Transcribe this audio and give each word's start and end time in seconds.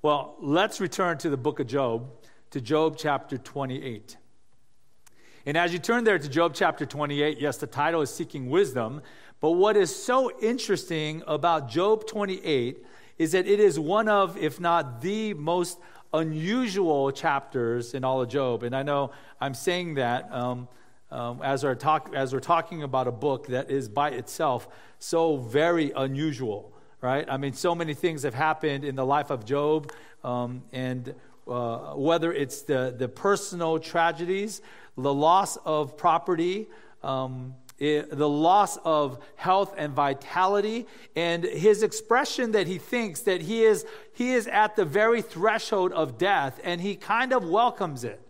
Well, 0.00 0.36
let's 0.40 0.80
return 0.80 1.18
to 1.18 1.28
the 1.28 1.36
book 1.36 1.58
of 1.58 1.66
Job, 1.66 2.08
to 2.52 2.60
Job 2.60 2.96
chapter 2.96 3.36
28. 3.36 4.16
And 5.44 5.56
as 5.56 5.72
you 5.72 5.80
turn 5.80 6.04
there 6.04 6.20
to 6.20 6.28
Job 6.28 6.52
chapter 6.54 6.86
28, 6.86 7.40
yes, 7.40 7.56
the 7.56 7.66
title 7.66 8.00
is 8.02 8.14
Seeking 8.14 8.48
Wisdom. 8.48 9.02
But 9.40 9.52
what 9.52 9.76
is 9.76 9.92
so 9.92 10.30
interesting 10.40 11.24
about 11.26 11.68
Job 11.68 12.06
28 12.06 12.86
is 13.18 13.32
that 13.32 13.48
it 13.48 13.58
is 13.58 13.80
one 13.80 14.08
of, 14.08 14.36
if 14.36 14.60
not 14.60 15.00
the 15.00 15.34
most 15.34 15.80
unusual 16.14 17.10
chapters 17.10 17.92
in 17.92 18.04
all 18.04 18.22
of 18.22 18.28
Job. 18.28 18.62
And 18.62 18.76
I 18.76 18.84
know 18.84 19.10
I'm 19.40 19.54
saying 19.54 19.94
that 19.94 20.32
um, 20.32 20.68
um, 21.10 21.40
as, 21.42 21.64
our 21.64 21.74
talk, 21.74 22.12
as 22.14 22.32
we're 22.32 22.38
talking 22.38 22.84
about 22.84 23.08
a 23.08 23.12
book 23.12 23.48
that 23.48 23.68
is 23.68 23.88
by 23.88 24.10
itself 24.10 24.68
so 25.00 25.38
very 25.38 25.90
unusual, 25.90 26.72
right? 27.00 27.26
I 27.28 27.36
mean, 27.36 27.52
so 27.52 27.74
many 27.74 27.94
things 27.94 28.22
have 28.22 28.34
happened 28.34 28.84
in 28.84 28.96
the 28.96 29.06
life 29.06 29.30
of 29.30 29.44
Job, 29.44 29.92
um, 30.24 30.62
and 30.72 31.14
uh, 31.46 31.94
whether 31.94 32.32
it's 32.32 32.62
the, 32.62 32.94
the 32.96 33.08
personal 33.08 33.78
tragedies, 33.78 34.60
the 34.96 35.14
loss 35.14 35.56
of 35.64 35.96
property, 35.96 36.68
um, 37.02 37.54
it, 37.78 38.10
the 38.10 38.28
loss 38.28 38.76
of 38.78 39.18
health 39.36 39.74
and 39.78 39.92
vitality, 39.92 40.86
and 41.14 41.44
his 41.44 41.82
expression 41.82 42.52
that 42.52 42.66
he 42.66 42.78
thinks 42.78 43.20
that 43.20 43.42
he 43.42 43.62
is, 43.62 43.86
he 44.12 44.32
is 44.32 44.48
at 44.48 44.74
the 44.74 44.84
very 44.84 45.22
threshold 45.22 45.92
of 45.92 46.18
death, 46.18 46.60
and 46.64 46.80
he 46.80 46.96
kind 46.96 47.32
of 47.32 47.48
welcomes 47.48 48.02
it. 48.02 48.20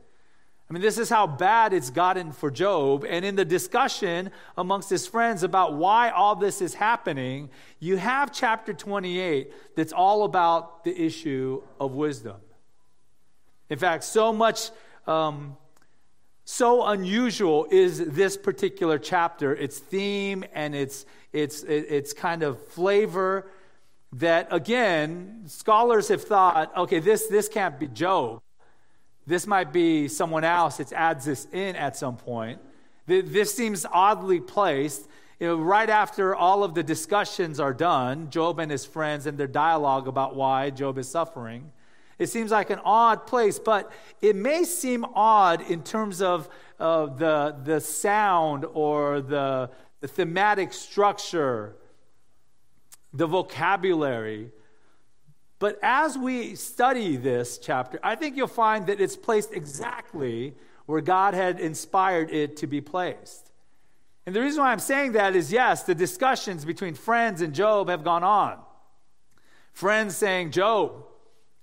I 0.68 0.74
mean, 0.74 0.82
this 0.82 0.98
is 0.98 1.08
how 1.08 1.26
bad 1.26 1.72
it's 1.72 1.88
gotten 1.88 2.30
for 2.30 2.50
Job. 2.50 3.06
And 3.08 3.24
in 3.24 3.36
the 3.36 3.44
discussion 3.44 4.30
amongst 4.56 4.90
his 4.90 5.06
friends 5.06 5.42
about 5.42 5.74
why 5.74 6.10
all 6.10 6.36
this 6.36 6.60
is 6.60 6.74
happening, 6.74 7.48
you 7.80 7.96
have 7.96 8.32
chapter 8.32 8.74
28 8.74 9.50
that's 9.76 9.94
all 9.94 10.24
about 10.24 10.84
the 10.84 10.94
issue 11.00 11.62
of 11.80 11.92
wisdom. 11.92 12.36
In 13.70 13.78
fact, 13.78 14.04
so 14.04 14.32
much 14.32 14.70
um, 15.06 15.56
so 16.50 16.86
unusual 16.86 17.66
is 17.70 17.98
this 18.06 18.36
particular 18.36 18.98
chapter, 18.98 19.54
its 19.54 19.78
theme 19.78 20.44
and 20.54 20.74
its, 20.74 21.04
its, 21.30 21.62
its 21.62 22.14
kind 22.14 22.42
of 22.42 22.66
flavor, 22.68 23.50
that 24.14 24.48
again, 24.50 25.42
scholars 25.44 26.08
have 26.08 26.24
thought, 26.24 26.74
okay, 26.74 27.00
this, 27.00 27.26
this 27.26 27.48
can't 27.48 27.78
be 27.78 27.86
Job. 27.86 28.40
This 29.28 29.46
might 29.46 29.74
be 29.74 30.08
someone 30.08 30.42
else. 30.42 30.78
that 30.78 30.90
adds 30.90 31.26
this 31.26 31.46
in 31.52 31.76
at 31.76 31.98
some 31.98 32.16
point. 32.16 32.60
This 33.06 33.54
seems 33.54 33.84
oddly 33.92 34.40
placed. 34.40 35.06
You 35.38 35.48
know, 35.48 35.56
right 35.56 35.90
after 35.90 36.34
all 36.34 36.64
of 36.64 36.72
the 36.74 36.82
discussions 36.82 37.60
are 37.60 37.74
done, 37.74 38.30
Job 38.30 38.58
and 38.58 38.70
his 38.70 38.86
friends 38.86 39.26
and 39.26 39.36
their 39.36 39.46
dialogue 39.46 40.08
about 40.08 40.34
why 40.34 40.70
Job 40.70 40.96
is 40.96 41.08
suffering, 41.10 41.70
it 42.18 42.28
seems 42.30 42.50
like 42.50 42.70
an 42.70 42.80
odd 42.84 43.26
place, 43.26 43.58
but 43.58 43.92
it 44.22 44.34
may 44.34 44.64
seem 44.64 45.04
odd 45.14 45.60
in 45.70 45.82
terms 45.82 46.22
of 46.22 46.48
uh, 46.80 47.06
the, 47.06 47.54
the 47.64 47.80
sound 47.80 48.64
or 48.72 49.20
the, 49.20 49.70
the 50.00 50.08
thematic 50.08 50.72
structure, 50.72 51.76
the 53.12 53.26
vocabulary. 53.26 54.52
But 55.58 55.78
as 55.82 56.16
we 56.16 56.54
study 56.54 57.16
this 57.16 57.58
chapter, 57.58 57.98
I 58.02 58.14
think 58.14 58.36
you'll 58.36 58.46
find 58.46 58.86
that 58.86 59.00
it's 59.00 59.16
placed 59.16 59.52
exactly 59.52 60.54
where 60.86 61.00
God 61.00 61.34
had 61.34 61.58
inspired 61.58 62.30
it 62.30 62.56
to 62.58 62.66
be 62.66 62.80
placed. 62.80 63.50
And 64.24 64.36
the 64.36 64.40
reason 64.40 64.62
why 64.62 64.72
I'm 64.72 64.78
saying 64.78 65.12
that 65.12 65.34
is 65.34 65.52
yes, 65.52 65.82
the 65.82 65.94
discussions 65.94 66.64
between 66.64 66.94
friends 66.94 67.40
and 67.40 67.54
Job 67.54 67.88
have 67.88 68.04
gone 68.04 68.22
on. 68.22 68.58
Friends 69.72 70.16
saying, 70.16 70.50
Job, 70.50 71.04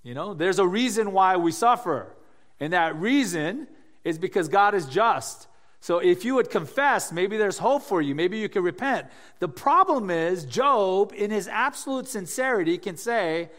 you 0.04 0.14
know, 0.14 0.34
there's 0.34 0.60
a 0.60 0.68
reason 0.68 1.12
why 1.12 1.38
we 1.38 1.52
suffer. 1.52 2.16
And 2.60 2.74
that 2.74 2.96
reason 2.96 3.68
is 4.04 4.18
because 4.18 4.48
God 4.48 4.76
is 4.76 4.86
just. 4.86 5.48
So 5.80 6.00
if 6.00 6.26
you 6.26 6.36
would 6.36 6.50
confess, 6.50 7.12
maybe 7.12 7.38
there's 7.38 7.60
hope 7.60 7.84
for 7.84 8.02
you. 8.02 8.16
Maybe 8.16 8.40
you 8.40 8.50
can 8.50 8.64
repent. 8.64 9.08
The 9.40 9.48
problem 9.48 10.10
is, 10.10 10.46
Job, 10.46 11.14
in 11.16 11.32
his 11.32 11.48
absolute 11.48 12.08
sincerity, 12.08 12.78
can 12.78 12.98
say, 12.98 13.50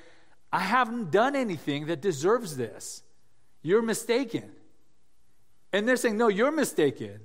I 0.53 0.61
haven't 0.61 1.11
done 1.11 1.37
anything 1.37 1.87
that 1.87 2.01
deserves 2.01 2.57
this. 2.57 3.03
You're 3.63 3.83
mistaken. 3.83 4.51
And 5.73 5.87
they're 5.87 5.97
saying, 5.97 6.17
No, 6.17 6.29
you're 6.29 6.53
mistaken. 6.53 7.21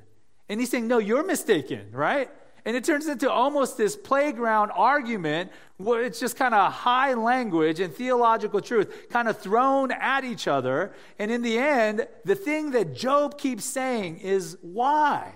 And 0.50 0.60
he's 0.60 0.70
saying, 0.70 0.88
No, 0.88 0.98
you're 0.98 1.24
mistaken, 1.24 1.88
right? 1.92 2.30
And 2.66 2.76
it 2.76 2.84
turns 2.84 3.08
into 3.08 3.32
almost 3.32 3.78
this 3.78 3.96
playground 3.96 4.72
argument 4.72 5.52
where 5.78 6.04
it's 6.04 6.20
just 6.20 6.36
kind 6.36 6.54
of 6.54 6.72
high 6.72 7.14
language 7.16 7.80
and 7.80 7.94
theological 7.94 8.62
truth 8.62 9.10
kind 9.10 9.28
of 9.28 9.40
thrown 9.40 9.92
at 9.92 10.24
each 10.24 10.48
other. 10.48 10.94
And 11.18 11.32
in 11.32 11.42
the 11.42 11.58
end, 11.58 12.08
the 12.24 12.36
thing 12.36 12.72
that 12.72 12.96
Job 12.96 13.40
keeps 13.40 13.66
saying 13.66 14.20
is, 14.20 14.58
why? 14.62 15.34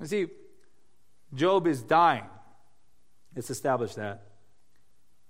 You 0.00 0.06
see, 0.06 0.26
Job 1.34 1.66
is 1.66 1.82
dying. 1.82 2.24
Let's 3.36 3.50
establish 3.50 3.94
that. 3.96 4.27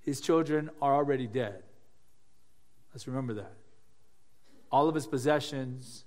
His 0.08 0.22
children 0.22 0.70
are 0.80 0.94
already 0.94 1.26
dead. 1.26 1.62
Let's 2.94 3.06
remember 3.06 3.34
that. 3.34 3.52
All 4.72 4.88
of 4.88 4.94
his 4.94 5.06
possessions, 5.06 6.06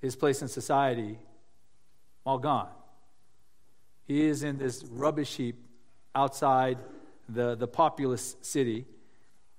his 0.00 0.16
place 0.16 0.42
in 0.42 0.48
society, 0.48 1.20
all 2.26 2.38
gone. 2.38 2.70
He 4.08 4.24
is 4.24 4.42
in 4.42 4.58
this 4.58 4.82
rubbish 4.90 5.36
heap 5.36 5.64
outside 6.12 6.76
the, 7.28 7.54
the 7.54 7.68
populous 7.68 8.34
city, 8.40 8.84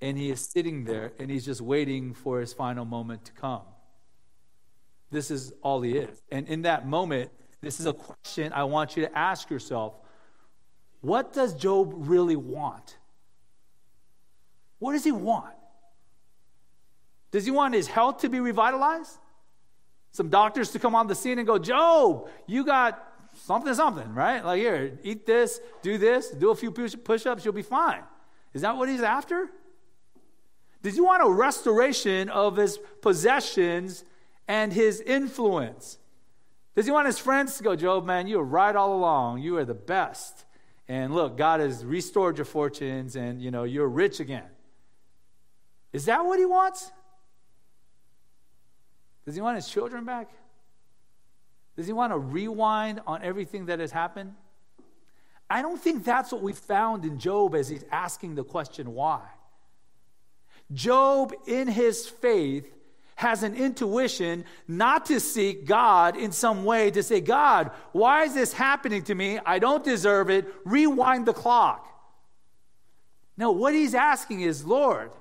and 0.01 0.17
he 0.17 0.31
is 0.31 0.41
sitting 0.41 0.83
there 0.83 1.13
and 1.17 1.31
he's 1.31 1.45
just 1.45 1.61
waiting 1.61 2.13
for 2.13 2.41
his 2.41 2.51
final 2.51 2.83
moment 2.83 3.23
to 3.23 3.31
come. 3.31 3.61
This 5.11 5.31
is 5.31 5.53
all 5.61 5.81
he 5.81 5.97
is. 5.97 6.21
And 6.29 6.45
in 6.49 6.63
that 6.63 6.85
moment, 6.85 7.31
this 7.61 7.79
is 7.79 7.85
a 7.85 7.93
question 7.93 8.51
I 8.51 8.65
want 8.65 8.97
you 8.97 9.03
to 9.05 9.17
ask 9.17 9.49
yourself 9.49 9.93
What 10.99 11.31
does 11.31 11.53
Job 11.53 11.93
really 11.95 12.35
want? 12.35 12.97
What 14.85 14.93
does 14.93 15.03
he 15.03 15.11
want? 15.11 15.55
Does 17.31 17.45
he 17.45 17.51
want 17.51 17.73
his 17.73 17.87
health 17.87 18.19
to 18.19 18.29
be 18.29 18.39
revitalized? 18.39 19.19
some 20.15 20.29
doctors 20.29 20.71
to 20.71 20.79
come 20.79 20.95
on 20.95 21.07
the 21.07 21.15
scene 21.15 21.39
and 21.39 21.45
go, 21.45 21.57
Job, 21.57 22.29
you 22.47 22.63
got 22.63 23.05
something, 23.33 23.73
something, 23.73 24.13
right? 24.13 24.45
Like, 24.45 24.61
here, 24.61 24.97
eat 25.03 25.25
this, 25.25 25.59
do 25.81 25.97
this, 25.97 26.29
do 26.29 26.51
a 26.51 26.55
few 26.55 26.71
push 26.71 27.25
ups, 27.25 27.43
you'll 27.43 27.53
be 27.53 27.61
fine. 27.61 28.01
Is 28.53 28.61
that 28.61 28.77
what 28.77 28.87
he's 28.87 29.01
after? 29.01 29.49
Does 30.81 30.95
he 30.95 31.01
want 31.01 31.21
a 31.21 31.29
restoration 31.29 32.29
of 32.29 32.55
his 32.55 32.79
possessions 33.01 34.05
and 34.47 34.71
his 34.71 35.01
influence? 35.01 35.97
Does 36.77 36.85
he 36.85 36.93
want 36.93 37.07
his 37.07 37.19
friends 37.19 37.57
to 37.57 37.63
go, 37.63 37.75
Job, 37.75 38.05
man, 38.05 38.27
you 38.27 38.37
were 38.37 38.45
right 38.45 38.75
all 38.75 38.95
along. 38.95 39.41
You 39.41 39.57
are 39.57 39.65
the 39.65 39.73
best. 39.73 40.45
And 40.87 41.13
look, 41.13 41.35
God 41.35 41.59
has 41.59 41.83
restored 41.83 42.37
your 42.37 42.45
fortunes 42.45 43.17
and, 43.17 43.41
you 43.41 43.51
know, 43.51 43.65
you're 43.65 43.89
rich 43.89 44.21
again. 44.21 44.45
Is 45.95 46.05
that 46.05 46.25
what 46.25 46.37
he 46.37 46.45
wants? 46.45 46.91
Does 49.25 49.33
he 49.33 49.39
want 49.39 49.55
his 49.55 49.69
children 49.69 50.03
back? 50.03 50.29
Does 51.77 51.87
he 51.87 51.93
want 51.93 52.11
to 52.11 52.17
rewind 52.17 52.99
on 53.07 53.23
everything 53.23 53.67
that 53.67 53.79
has 53.79 53.91
happened? 53.91 54.33
I 55.49 55.61
don't 55.61 55.79
think 55.79 56.03
that's 56.03 56.33
what 56.33 56.41
we 56.41 56.51
found 56.51 57.05
in 57.05 57.17
Job 57.17 57.55
as 57.55 57.69
he's 57.69 57.85
asking 57.93 58.35
the 58.35 58.43
question, 58.43 58.93
why? 58.93 59.21
Job, 60.73 61.33
in 61.47 61.69
his 61.69 62.09
faith, 62.09 62.69
has 63.15 63.43
an 63.43 63.55
intuition 63.55 64.43
not 64.67 65.05
to 65.05 65.21
seek 65.21 65.65
God 65.65 66.17
in 66.17 66.33
some 66.33 66.65
way, 66.65 66.91
to 66.91 67.03
say, 67.03 67.21
God, 67.21 67.71
why 67.93 68.23
is 68.23 68.33
this 68.33 68.51
happening 68.51 69.03
to 69.03 69.15
me? 69.15 69.39
I 69.45 69.59
don't 69.59 69.81
deserve 69.81 70.29
it. 70.29 70.53
Rewind 70.65 71.25
the 71.25 71.31
clock. 71.31 71.87
No, 73.37 73.51
what 73.51 73.73
he's 73.73 73.95
asking 73.95 74.41
is, 74.41 74.65
Lord, 74.65 75.11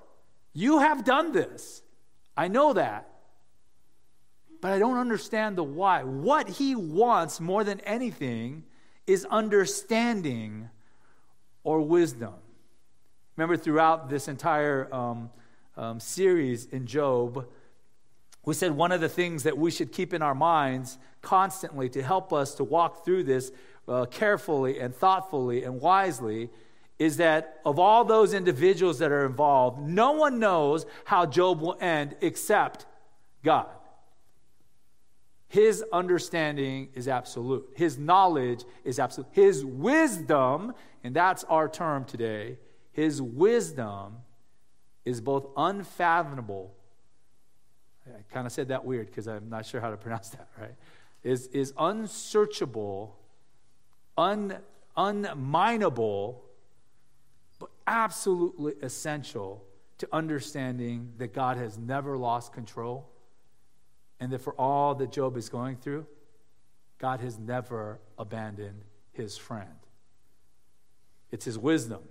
you 0.55 0.79
have 0.79 1.05
done 1.05 1.33
this. 1.33 1.83
I 2.37 2.49
know 2.49 2.73
that 2.73 3.11
but 4.65 4.73
I 4.73 4.79
don't 4.79 4.97
understand 4.97 5.59
the 5.59 5.63
why. 5.63 6.05
What 6.05 6.49
he 6.49 6.75
wants 6.75 7.39
more 7.39 7.65
than 7.65 7.81
anything 7.81 8.65
is 9.07 9.27
understanding 9.27 10.71
or 11.65 11.83
wisdom. 11.83 12.33
Remember, 13.37 13.59
throughout 13.59 14.09
this 14.09 14.27
entire 14.27 14.89
um, 14.91 15.29
um, 15.77 16.01
series 16.01 16.65
in 16.65 16.87
Job, 16.87 17.47
we 18.47 18.55
said 18.55 18.71
one 18.71 18.91
of 18.91 19.03
the 19.03 19.09
things 19.11 19.43
that 19.43 19.59
we 19.59 19.71
should 19.71 19.93
keep 19.93 20.15
in 20.15 20.23
our 20.23 20.35
minds 20.35 20.97
constantly 21.21 21.91
to 21.91 22.03
help 22.03 22.33
us 22.33 22.55
to 22.55 22.65
walk 22.65 23.05
through 23.05 23.25
this 23.25 23.53
uh, 23.87 24.07
carefully 24.07 24.81
and 24.81 24.95
thoughtfully 24.95 25.65
and 25.65 25.79
wisely 25.79 26.49
is 26.99 27.17
that 27.17 27.61
of 27.65 27.79
all 27.79 28.05
those 28.05 28.35
individuals 28.35 28.99
that 29.01 29.11
are 29.11 29.27
involved, 29.27 29.81
no 29.81 30.13
one 30.13 30.39
knows 30.39 30.87
how 31.05 31.27
Job 31.27 31.61
will 31.61 31.77
end 31.81 32.17
except 32.21 32.87
God. 33.43 33.67
His 35.49 35.85
understanding 35.93 36.89
is 36.95 37.07
absolute. 37.07 37.69
His 37.77 37.99
knowledge 37.99 38.65
is 38.85 38.99
absolute. 38.99 39.29
His 39.33 39.65
wisdom, 39.65 40.75
and 41.03 41.15
that's 41.15 41.45
our 41.45 41.69
term 41.69 42.05
today, 42.05 42.59
his 42.93 43.21
wisdom 43.21 44.17
is 45.05 45.21
both 45.21 45.47
unfathomable. 45.57 46.75
I 48.07 48.23
kind 48.33 48.47
of 48.47 48.53
said 48.53 48.69
that 48.69 48.85
weird 48.85 49.07
because 49.07 49.27
I'm 49.27 49.49
not 49.49 49.67
sure 49.67 49.81
how 49.81 49.91
to 49.91 49.97
pronounce 49.97 50.31
that, 50.31 50.49
right? 50.61 50.75
Is, 51.23 51.47
is 51.49 51.73
unsearchable, 51.79 53.17
un, 54.17 54.59
unminable, 54.97 56.37
absolutely 57.87 58.75
essential 58.83 59.65
to 59.99 60.09
understanding 60.13 61.13
that 61.19 61.33
God 61.33 61.57
has 61.57 61.79
never 61.79 62.17
lost 62.17 62.53
control 62.53 63.11
and 64.21 64.33
that 64.33 64.41
for 64.41 64.55
all 64.55 64.95
that 64.97 65.13
Job 65.13 65.37
is 65.37 65.49
going 65.49 65.77
through, 65.77 66.07
God 66.99 67.21
has 67.21 67.39
never 67.39 68.01
abandoned 68.19 68.85
his 69.13 69.37
friend. 69.37 69.69
It's 71.31 71.45
his 71.45 71.59
wisdom. 71.59 72.03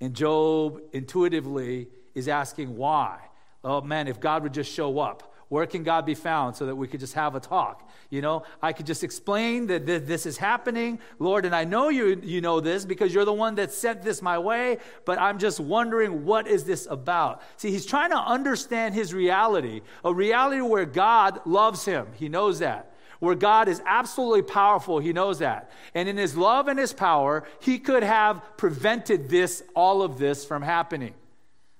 And 0.00 0.14
Job 0.14 0.80
intuitively 0.92 1.88
is 2.14 2.28
asking 2.28 2.76
why. 2.76 3.20
Oh 3.62 3.80
man, 3.80 4.08
if 4.08 4.20
God 4.20 4.42
would 4.42 4.54
just 4.54 4.72
show 4.72 4.98
up, 4.98 5.34
where 5.48 5.66
can 5.66 5.84
God 5.84 6.04
be 6.04 6.14
found 6.14 6.56
so 6.56 6.66
that 6.66 6.74
we 6.74 6.88
could 6.88 7.00
just 7.00 7.14
have 7.14 7.34
a 7.34 7.40
talk? 7.40 7.88
You 8.10 8.20
know, 8.20 8.42
I 8.60 8.72
could 8.72 8.86
just 8.86 9.04
explain 9.04 9.66
that 9.68 9.86
this 9.86 10.26
is 10.26 10.36
happening, 10.36 10.98
Lord, 11.18 11.44
and 11.44 11.54
I 11.54 11.64
know 11.64 11.88
you, 11.88 12.20
you 12.22 12.40
know 12.40 12.60
this 12.60 12.84
because 12.84 13.14
you're 13.14 13.24
the 13.24 13.32
one 13.32 13.54
that 13.56 13.72
sent 13.72 14.02
this 14.02 14.22
my 14.22 14.38
way, 14.38 14.78
but 15.04 15.20
I'm 15.20 15.38
just 15.38 15.60
wondering 15.60 16.24
what 16.24 16.48
is 16.48 16.64
this 16.64 16.86
about? 16.90 17.42
See, 17.56 17.70
he's 17.70 17.86
trying 17.86 18.10
to 18.10 18.18
understand 18.18 18.94
his 18.94 19.14
reality, 19.14 19.82
a 20.04 20.12
reality 20.12 20.60
where 20.60 20.86
God 20.86 21.40
loves 21.46 21.84
him. 21.84 22.08
He 22.14 22.28
knows 22.28 22.58
that 22.60 22.92
where 23.18 23.34
God 23.34 23.68
is 23.68 23.80
absolutely 23.86 24.42
powerful. 24.42 24.98
He 24.98 25.12
knows 25.12 25.38
that. 25.38 25.70
And 25.94 26.06
in 26.08 26.18
his 26.18 26.36
love 26.36 26.68
and 26.68 26.78
his 26.78 26.92
power, 26.92 27.44
he 27.60 27.78
could 27.78 28.02
have 28.02 28.42
prevented 28.58 29.30
this, 29.30 29.62
all 29.74 30.02
of 30.02 30.18
this 30.18 30.44
from 30.44 30.62
happening. 30.62 31.14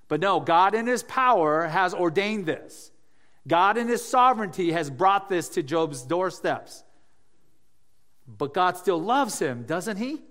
But 0.07 0.19
no, 0.19 0.39
God 0.39 0.73
in 0.73 0.87
his 0.87 1.03
power 1.03 1.67
has 1.67 1.93
ordained 1.93 2.45
this. 2.45 2.91
God 3.47 3.77
in 3.77 3.87
his 3.87 4.03
sovereignty 4.03 4.71
has 4.71 4.89
brought 4.89 5.29
this 5.29 5.49
to 5.49 5.63
Job's 5.63 6.01
doorsteps. 6.01 6.83
But 8.27 8.53
God 8.53 8.77
still 8.77 9.01
loves 9.01 9.39
him, 9.39 9.63
doesn't 9.63 9.97
he? 9.97 10.21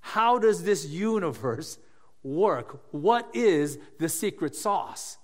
How 0.00 0.38
does 0.38 0.64
this 0.64 0.86
universe 0.86 1.78
work? 2.22 2.82
What 2.90 3.28
is 3.32 3.78
the 3.98 4.08
secret 4.08 4.56
sauce? 4.56 5.18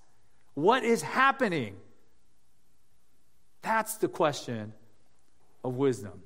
What 0.55 0.85
is 0.85 1.03
happening? 1.03 1.77
That's 3.63 3.97
the 3.97 4.09
question 4.09 4.73
of 5.65 5.77
wisdom. 5.77 6.23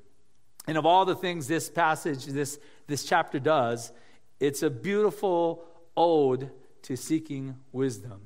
And 0.67 0.77
of 0.77 0.85
all 0.85 1.05
the 1.05 1.15
things 1.15 1.47
this 1.47 1.71
passage, 1.71 2.27
this, 2.27 2.59
this 2.87 3.05
chapter 3.05 3.39
does, 3.39 3.93
it's 4.41 4.63
a 4.63 4.71
beautiful 4.71 5.65
ode 5.97 6.51
to 6.83 6.97
seeking 6.97 7.57
wisdom. 7.73 8.21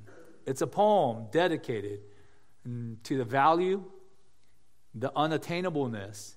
It's 0.51 0.63
a 0.63 0.67
poem 0.67 1.27
dedicated 1.31 2.01
to 2.65 3.17
the 3.17 3.25
value, 3.25 3.85
the 4.93 5.11
unattainableness, 5.11 6.35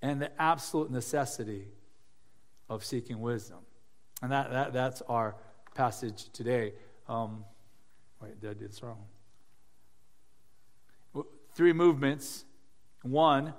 and 0.00 0.22
the 0.22 0.30
absolute 0.40 0.90
necessity 0.90 1.68
of 2.70 2.82
seeking 2.82 3.20
wisdom. 3.20 3.58
And 4.22 4.32
that, 4.32 4.50
that, 4.52 4.72
that's 4.72 5.02
our 5.02 5.36
passage 5.74 6.30
today. 6.32 6.72
Um, 7.06 7.44
wait, 8.22 8.40
did 8.40 8.48
I 8.48 8.54
do 8.54 8.66
this 8.66 8.82
wrong? 8.82 9.04
three 11.54 11.74
movements. 11.74 12.46
One, 13.02 13.52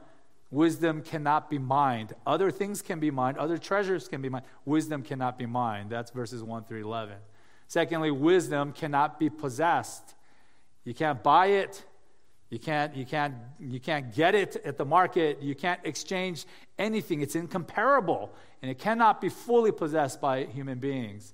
wisdom 0.49 1.03
cannot 1.03 1.51
be 1.51 1.59
mined. 1.59 2.13
Other 2.25 2.49
things 2.49 2.81
can 2.81 2.99
be 2.99 3.11
mined, 3.11 3.37
other 3.37 3.59
treasures 3.59 4.07
can 4.07 4.23
be 4.23 4.27
mined. 4.27 4.45
Wisdom 4.65 5.03
cannot 5.03 5.37
be 5.37 5.45
mined. 5.45 5.91
That's 5.91 6.09
verses 6.09 6.43
1 6.43 6.63
through 6.63 6.83
11. 6.83 7.17
Secondly, 7.67 8.11
wisdom 8.11 8.71
cannot 8.71 9.19
be 9.19 9.29
possessed. 9.29 10.15
You 10.83 10.93
can't 10.93 11.21
buy 11.23 11.47
it. 11.47 11.83
You 12.49 12.59
can't, 12.59 12.95
you, 12.95 13.05
can't, 13.05 13.33
you 13.59 13.79
can't 13.79 14.13
get 14.13 14.35
it 14.35 14.55
at 14.63 14.77
the 14.77 14.85
market. 14.85 15.41
You 15.41 15.55
can't 15.55 15.79
exchange 15.83 16.45
anything. 16.77 17.21
It's 17.21 17.35
incomparable, 17.35 18.31
and 18.61 18.69
it 18.69 18.77
cannot 18.77 19.19
be 19.19 19.29
fully 19.29 19.71
possessed 19.71 20.21
by 20.21 20.45
human 20.45 20.79
beings. 20.79 21.33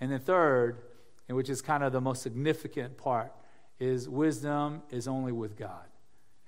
And 0.00 0.10
then, 0.10 0.20
third, 0.20 0.82
and 1.28 1.36
which 1.36 1.48
is 1.48 1.62
kind 1.62 1.84
of 1.84 1.92
the 1.92 2.00
most 2.00 2.22
significant 2.22 2.96
part, 2.98 3.32
is 3.78 4.08
wisdom 4.08 4.82
is 4.90 5.06
only 5.06 5.30
with 5.30 5.56
God 5.56 5.88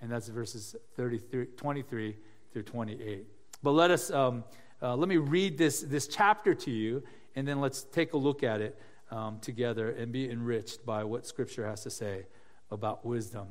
and 0.01 0.11
that's 0.11 0.29
verses 0.29 0.77
33, 0.97 1.47
23 1.57 2.17
through 2.53 2.63
28. 2.63 3.27
But 3.63 3.73
let 3.73 3.91
us, 3.91 4.11
um, 4.11 4.45
uh, 4.83 4.97
let 4.97 5.09
me 5.09 5.19
read 5.19 5.59
this, 5.59 5.81
this 5.83 6.07
chapter 6.07 6.55
to 6.55 6.71
you, 6.71 7.03
and 7.37 7.47
then 7.47 7.61
let's 7.61 7.83
take 7.83 8.15
a 8.15 8.17
look 8.17 8.43
at 8.43 8.61
it 8.61 8.81
um, 9.11 9.39
together 9.41 9.91
and 9.91 10.13
be 10.13 10.31
enriched 10.31 10.85
by 10.85 11.05
what 11.05 11.27
Scripture 11.27 11.67
has 11.67 11.83
to 11.83 11.91
say 11.91 12.27
about 12.71 13.05
wisdom. 13.05 13.47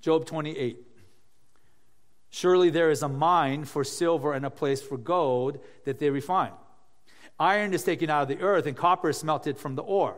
Job 0.00 0.24
28. 0.24 0.78
Surely 2.30 2.70
there 2.70 2.90
is 2.90 3.02
a 3.02 3.08
mine 3.08 3.64
for 3.64 3.84
silver 3.84 4.32
and 4.32 4.46
a 4.46 4.50
place 4.50 4.80
for 4.80 4.96
gold 4.96 5.58
that 5.84 5.98
they 5.98 6.10
refine. 6.10 6.52
Iron 7.38 7.74
is 7.74 7.82
taken 7.82 8.08
out 8.08 8.22
of 8.22 8.28
the 8.28 8.42
earth, 8.42 8.66
and 8.66 8.76
copper 8.76 9.10
is 9.10 9.18
smelted 9.18 9.58
from 9.58 9.74
the 9.74 9.82
ore. 9.82 10.16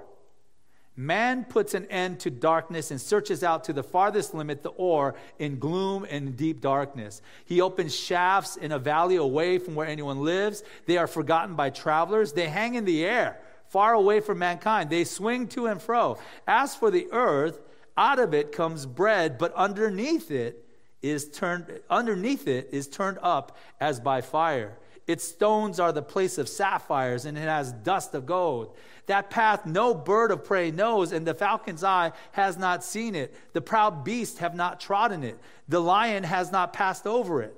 Man 0.94 1.44
puts 1.44 1.72
an 1.72 1.86
end 1.86 2.20
to 2.20 2.30
darkness 2.30 2.90
and 2.90 3.00
searches 3.00 3.42
out 3.42 3.64
to 3.64 3.72
the 3.72 3.82
farthest 3.82 4.34
limit 4.34 4.62
the 4.62 4.70
ore 4.70 5.14
in 5.38 5.58
gloom 5.58 6.06
and 6.10 6.36
deep 6.36 6.60
darkness. 6.60 7.22
He 7.46 7.62
opens 7.62 7.96
shafts 7.96 8.56
in 8.56 8.72
a 8.72 8.78
valley 8.78 9.16
away 9.16 9.58
from 9.58 9.74
where 9.74 9.86
anyone 9.86 10.18
lives. 10.18 10.62
They 10.84 10.98
are 10.98 11.06
forgotten 11.06 11.54
by 11.54 11.70
travelers. 11.70 12.34
They 12.34 12.48
hang 12.48 12.74
in 12.74 12.84
the 12.84 13.06
air, 13.06 13.40
far 13.72 13.94
away 13.94 14.20
from 14.20 14.38
mankind. 14.38 14.90
They 14.90 15.02
swing 15.02 15.48
to 15.48 15.66
and 15.66 15.80
fro. 15.80 16.18
As 16.46 16.76
for 16.76 16.90
the 16.90 17.08
earth, 17.10 17.58
out 17.96 18.18
of 18.18 18.34
it 18.34 18.52
comes 18.52 18.84
bread, 18.84 19.38
but 19.38 19.54
underneath 19.54 20.30
it 20.30 20.62
is 21.00 21.30
turned 21.30 21.80
underneath 21.88 22.46
it 22.46 22.68
is 22.70 22.86
turned 22.86 23.18
up 23.22 23.56
as 23.80 23.98
by 23.98 24.20
fire. 24.20 24.76
Its 25.06 25.24
stones 25.24 25.80
are 25.80 25.90
the 25.90 26.02
place 26.02 26.36
of 26.36 26.50
sapphires, 26.50 27.24
and 27.24 27.38
it 27.38 27.40
has 27.40 27.72
dust 27.72 28.14
of 28.14 28.26
gold. 28.26 28.76
That 29.06 29.30
path 29.30 29.64
no 29.64 29.94
bird 29.94 30.30
of 30.30 30.44
prey 30.44 30.70
knows, 30.70 31.10
and 31.10 31.26
the 31.26 31.34
falcon's 31.34 31.82
eye 31.82 32.12
has 32.32 32.58
not 32.58 32.84
seen 32.84 33.14
it. 33.14 33.34
The 33.54 33.62
proud 33.62 34.04
beasts 34.04 34.38
have 34.38 34.54
not 34.54 34.80
trodden 34.80 35.24
it. 35.24 35.38
The 35.66 35.80
lion 35.80 36.24
has 36.24 36.52
not 36.52 36.74
passed 36.74 37.06
over 37.06 37.42
it. 37.42 37.56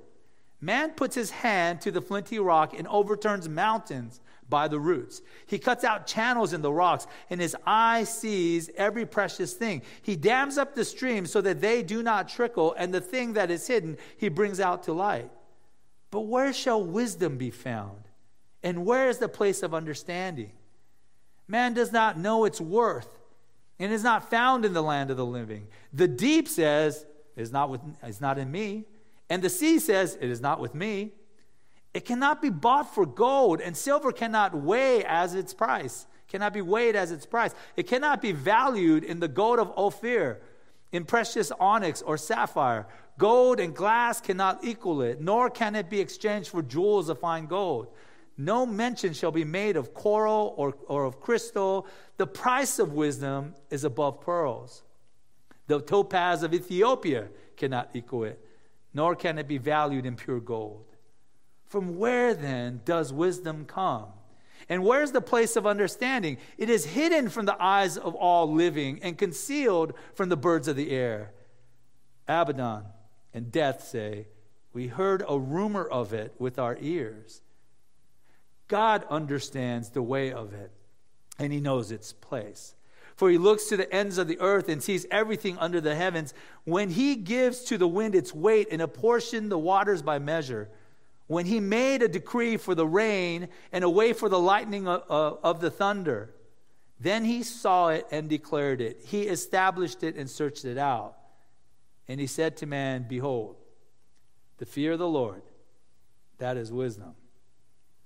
Man 0.60 0.90
puts 0.90 1.16
his 1.16 1.30
hand 1.30 1.80
to 1.82 1.90
the 1.90 2.00
flinty 2.00 2.38
rock 2.38 2.72
and 2.78 2.86
overturns 2.86 3.48
mountains 3.48 4.20
by 4.48 4.68
the 4.68 4.78
roots. 4.78 5.22
He 5.46 5.58
cuts 5.58 5.84
out 5.84 6.06
channels 6.06 6.52
in 6.52 6.62
the 6.62 6.72
rocks, 6.72 7.06
and 7.30 7.40
his 7.40 7.56
eye 7.66 8.04
sees 8.04 8.70
every 8.76 9.06
precious 9.06 9.54
thing. 9.54 9.82
He 10.02 10.16
dams 10.16 10.58
up 10.58 10.74
the 10.74 10.84
streams 10.84 11.30
so 11.30 11.40
that 11.40 11.60
they 11.60 11.82
do 11.82 12.02
not 12.02 12.28
trickle, 12.28 12.74
and 12.78 12.92
the 12.92 13.00
thing 13.00 13.34
that 13.34 13.50
is 13.50 13.66
hidden 13.66 13.96
he 14.16 14.28
brings 14.28 14.60
out 14.60 14.84
to 14.84 14.92
light. 14.92 15.30
But 16.10 16.22
where 16.22 16.52
shall 16.52 16.82
wisdom 16.82 17.38
be 17.38 17.50
found? 17.50 18.08
And 18.62 18.86
where 18.86 19.08
is 19.08 19.18
the 19.18 19.28
place 19.28 19.62
of 19.62 19.74
understanding? 19.74 20.52
Man 21.48 21.74
does 21.74 21.92
not 21.92 22.18
know 22.18 22.44
its 22.44 22.60
worth 22.60 23.08
and 23.78 23.92
is 23.92 24.02
not 24.02 24.30
found 24.30 24.64
in 24.64 24.72
the 24.72 24.82
land 24.82 25.10
of 25.10 25.16
the 25.16 25.26
living. 25.26 25.66
The 25.92 26.08
deep 26.08 26.48
says, 26.48 27.04
it 27.36 27.42
is 27.42 27.52
not, 27.52 27.68
with, 27.68 27.80
not 28.20 28.38
in 28.38 28.50
me. 28.50 28.84
And 29.28 29.42
the 29.42 29.50
sea 29.50 29.78
says, 29.78 30.16
It 30.20 30.30
is 30.30 30.40
not 30.40 30.60
with 30.60 30.74
me. 30.74 31.12
It 31.94 32.04
cannot 32.04 32.42
be 32.42 32.50
bought 32.50 32.92
for 32.92 33.06
gold, 33.06 33.60
and 33.60 33.76
silver 33.76 34.10
cannot 34.10 34.52
weigh 34.52 35.04
as 35.04 35.34
its 35.34 35.54
price, 35.54 36.06
cannot 36.28 36.52
be 36.52 36.60
weighed 36.60 36.96
as 36.96 37.12
its 37.12 37.24
price. 37.24 37.54
It 37.76 37.86
cannot 37.86 38.20
be 38.20 38.32
valued 38.32 39.04
in 39.04 39.20
the 39.20 39.28
gold 39.28 39.60
of 39.60 39.72
Ophir, 39.76 40.40
in 40.90 41.04
precious 41.04 41.52
onyx 41.58 42.02
or 42.02 42.16
sapphire. 42.16 42.86
Gold 43.16 43.60
and 43.60 43.74
glass 43.74 44.20
cannot 44.20 44.64
equal 44.64 45.02
it, 45.02 45.20
nor 45.20 45.50
can 45.50 45.76
it 45.76 45.88
be 45.88 46.00
exchanged 46.00 46.50
for 46.50 46.62
jewels 46.62 47.08
of 47.08 47.20
fine 47.20 47.46
gold. 47.46 47.88
No 48.36 48.66
mention 48.66 49.12
shall 49.12 49.30
be 49.30 49.44
made 49.44 49.76
of 49.76 49.94
coral 49.94 50.54
or, 50.56 50.74
or 50.88 51.04
of 51.04 51.20
crystal. 51.20 51.86
The 52.16 52.26
price 52.26 52.80
of 52.80 52.92
wisdom 52.92 53.54
is 53.70 53.84
above 53.84 54.20
pearls. 54.20 54.82
The 55.68 55.80
topaz 55.80 56.42
of 56.42 56.52
Ethiopia 56.52 57.28
cannot 57.56 57.90
equal 57.94 58.24
it, 58.24 58.44
nor 58.92 59.14
can 59.14 59.38
it 59.38 59.46
be 59.46 59.58
valued 59.58 60.06
in 60.06 60.16
pure 60.16 60.40
gold. 60.40 60.93
From 61.74 61.98
where 61.98 62.34
then 62.34 62.82
does 62.84 63.12
wisdom 63.12 63.64
come? 63.64 64.06
And 64.68 64.84
where's 64.84 65.10
the 65.10 65.20
place 65.20 65.56
of 65.56 65.66
understanding? 65.66 66.38
It 66.56 66.70
is 66.70 66.84
hidden 66.84 67.28
from 67.28 67.46
the 67.46 67.60
eyes 67.60 67.96
of 67.96 68.14
all 68.14 68.52
living 68.52 69.00
and 69.02 69.18
concealed 69.18 69.92
from 70.14 70.28
the 70.28 70.36
birds 70.36 70.68
of 70.68 70.76
the 70.76 70.92
air. 70.92 71.32
Abaddon 72.28 72.84
and 73.32 73.50
death 73.50 73.82
say, 73.82 74.28
We 74.72 74.86
heard 74.86 75.24
a 75.28 75.36
rumor 75.36 75.84
of 75.84 76.12
it 76.12 76.32
with 76.38 76.60
our 76.60 76.78
ears. 76.80 77.42
God 78.68 79.04
understands 79.10 79.90
the 79.90 80.00
way 80.00 80.30
of 80.30 80.54
it, 80.54 80.70
and 81.40 81.52
he 81.52 81.58
knows 81.58 81.90
its 81.90 82.12
place. 82.12 82.76
For 83.16 83.30
he 83.30 83.36
looks 83.36 83.64
to 83.64 83.76
the 83.76 83.92
ends 83.92 84.16
of 84.16 84.28
the 84.28 84.38
earth 84.38 84.68
and 84.68 84.80
sees 84.80 85.06
everything 85.10 85.58
under 85.58 85.80
the 85.80 85.96
heavens. 85.96 86.34
When 86.62 86.90
he 86.90 87.16
gives 87.16 87.64
to 87.64 87.76
the 87.76 87.88
wind 87.88 88.14
its 88.14 88.32
weight 88.32 88.68
and 88.70 88.80
apportion 88.80 89.48
the 89.48 89.58
waters 89.58 90.02
by 90.02 90.20
measure, 90.20 90.68
when 91.26 91.46
he 91.46 91.60
made 91.60 92.02
a 92.02 92.08
decree 92.08 92.56
for 92.56 92.74
the 92.74 92.86
rain 92.86 93.48
and 93.72 93.84
a 93.84 93.90
way 93.90 94.12
for 94.12 94.28
the 94.28 94.38
lightning 94.38 94.86
of, 94.86 95.02
of, 95.08 95.60
the 95.60 95.70
thunder. 95.70 96.34
Then 97.00 97.24
he 97.24 97.42
saw 97.42 97.88
it 97.88 98.06
and 98.10 98.28
declared 98.28 98.80
it. 98.80 99.02
He 99.06 99.22
established 99.22 100.02
it 100.02 100.16
and 100.16 100.28
searched 100.28 100.64
it 100.64 100.78
out. 100.78 101.16
And 102.08 102.20
he 102.20 102.26
said 102.26 102.58
to 102.58 102.66
man, 102.66 103.06
Behold, 103.08 103.56
the 104.58 104.66
fear 104.66 104.92
of 104.92 104.98
the 104.98 105.08
Lord, 105.08 105.42
that 106.38 106.56
is 106.56 106.70
wisdom. 106.70 107.14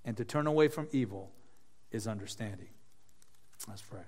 And 0.05 0.17
to 0.17 0.25
turn 0.25 0.47
away 0.47 0.69
from 0.69 0.89
evil 0.93 1.33
is 1.91 2.07
understanding. 2.07 2.69
Let's 3.67 3.83
pray. 3.83 4.01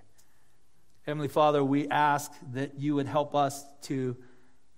Heavenly 1.03 1.29
Father, 1.29 1.65
we 1.65 1.89
ask 1.89 2.33
that 2.53 2.79
you 2.79 2.95
would 2.95 3.07
help 3.07 3.35
us 3.35 3.65
to 3.83 4.17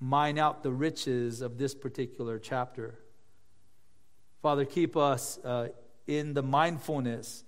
mine 0.00 0.38
out 0.38 0.62
the 0.62 0.72
riches 0.72 1.42
of 1.42 1.58
this 1.58 1.74
particular 1.74 2.38
chapter. 2.38 2.98
Father, 4.42 4.64
keep 4.64 4.96
us 4.96 5.38
uh, 5.44 5.68
in 6.08 6.34
the 6.34 6.42
mindfulness 6.42 7.44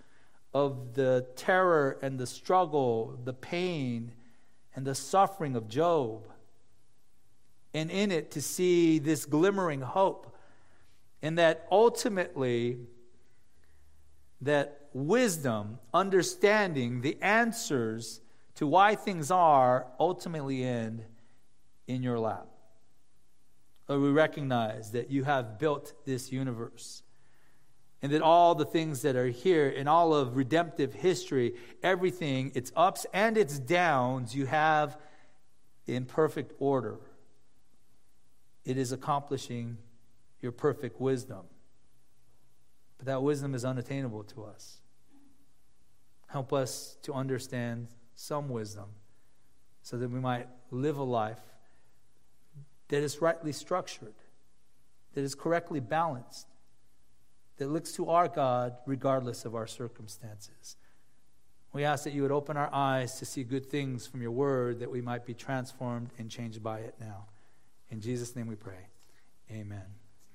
of 0.55 0.95
the 0.95 1.27
terror 1.35 1.99
and 2.01 2.21
the 2.21 2.27
struggle, 2.27 3.19
the 3.25 3.33
pain 3.33 4.13
and 4.77 4.87
the 4.87 4.95
suffering 4.95 5.57
of 5.57 5.69
Job. 5.69 6.29
And 7.75 7.91
in 7.91 8.13
it, 8.13 8.31
to 8.31 8.41
see 8.41 9.01
this 9.01 9.25
glimmering 9.25 9.81
hope, 9.81 10.37
and 11.21 11.37
that 11.39 11.67
ultimately, 11.73 12.79
that 14.41 14.89
wisdom, 14.93 15.81
understanding, 15.93 17.01
the 17.01 17.19
answers 17.21 18.21
to 18.55 18.69
why 18.69 18.95
things 18.95 19.33
are 19.33 19.89
ultimately 19.99 20.63
end 20.63 21.03
in 21.89 22.05
your 22.05 22.21
lap. 22.21 22.47
Lord, 23.89 24.03
we 24.03 24.11
recognize 24.11 24.93
that 24.93 25.11
you 25.11 25.25
have 25.25 25.59
built 25.59 25.93
this 26.05 26.33
universe 26.33 27.03
and 28.01 28.13
that 28.13 28.23
all 28.23 28.55
the 28.55 28.65
things 28.65 29.03
that 29.03 29.17
are 29.17 29.29
here 29.29 29.69
in 29.69 29.89
all 29.89 30.15
of 30.15 30.37
redemptive 30.37 30.93
history, 30.93 31.55
everything, 31.83 32.53
its 32.55 32.71
ups 32.77 33.07
and 33.13 33.37
its 33.37 33.59
downs, 33.59 34.35
you 34.35 34.47
have 34.47 34.99
in 35.87 36.05
perfect 36.05 36.53
order. 36.59 36.99
It 38.65 38.77
is 38.77 38.93
accomplishing 38.93 39.79
your 40.41 40.53
perfect 40.53 41.01
wisdom. 41.01 41.47
But 42.99 43.07
that 43.07 43.23
wisdom 43.23 43.55
is 43.55 43.65
unattainable 43.65 44.25
to 44.25 44.45
us. 44.45 44.83
Help 46.27 46.53
us 46.53 46.99
to 47.03 47.15
understand 47.15 47.89
some 48.15 48.49
wisdom 48.49 48.87
so 49.83 49.97
that 49.97 50.11
we 50.11 50.21
might 50.21 50.49
live 50.71 50.99
a 50.99 51.03
life 51.03 51.41
that 52.89 53.03
is 53.03 53.21
rightly 53.21 53.53
structured, 53.53 54.15
that 55.15 55.23
is 55.23 55.35
correctly 55.35 55.81
balanced, 55.81 56.47
that 57.57 57.69
looks 57.69 57.93
to 57.93 58.11
our 58.11 58.29
God 58.29 58.77
regardless 58.87 59.45
of 59.45 59.55
our 59.55 59.67
circumstances. 59.67 60.77
We 61.73 61.85
ask 61.85 62.05
that 62.05 62.13
you 62.13 62.23
would 62.23 62.31
open 62.31 62.57
our 62.57 62.73
eyes 62.73 63.19
to 63.19 63.25
see 63.25 63.43
good 63.43 63.67
things 63.67 64.07
from 64.07 64.23
your 64.23 64.31
word, 64.31 64.79
that 64.79 64.91
we 64.91 65.01
might 65.01 65.27
be 65.27 65.35
transformed 65.35 66.11
and 66.19 66.31
changed 66.31 66.63
by 66.63 66.79
it 66.79 66.95
now. 67.01 67.27
In 67.91 68.01
Jesus' 68.01 68.37
name 68.37 68.47
we 68.47 68.55
pray. 68.55 68.89
Amen. 69.51 69.83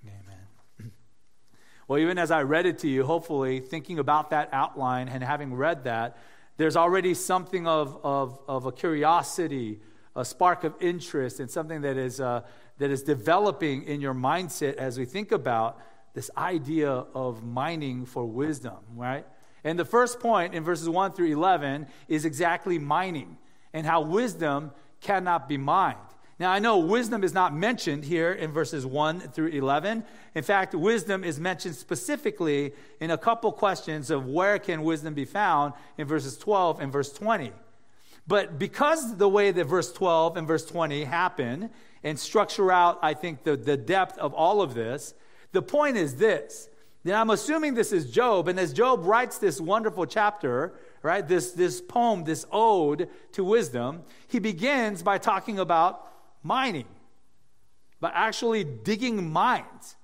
Amen. 0.06 0.92
well, 1.88 2.00
even 2.00 2.18
as 2.18 2.30
I 2.30 2.44
read 2.44 2.66
it 2.66 2.80
to 2.80 2.90
you, 2.90 3.06
hopefully, 3.06 3.62
thinking 3.62 4.00
about 4.00 4.32
that 4.32 4.50
outline 4.52 5.08
and 5.08 5.24
having 5.24 5.54
read 5.54 5.86
that, 5.86 6.18
there's 6.58 6.76
already 6.76 7.14
something 7.14 7.68
of, 7.68 7.98
of, 8.04 8.38
of 8.48 8.66
a 8.66 8.72
curiosity, 8.74 9.80
a 10.20 10.26
spark 10.26 10.66
of 10.66 10.74
interest, 10.82 11.40
and 11.40 11.50
something 11.50 11.82
that 11.82 11.98
is, 11.98 12.20
uh, 12.20 12.42
that 12.78 12.92
is 12.92 13.04
developing 13.04 13.84
in 13.84 14.02
your 14.02 14.14
mindset 14.14 14.76
as 14.76 15.00
we 15.00 15.06
think 15.06 15.32
about 15.32 15.80
this 16.14 16.30
idea 16.38 16.92
of 16.92 17.44
mining 17.44 18.06
for 18.06 18.26
wisdom, 18.26 18.78
right? 18.96 19.26
And 19.64 19.80
the 19.80 19.86
first 19.86 20.20
point 20.20 20.54
in 20.54 20.64
verses 20.64 20.90
1 20.90 21.14
through 21.14 21.28
11 21.28 21.88
is 22.10 22.26
exactly 22.26 22.78
mining 22.78 23.38
and 23.74 23.86
how 23.86 24.02
wisdom 24.02 24.72
cannot 25.00 25.48
be 25.48 25.58
mined. 25.58 25.98
Now, 26.38 26.52
I 26.52 26.60
know 26.60 26.80
wisdom 26.80 27.24
is 27.24 27.34
not 27.34 27.54
mentioned 27.54 28.06
here 28.06 28.32
in 28.32 28.52
verses 28.52 28.86
1 28.86 29.20
through 29.20 29.48
11. 29.48 30.04
In 30.36 30.44
fact, 30.44 30.74
wisdom 30.74 31.24
is 31.24 31.40
mentioned 31.40 31.76
specifically 31.76 32.74
in 33.00 33.12
a 33.12 33.18
couple 33.18 33.52
questions 33.52 34.10
of 34.10 34.26
where 34.26 34.58
can 34.60 34.84
wisdom 34.84 35.14
be 35.14 35.26
found 35.26 35.74
in 35.98 36.08
verses 36.08 36.38
12 36.38 36.80
and 36.82 36.92
verse 36.92 37.12
20. 37.12 37.52
But 38.30 38.60
because 38.60 39.18
the 39.18 39.28
way 39.28 39.50
that 39.50 39.66
verse 39.66 39.92
12 39.92 40.38
and 40.38 40.48
verse 40.48 40.64
20 40.64 41.04
happen 41.04 41.72
and 42.04 42.18
structure 42.18 42.72
out, 42.72 43.00
I 43.02 43.16
think, 43.16 43.44
the, 43.44 43.58
the 43.58 43.76
depth 43.76 44.20
of 44.20 44.36
all 44.36 44.62
of 44.62 44.76
this, 44.76 45.16
the 45.52 45.64
point 45.64 45.98
is 45.98 46.18
this. 46.18 46.70
Then 47.04 47.16
I'm 47.16 47.32
assuming 47.32 47.74
this 47.74 47.92
is 47.92 48.12
Job, 48.12 48.48
and 48.48 48.60
as 48.60 48.72
Job 48.72 49.04
writes 49.04 49.40
this 49.40 49.60
wonderful 49.60 50.06
chapter, 50.06 50.76
right, 51.02 51.28
this, 51.28 51.54
this 51.54 51.82
poem, 51.82 52.24
this 52.24 52.46
ode 52.52 53.10
to 53.32 53.44
wisdom, 53.44 54.04
he 54.28 54.38
begins 54.38 55.02
by 55.02 55.18
talking 55.18 55.58
about 55.58 56.08
mining, 56.44 56.86
but 58.00 58.12
actually 58.14 58.64
digging 58.64 59.32
mines 59.32 59.96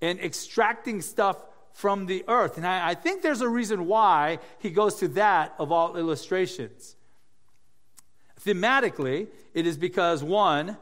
and 0.00 0.18
extracting 0.20 1.02
stuff 1.02 1.44
from 1.74 2.06
the 2.06 2.24
earth. 2.28 2.56
And 2.56 2.66
I, 2.66 2.90
I, 2.90 2.94
think 2.94 3.20
there's 3.20 3.42
a 3.42 3.48
reason 3.48 3.86
why 3.86 4.38
he 4.58 4.70
goes 4.70 4.94
to 5.00 5.08
that 5.08 5.54
of 5.58 5.70
all 5.70 5.98
illustrations. 5.98 6.96
Thematically, 8.44 9.28
it 9.54 9.66
is 9.66 9.76
because 9.76 10.22
one, 10.22 10.76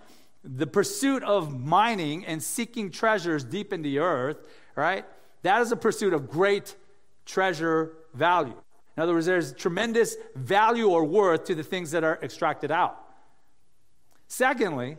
the 0.44 0.66
pursuit 0.66 1.22
of 1.22 1.58
mining 1.58 2.24
and 2.24 2.42
seeking 2.42 2.90
treasures 2.90 3.44
deep 3.44 3.72
in 3.72 3.82
the 3.82 3.98
earth, 3.98 4.38
right? 4.74 5.04
That 5.42 5.62
is 5.62 5.72
a 5.72 5.76
pursuit 5.76 6.12
of 6.12 6.30
great 6.30 6.76
treasure 7.24 7.92
value. 8.14 8.54
In 8.96 9.02
other 9.02 9.12
words, 9.12 9.26
there's 9.26 9.52
tremendous 9.52 10.16
value 10.34 10.88
or 10.88 11.04
worth 11.04 11.44
to 11.44 11.54
the 11.54 11.62
things 11.62 11.90
that 11.90 12.04
are 12.04 12.18
extracted 12.22 12.70
out. 12.70 12.98
Secondly, 14.28 14.96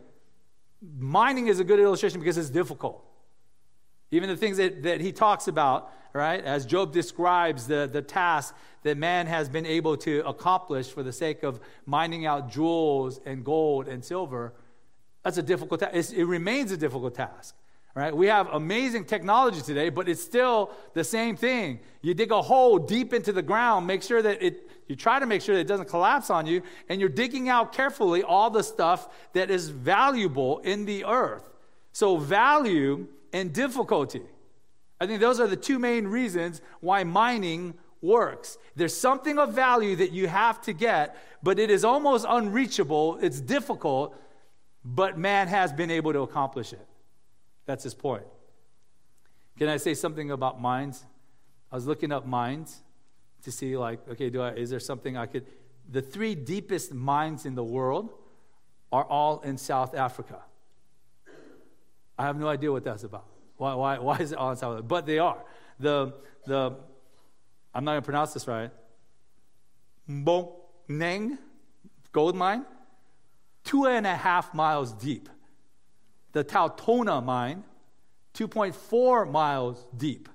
mining 0.97 1.47
is 1.47 1.59
a 1.59 1.63
good 1.63 1.79
illustration 1.79 2.19
because 2.19 2.37
it's 2.37 2.49
difficult. 2.49 3.03
Even 4.11 4.29
the 4.29 4.37
things 4.37 4.57
that, 4.57 4.83
that 4.83 5.01
he 5.01 5.11
talks 5.11 5.47
about, 5.47 5.91
right, 6.17 6.43
as 6.43 6.65
Job 6.65 6.91
describes 6.91 7.67
the, 7.67 7.89
the 7.91 8.01
task 8.01 8.55
that 8.83 8.97
man 8.97 9.27
has 9.27 9.47
been 9.49 9.65
able 9.65 9.95
to 9.97 10.25
accomplish 10.27 10.89
for 10.89 11.03
the 11.03 11.13
sake 11.13 11.43
of 11.43 11.59
mining 11.85 12.25
out 12.25 12.49
jewels 12.49 13.19
and 13.25 13.45
gold 13.45 13.87
and 13.87 14.03
silver, 14.03 14.53
that's 15.23 15.37
a 15.37 15.43
difficult 15.43 15.79
task. 15.79 16.13
It 16.13 16.25
remains 16.25 16.71
a 16.71 16.77
difficult 16.77 17.15
task. 17.15 17.55
Right? 17.95 18.15
We 18.15 18.27
have 18.27 18.47
amazing 18.53 19.05
technology 19.05 19.59
today, 19.59 19.89
but 19.89 20.07
it's 20.07 20.21
still 20.21 20.69
the 20.93 21.03
same 21.03 21.35
thing. 21.35 21.79
You 22.03 22.13
dig 22.13 22.31
a 22.31 22.43
hole 22.43 22.77
deep 22.77 23.11
into 23.11 23.33
the 23.33 23.41
ground, 23.41 23.87
make 23.87 24.03
sure 24.03 24.21
that 24.21 24.39
it, 24.39 24.69
you 24.87 24.95
try 24.95 25.19
to 25.19 25.25
make 25.25 25.41
sure 25.41 25.55
that 25.55 25.61
it 25.61 25.67
doesn't 25.67 25.89
collapse 25.89 26.29
on 26.29 26.45
you, 26.45 26.61
and 26.89 26.99
you're 26.99 27.09
digging 27.09 27.49
out 27.49 27.73
carefully 27.73 28.21
all 28.21 28.51
the 28.51 28.61
stuff 28.61 29.09
that 29.33 29.49
is 29.49 29.69
valuable 29.69 30.59
in 30.59 30.85
the 30.85 31.05
earth. 31.05 31.49
So, 31.91 32.17
value 32.17 33.07
and 33.33 33.51
difficulty. 33.51 34.21
I 34.99 35.05
think 35.05 35.21
those 35.21 35.39
are 35.39 35.47
the 35.47 35.55
two 35.55 35.79
main 35.79 36.07
reasons 36.07 36.61
why 36.79 37.03
mining 37.03 37.75
works. 38.01 38.57
There's 38.75 38.95
something 38.95 39.37
of 39.37 39.53
value 39.53 39.95
that 39.97 40.11
you 40.11 40.27
have 40.27 40.61
to 40.63 40.73
get, 40.73 41.17
but 41.43 41.59
it 41.59 41.69
is 41.69 41.83
almost 41.83 42.25
unreachable, 42.27 43.17
it's 43.21 43.39
difficult, 43.39 44.15
but 44.83 45.17
man 45.17 45.47
has 45.47 45.71
been 45.73 45.91
able 45.91 46.13
to 46.13 46.21
accomplish 46.21 46.73
it. 46.73 46.85
That's 47.65 47.83
his 47.83 47.93
point. 47.93 48.23
Can 49.57 49.67
I 49.67 49.77
say 49.77 49.93
something 49.93 50.31
about 50.31 50.61
mines? 50.61 51.05
I 51.71 51.75
was 51.75 51.85
looking 51.85 52.11
up 52.11 52.25
mines 52.25 52.81
to 53.43 53.51
see, 53.51 53.77
like, 53.77 53.99
okay, 54.09 54.29
do 54.29 54.41
I, 54.41 54.51
is 54.51 54.69
there 54.69 54.79
something 54.79 55.17
I 55.17 55.25
could. 55.25 55.45
The 55.89 56.01
three 56.01 56.35
deepest 56.35 56.93
mines 56.93 57.45
in 57.45 57.55
the 57.55 57.63
world 57.63 58.13
are 58.91 59.03
all 59.03 59.41
in 59.41 59.57
South 59.57 59.95
Africa. 59.95 60.41
I 62.17 62.23
have 62.23 62.37
no 62.37 62.47
idea 62.47 62.71
what 62.71 62.83
that's 62.83 63.03
about. 63.03 63.25
Why, 63.57 63.73
why, 63.73 63.99
why 63.99 64.17
is 64.17 64.31
it 64.31 64.37
South 64.37 64.63
Africa? 64.63 64.83
But 64.83 65.05
they 65.05 65.19
are. 65.19 65.43
The, 65.79 66.13
the, 66.45 66.75
I'm 67.73 67.83
not 67.83 67.91
going 67.91 68.01
to 68.01 68.05
pronounce 68.05 68.33
this 68.33 68.47
right. 68.47 68.71
Mponeng 70.09 71.37
gold 72.11 72.35
mine, 72.35 72.65
two 73.63 73.85
and 73.85 74.07
a 74.07 74.15
half 74.15 74.53
miles 74.53 74.93
deep 74.93 75.29
the 76.37 76.43
TauTona 76.43 77.23
mine, 77.23 77.63
2.4 78.35 79.31
miles 79.31 79.87
deep. 79.97 80.29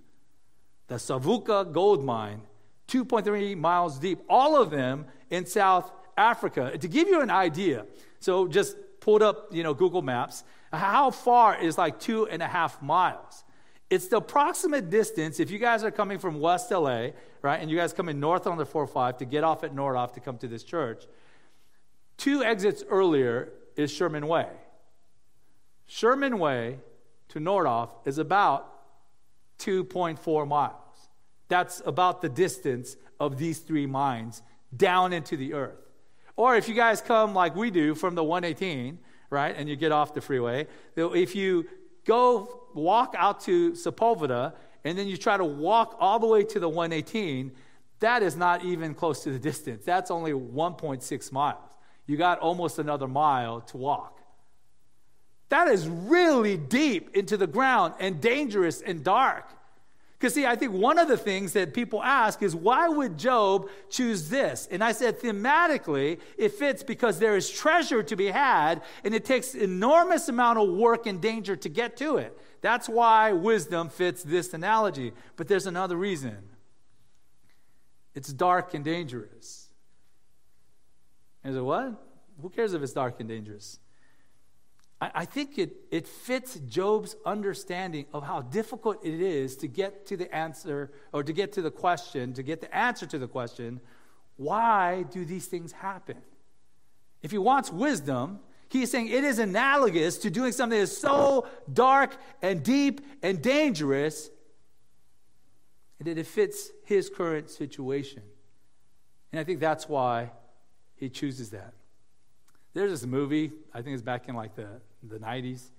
The 0.88 0.97
Savuka 0.97 1.73
gold 1.73 2.05
mine, 2.05 2.43
2.3 2.88 3.57
miles 3.57 4.00
deep. 4.00 4.21
All 4.29 4.61
of 4.61 4.71
them 4.71 5.07
in 5.31 5.47
South 5.47 5.93
Africa. 6.17 6.76
To 6.76 6.88
give 6.88 7.07
you 7.07 7.21
an 7.21 7.31
idea, 7.31 7.87
so 8.19 8.49
just 8.49 8.76
pulled 8.99 9.23
up, 9.23 9.55
you 9.55 9.62
know, 9.62 9.75
Google 9.75 10.02
Maps. 10.02 10.43
How 10.73 11.11
far 11.11 11.61
is 11.61 11.76
like 11.76 12.00
two 12.00 12.26
and 12.26 12.43
a 12.43 12.49
half 12.49 12.81
miles? 12.81 13.45
It's 13.91 14.09
the 14.09 14.17
approximate 14.17 14.88
distance 14.88 15.38
if 15.38 15.50
you 15.50 15.59
guys 15.59 15.85
are 15.85 15.91
coming 15.91 16.19
from 16.19 16.41
West 16.41 16.71
LA, 16.71 17.09
right, 17.43 17.61
and 17.61 17.71
you 17.71 17.76
guys 17.76 17.93
coming 17.93 18.19
north 18.19 18.47
on 18.47 18.57
the 18.57 18.64
45 18.64 19.19
to 19.19 19.25
get 19.26 19.45
off 19.45 19.64
at 19.64 19.75
Nordhoff 19.75 20.14
to 20.14 20.21
come 20.21 20.38
to 20.38 20.49
this 20.49 20.64
church. 20.64 21.05
Two 22.17 22.43
exits 22.43 22.83
earlier 22.88 23.52
is 23.76 23.93
Sherman 23.93 24.26
Way. 24.26 24.49
Sherman 25.87 26.38
Way 26.38 26.79
to 27.29 27.38
Nordhoff 27.38 27.91
is 28.07 28.17
about 28.17 28.73
2.4 29.59 30.49
miles. 30.49 30.73
That's 31.49 31.83
about 31.85 32.23
the 32.23 32.31
distance 32.31 32.97
of 33.21 33.37
these 33.37 33.59
three 33.59 33.87
mines 33.87 34.43
down 34.75 35.12
into 35.12 35.37
the 35.37 35.52
earth. 35.52 35.76
Or 36.35 36.57
if 36.57 36.67
you 36.67 36.75
guys 36.75 37.02
come 37.02 37.35
like 37.35 37.55
we 37.55 37.71
do 37.71 37.95
from 37.95 38.14
the 38.14 38.25
118, 38.25 38.99
right, 39.33 39.55
and 39.57 39.69
you 39.69 39.75
get 39.75 39.91
off 39.91 40.15
the 40.15 40.21
freeway, 40.21 40.67
if 40.95 41.35
you 41.35 41.67
go 42.05 42.67
walk 42.75 43.15
out 43.19 43.41
to 43.41 43.73
Sepulveda 43.73 44.53
and 44.85 44.99
then 44.99 45.09
you 45.09 45.17
try 45.17 45.37
to 45.37 45.45
walk 45.45 45.97
all 45.99 46.19
the 46.19 46.27
way 46.27 46.45
to 46.45 46.61
the 46.61 46.69
118, 46.69 47.53
that 48.01 48.23
is 48.23 48.37
not 48.37 48.65
even 48.65 48.95
close 48.95 49.23
to 49.25 49.31
the 49.31 49.39
distance. 49.39 49.85
That's 49.85 50.11
only 50.11 50.33
1.6 50.33 51.33
miles. 51.33 51.59
You 52.07 52.17
got 52.17 52.41
almost 52.41 52.79
another 52.79 53.07
mile 53.07 53.61
to 53.62 53.77
walk. 53.77 54.21
That 55.51 55.69
is 55.69 55.87
really 55.89 56.57
deep 56.57 57.15
into 57.17 57.37
the 57.37 57.47
ground 57.47 57.95
and 58.01 58.21
dangerous 58.21 58.81
and 58.81 59.05
dark. 59.05 59.49
Because, 60.23 60.35
see, 60.35 60.47
I 60.47 60.55
think 60.55 60.73
one 60.73 61.00
of 61.00 61.09
the 61.09 61.17
things 61.17 61.52
that 61.55 61.75
people 61.75 62.00
ask 62.00 62.45
is 62.45 62.55
why 62.55 62.88
would 62.88 63.19
Job 63.19 63.69
choose 63.91 64.29
this? 64.29 64.69
And 64.71 64.85
I 64.85 64.93
said, 64.93 65.19
thematically, 65.19 66.21
it 66.38 66.52
fits 66.52 66.85
because 66.85 67.19
there 67.19 67.37
is 67.37 67.50
treasure 67.50 68.05
to 68.05 68.14
be 68.14 68.26
had, 68.26 68.83
and 69.02 69.17
it 69.17 69.25
takes 69.25 69.57
enormous 69.57 70.29
amount 70.29 70.61
of 70.61 70.69
work 70.69 71.09
and 71.09 71.21
danger 71.21 71.57
to 71.57 71.69
get 71.69 71.97
to 71.97 72.19
it. 72.19 72.38
That's 72.61 72.88
why 72.88 73.33
wisdom 73.33 73.88
fits 73.88 74.23
this 74.23 74.55
analogy. 74.55 75.11
But 75.35 75.49
there's 75.49 75.67
another 75.67 75.97
reason 75.97 76.38
it's 78.14 78.33
dark 78.33 78.75
and 78.75 78.85
dangerous. 78.85 79.71
And 81.43 81.52
said, 81.52 81.64
what? 81.64 82.00
Who 82.41 82.49
cares 82.49 82.75
if 82.75 82.83
it's 82.83 82.93
dark 82.93 83.19
and 83.19 83.29
dangerous? 83.29 83.81
I, 85.02 85.11
I 85.16 85.25
think 85.25 85.59
it, 85.59 85.73
it 85.90 86.06
fits 86.06 86.54
Job's 86.61 87.16
understanding 87.26 88.06
of 88.14 88.23
how 88.23 88.40
difficult 88.40 89.04
it 89.04 89.21
is 89.21 89.56
to 89.56 89.66
get 89.66 90.06
to 90.06 90.16
the 90.16 90.32
answer 90.35 90.92
or 91.12 91.25
to 91.25 91.32
get 91.32 91.52
to 91.54 91.62
the 91.62 91.73
question, 91.73 92.32
to 92.35 92.42
get 92.42 92.61
the 92.61 92.75
answer 92.75 93.04
to 93.06 93.18
the 93.18 93.26
question, 93.26 93.80
why 94.37 95.02
do 95.11 95.25
these 95.25 95.47
things 95.47 95.73
happen? 95.73 96.18
If 97.21 97.32
he 97.32 97.38
wants 97.38 97.71
wisdom, 97.71 98.38
he's 98.68 98.92
saying 98.92 99.09
it 99.09 99.25
is 99.25 99.40
analogous 99.40 100.18
to 100.18 100.30
doing 100.30 100.52
something 100.52 100.78
that 100.78 100.85
is 100.85 100.97
so 100.97 101.49
dark 101.73 102.16
and 102.40 102.62
deep 102.62 103.00
and 103.23 103.42
dangerous 103.42 104.30
that 106.00 106.16
it 106.16 106.26
fits 106.26 106.71
his 106.85 107.11
current 107.11 107.50
situation. 107.50 108.23
And 109.32 109.40
I 109.40 109.44
think 109.44 109.59
that's 109.59 109.88
why 109.88 110.30
he 110.94 111.09
chooses 111.09 111.50
that. 111.50 111.75
There's 112.75 112.91
this 112.91 113.07
movie, 113.07 113.52
I 113.75 113.83
think 113.83 113.95
it's 113.95 114.02
back 114.02 114.29
in 114.29 114.35
like 114.35 114.55
the, 114.57 114.69
the 115.02 115.19
90s, 115.19 115.71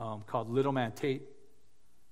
um, 0.00 0.22
called 0.26 0.48
Little 0.48 0.72
Man 0.72 0.92
Tate. 0.92 1.22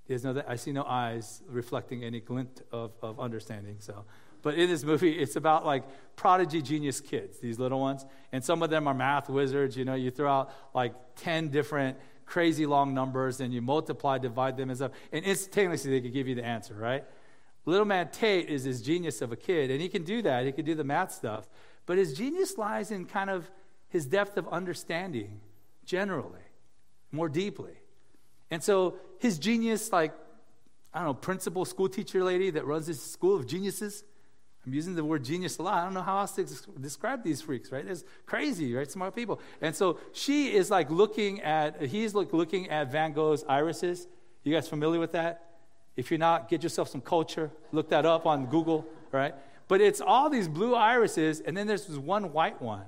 There's 0.07 0.25
no, 0.25 0.43
I 0.47 0.57
see 0.57 0.73
no 0.73 0.85
eyes 0.85 1.43
reflecting 1.49 2.05
any 2.05 2.21
glint 2.21 2.63
of, 2.71 2.93
of 3.03 3.19
understanding. 3.19 3.77
So, 3.79 4.05
but 4.43 4.55
in 4.55 4.69
this 4.69 4.85
movie, 4.85 5.13
it's 5.13 5.37
about 5.37 5.65
like 5.65 5.85
prodigy 6.15 6.63
genius 6.63 7.01
kids, 7.01 7.39
these 7.41 7.59
little 7.59 7.81
ones, 7.81 8.05
and 8.31 8.45
some 8.45 8.63
of 8.63 8.71
them 8.71 8.87
are 8.87 8.95
math 8.95 9.29
wizards. 9.29 9.77
You 9.77 9.85
know, 9.85 9.95
you 9.95 10.11
throw 10.11 10.31
out 10.31 10.53
like 10.75 10.95
ten 11.17 11.49
different 11.49 11.97
crazy 12.27 12.67
long 12.67 12.95
numbers, 12.95 13.41
and 13.41 13.53
you 13.53 13.63
multiply, 13.63 14.19
divide 14.19 14.57
them, 14.57 14.69
and 14.71 14.79
stuff, 14.79 14.93
and 15.13 15.25
instantaneously 15.25 15.91
they 15.91 16.01
can 16.01 16.13
give 16.13 16.29
you 16.29 16.35
the 16.35 16.45
answer, 16.45 16.75
right? 16.75 17.05
Little 17.65 17.87
man 17.87 18.11
Tate 18.11 18.49
is 18.49 18.65
this 18.65 18.81
genius 18.81 19.23
of 19.23 19.33
a 19.33 19.37
kid, 19.37 19.71
and 19.71 19.81
he 19.81 19.89
can 19.89 20.05
do 20.05 20.23
that. 20.23 20.45
He 20.45 20.53
can 20.53 20.65
do 20.65 20.77
the 20.77 20.85
math 20.85 21.13
stuff, 21.13 21.49
but 21.85 21.99
his 21.99 22.13
genius 22.15 22.57
lies 22.57 22.93
in 22.93 23.07
kind 23.07 23.31
of 23.31 23.51
his 23.89 24.07
depth 24.07 24.37
of 24.37 24.49
understanding 24.49 25.41
generally, 25.85 26.41
more 27.13 27.29
deeply. 27.29 27.75
And 28.51 28.63
so 28.63 28.97
his 29.19 29.39
genius, 29.39 29.93
like, 29.93 30.13
I 30.93 30.99
don't 30.99 31.09
know, 31.09 31.15
principal 31.15 31.65
school 31.65 31.89
teacher 31.89 32.23
lady 32.25 32.51
that 32.51 32.67
runs 32.67 32.87
this 32.87 33.03
school 33.03 33.37
of 33.37 33.47
geniuses. 33.47 34.05
I'm 34.65 34.75
using 34.75 34.97
the 34.97 35.05
word 35.05 35.25
genius 35.25 35.59
a 35.59 35.63
lot. 35.63 35.75
I 35.75 35.85
don't 35.85 35.95
know 35.95 36.03
how 36.03 36.19
else 36.19 36.33
to 36.33 36.45
describe 36.81 37.23
these 37.23 37.41
freaks, 37.41 37.71
right? 37.71 37.87
It's 37.87 38.03
crazy, 38.25 38.75
right? 38.75 38.91
Smart 38.91 39.15
people. 39.15 39.41
And 39.61 39.75
so 39.75 40.01
she 40.13 40.55
is 40.55 40.71
like 40.71 40.91
looking 40.91 41.41
at, 41.43 41.81
he's 41.83 42.15
like 42.15 42.33
looking 42.33 42.69
at 42.69 42.91
Van 42.91 43.13
Gogh's 43.13 43.45
irises. 43.49 44.09
You 44.43 44.53
guys 44.53 44.69
familiar 44.69 44.99
with 44.99 45.13
that? 45.13 45.43
If 45.97 46.11
you're 46.11 46.19
not, 46.19 46.49
get 46.49 46.63
yourself 46.63 46.89
some 46.89 47.01
culture. 47.01 47.51
Look 47.73 47.91
that 47.91 48.05
up 48.05 48.27
on 48.27 48.47
Google, 48.47 48.87
right? 49.13 49.35
But 49.69 49.81
it's 49.81 50.01
all 50.01 50.31
these 50.31 50.49
blue 50.49 50.75
irises, 50.75 51.41
and 51.41 51.57
then 51.57 51.67
there's 51.67 51.87
this 51.87 51.97
one 51.97 52.33
white 52.33 52.61
one. 52.61 52.85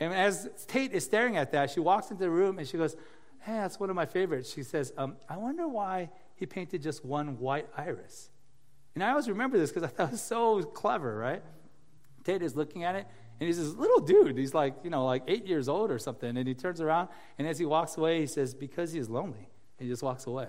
And 0.00 0.12
as 0.12 0.48
Tate 0.66 0.92
is 0.92 1.04
staring 1.04 1.36
at 1.36 1.52
that, 1.52 1.70
she 1.70 1.80
walks 1.80 2.10
into 2.10 2.22
the 2.22 2.30
room 2.30 2.58
and 2.58 2.66
she 2.66 2.76
goes, 2.76 2.96
Hey, 3.40 3.52
that's 3.52 3.78
one 3.78 3.90
of 3.90 3.96
my 3.96 4.06
favorites. 4.06 4.52
She 4.52 4.62
says, 4.62 4.92
um, 4.96 5.16
I 5.28 5.36
wonder 5.36 5.68
why 5.68 6.08
he 6.34 6.46
painted 6.46 6.82
just 6.82 7.04
one 7.04 7.38
white 7.38 7.68
iris. 7.76 8.30
And 8.94 9.04
I 9.04 9.10
always 9.10 9.28
remember 9.28 9.58
this 9.58 9.70
because 9.70 9.82
I 9.82 9.88
thought 9.88 10.08
it 10.08 10.12
was 10.12 10.22
so 10.22 10.62
clever, 10.62 11.16
right? 11.16 11.42
Tate 12.24 12.42
is 12.42 12.56
looking 12.56 12.84
at 12.84 12.94
it, 12.94 13.06
and 13.38 13.46
he's 13.46 13.58
this 13.58 13.74
little 13.74 14.00
dude. 14.00 14.38
He's 14.38 14.54
like, 14.54 14.76
you 14.82 14.88
know, 14.88 15.04
like 15.04 15.24
eight 15.28 15.46
years 15.46 15.68
old 15.68 15.90
or 15.90 15.98
something. 15.98 16.36
And 16.36 16.48
he 16.48 16.54
turns 16.54 16.80
around, 16.80 17.10
and 17.38 17.46
as 17.46 17.58
he 17.58 17.66
walks 17.66 17.98
away, 17.98 18.20
he 18.20 18.26
says, 18.26 18.54
Because 18.54 18.92
he 18.92 18.98
is 18.98 19.10
lonely. 19.10 19.48
And 19.78 19.86
he 19.86 19.88
just 19.88 20.02
walks 20.02 20.26
away. 20.26 20.48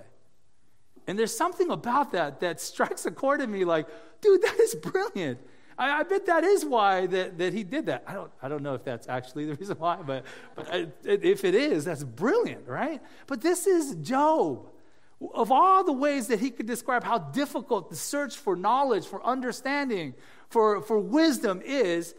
And 1.06 1.18
there's 1.18 1.36
something 1.36 1.70
about 1.70 2.12
that 2.12 2.40
that 2.40 2.60
strikes 2.60 3.04
a 3.06 3.10
chord 3.10 3.40
in 3.40 3.50
me 3.50 3.64
like, 3.64 3.86
dude, 4.20 4.42
that 4.42 4.58
is 4.58 4.74
brilliant. 4.74 5.40
I, 5.78 6.00
I, 6.00 6.02
bet 6.02 6.26
that 6.26 6.44
is 6.44 6.64
why 6.64 7.06
that, 7.06 7.38
that 7.38 7.52
he 7.52 7.64
did 7.64 7.86
that. 7.86 8.04
I 8.06 8.14
don't, 8.14 8.30
I 8.42 8.48
don't 8.48 8.62
know 8.62 8.74
if 8.74 8.84
that's 8.84 9.08
actually 9.08 9.46
the 9.46 9.54
reason 9.54 9.76
why, 9.78 9.96
but, 9.96 10.24
but 10.54 10.72
I, 10.72 10.86
if 11.04 11.44
it 11.44 11.54
is, 11.54 11.84
that's 11.84 12.04
brilliant, 12.04 12.66
right? 12.66 13.02
But 13.26 13.40
this 13.40 13.66
is 13.66 13.94
Job. 13.96 14.68
Of 15.34 15.50
all 15.50 15.82
the 15.82 15.92
ways 15.92 16.26
that 16.28 16.40
he 16.40 16.50
could 16.50 16.66
describe 16.66 17.02
how 17.02 17.18
difficult 17.18 17.88
the 17.88 17.96
search 17.96 18.36
for 18.36 18.54
knowledge, 18.54 19.06
for 19.06 19.24
understanding, 19.24 20.14
for, 20.48 20.82
for 20.82 20.98
wisdom 20.98 21.62
is, 21.64 22.14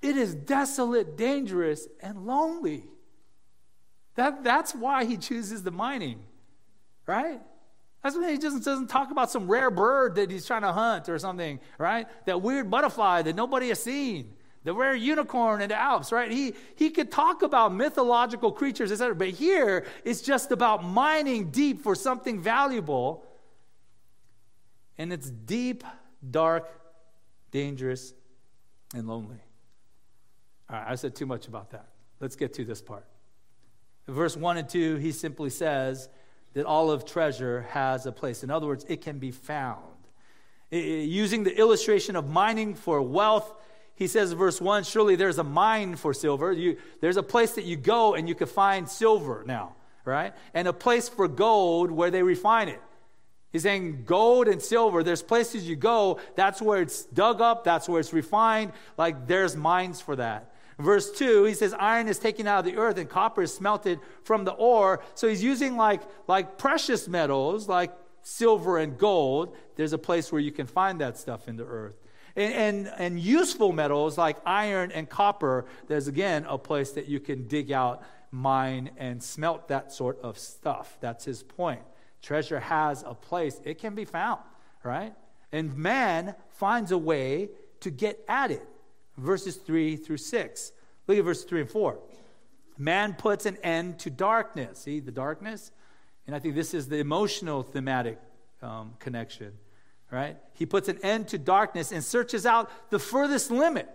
it 0.00 0.16
is 0.16 0.34
desolate, 0.34 1.16
dangerous, 1.16 1.86
and 2.00 2.26
lonely. 2.26 2.84
That, 4.14 4.42
that's 4.42 4.74
why 4.74 5.04
he 5.04 5.16
chooses 5.16 5.62
the 5.62 5.70
mining, 5.70 6.20
right? 7.06 7.40
That's 8.02 8.16
when 8.16 8.28
he 8.28 8.38
just 8.38 8.64
doesn't 8.64 8.88
talk 8.88 9.10
about 9.10 9.30
some 9.30 9.46
rare 9.46 9.70
bird 9.70 10.16
that 10.16 10.30
he's 10.30 10.44
trying 10.44 10.62
to 10.62 10.72
hunt 10.72 11.08
or 11.08 11.18
something, 11.18 11.60
right? 11.78 12.06
That 12.26 12.42
weird 12.42 12.68
butterfly 12.70 13.22
that 13.22 13.36
nobody 13.36 13.68
has 13.68 13.80
seen, 13.80 14.34
the 14.64 14.74
rare 14.74 14.94
unicorn 14.94 15.62
in 15.62 15.68
the 15.68 15.76
Alps, 15.76 16.10
right? 16.10 16.30
He, 16.30 16.54
he 16.74 16.90
could 16.90 17.12
talk 17.12 17.42
about 17.42 17.72
mythological 17.72 18.50
creatures, 18.50 18.90
etc. 18.90 19.14
But 19.14 19.28
here, 19.28 19.86
it's 20.04 20.20
just 20.20 20.50
about 20.50 20.84
mining 20.84 21.50
deep 21.50 21.82
for 21.82 21.94
something 21.94 22.40
valuable. 22.40 23.24
And 24.98 25.12
it's 25.12 25.30
deep, 25.30 25.84
dark, 26.28 26.68
dangerous, 27.52 28.14
and 28.94 29.06
lonely. 29.06 29.40
All 30.68 30.76
right, 30.76 30.90
I 30.90 30.94
said 30.96 31.14
too 31.14 31.26
much 31.26 31.46
about 31.46 31.70
that. 31.70 31.86
Let's 32.18 32.34
get 32.34 32.52
to 32.54 32.64
this 32.64 32.82
part. 32.82 33.06
Verse 34.08 34.36
1 34.36 34.56
and 34.56 34.68
2, 34.68 34.96
he 34.96 35.12
simply 35.12 35.50
says, 35.50 36.08
that 36.54 36.66
all 36.66 36.90
of 36.90 37.04
treasure 37.04 37.66
has 37.70 38.06
a 38.06 38.12
place. 38.12 38.42
In 38.42 38.50
other 38.50 38.66
words, 38.66 38.84
it 38.88 39.00
can 39.00 39.18
be 39.18 39.30
found. 39.30 39.82
using 40.70 41.44
the 41.44 41.56
illustration 41.58 42.16
of 42.16 42.30
mining 42.30 42.74
for 42.74 43.02
wealth, 43.02 43.52
he 43.94 44.06
says, 44.06 44.32
verse 44.32 44.60
1 44.60 44.84
Surely 44.84 45.16
there's 45.16 45.38
a 45.38 45.44
mine 45.44 45.96
for 45.96 46.14
silver. 46.14 46.52
You, 46.52 46.76
there's 47.00 47.16
a 47.16 47.22
place 47.22 47.52
that 47.52 47.64
you 47.64 47.76
go 47.76 48.14
and 48.14 48.28
you 48.28 48.34
can 48.34 48.46
find 48.46 48.88
silver 48.88 49.44
now, 49.46 49.74
right? 50.04 50.34
And 50.54 50.66
a 50.66 50.72
place 50.72 51.08
for 51.08 51.28
gold 51.28 51.90
where 51.90 52.10
they 52.10 52.22
refine 52.22 52.68
it. 52.68 52.80
He's 53.52 53.62
saying 53.62 54.04
gold 54.06 54.48
and 54.48 54.62
silver, 54.62 55.02
there's 55.02 55.22
places 55.22 55.68
you 55.68 55.76
go, 55.76 56.18
that's 56.36 56.62
where 56.62 56.80
it's 56.80 57.04
dug 57.04 57.42
up, 57.42 57.64
that's 57.64 57.86
where 57.86 58.00
it's 58.00 58.12
refined. 58.12 58.72
Like 58.96 59.26
there's 59.26 59.54
mines 59.54 60.00
for 60.00 60.16
that. 60.16 60.51
Verse 60.78 61.10
2, 61.12 61.44
he 61.44 61.54
says, 61.54 61.74
Iron 61.78 62.08
is 62.08 62.18
taken 62.18 62.46
out 62.46 62.60
of 62.60 62.64
the 62.64 62.78
earth 62.78 62.98
and 62.98 63.08
copper 63.08 63.42
is 63.42 63.54
smelted 63.54 64.00
from 64.24 64.44
the 64.44 64.52
ore. 64.52 65.02
So 65.14 65.28
he's 65.28 65.42
using 65.42 65.76
like, 65.76 66.02
like 66.26 66.58
precious 66.58 67.08
metals, 67.08 67.68
like 67.68 67.92
silver 68.22 68.78
and 68.78 68.96
gold. 68.96 69.56
There's 69.76 69.92
a 69.92 69.98
place 69.98 70.32
where 70.32 70.40
you 70.40 70.52
can 70.52 70.66
find 70.66 71.00
that 71.00 71.18
stuff 71.18 71.48
in 71.48 71.56
the 71.56 71.64
earth. 71.64 71.96
And, 72.34 72.54
and, 72.54 72.92
and 72.98 73.20
useful 73.20 73.72
metals 73.72 74.16
like 74.16 74.38
iron 74.46 74.90
and 74.92 75.08
copper, 75.08 75.66
there's 75.88 76.08
again 76.08 76.46
a 76.48 76.56
place 76.56 76.92
that 76.92 77.06
you 77.06 77.20
can 77.20 77.46
dig 77.46 77.70
out, 77.70 78.02
mine, 78.30 78.90
and 78.96 79.22
smelt 79.22 79.68
that 79.68 79.92
sort 79.92 80.18
of 80.22 80.38
stuff. 80.38 80.96
That's 81.00 81.24
his 81.26 81.42
point. 81.42 81.82
Treasure 82.22 82.60
has 82.60 83.02
a 83.06 83.14
place, 83.14 83.60
it 83.64 83.78
can 83.78 83.94
be 83.94 84.04
found, 84.04 84.40
right? 84.82 85.12
And 85.50 85.76
man 85.76 86.34
finds 86.48 86.92
a 86.92 86.98
way 86.98 87.50
to 87.80 87.90
get 87.90 88.24
at 88.28 88.50
it 88.50 88.66
verses 89.16 89.56
3 89.56 89.96
through 89.96 90.16
6. 90.18 90.72
Look 91.06 91.18
at 91.18 91.24
verses 91.24 91.44
3 91.44 91.62
and 91.62 91.70
4. 91.70 91.98
Man 92.78 93.14
puts 93.14 93.46
an 93.46 93.58
end 93.62 93.98
to 94.00 94.10
darkness. 94.10 94.80
See 94.80 95.00
the 95.00 95.10
darkness? 95.10 95.70
And 96.26 96.34
I 96.34 96.38
think 96.38 96.54
this 96.54 96.74
is 96.74 96.88
the 96.88 96.98
emotional 96.98 97.62
thematic 97.62 98.18
um, 98.62 98.94
connection, 98.98 99.52
right? 100.10 100.36
He 100.54 100.66
puts 100.66 100.88
an 100.88 100.98
end 101.02 101.28
to 101.28 101.38
darkness 101.38 101.92
and 101.92 102.02
searches 102.02 102.46
out 102.46 102.70
the 102.90 102.98
furthest 102.98 103.50
limit, 103.50 103.88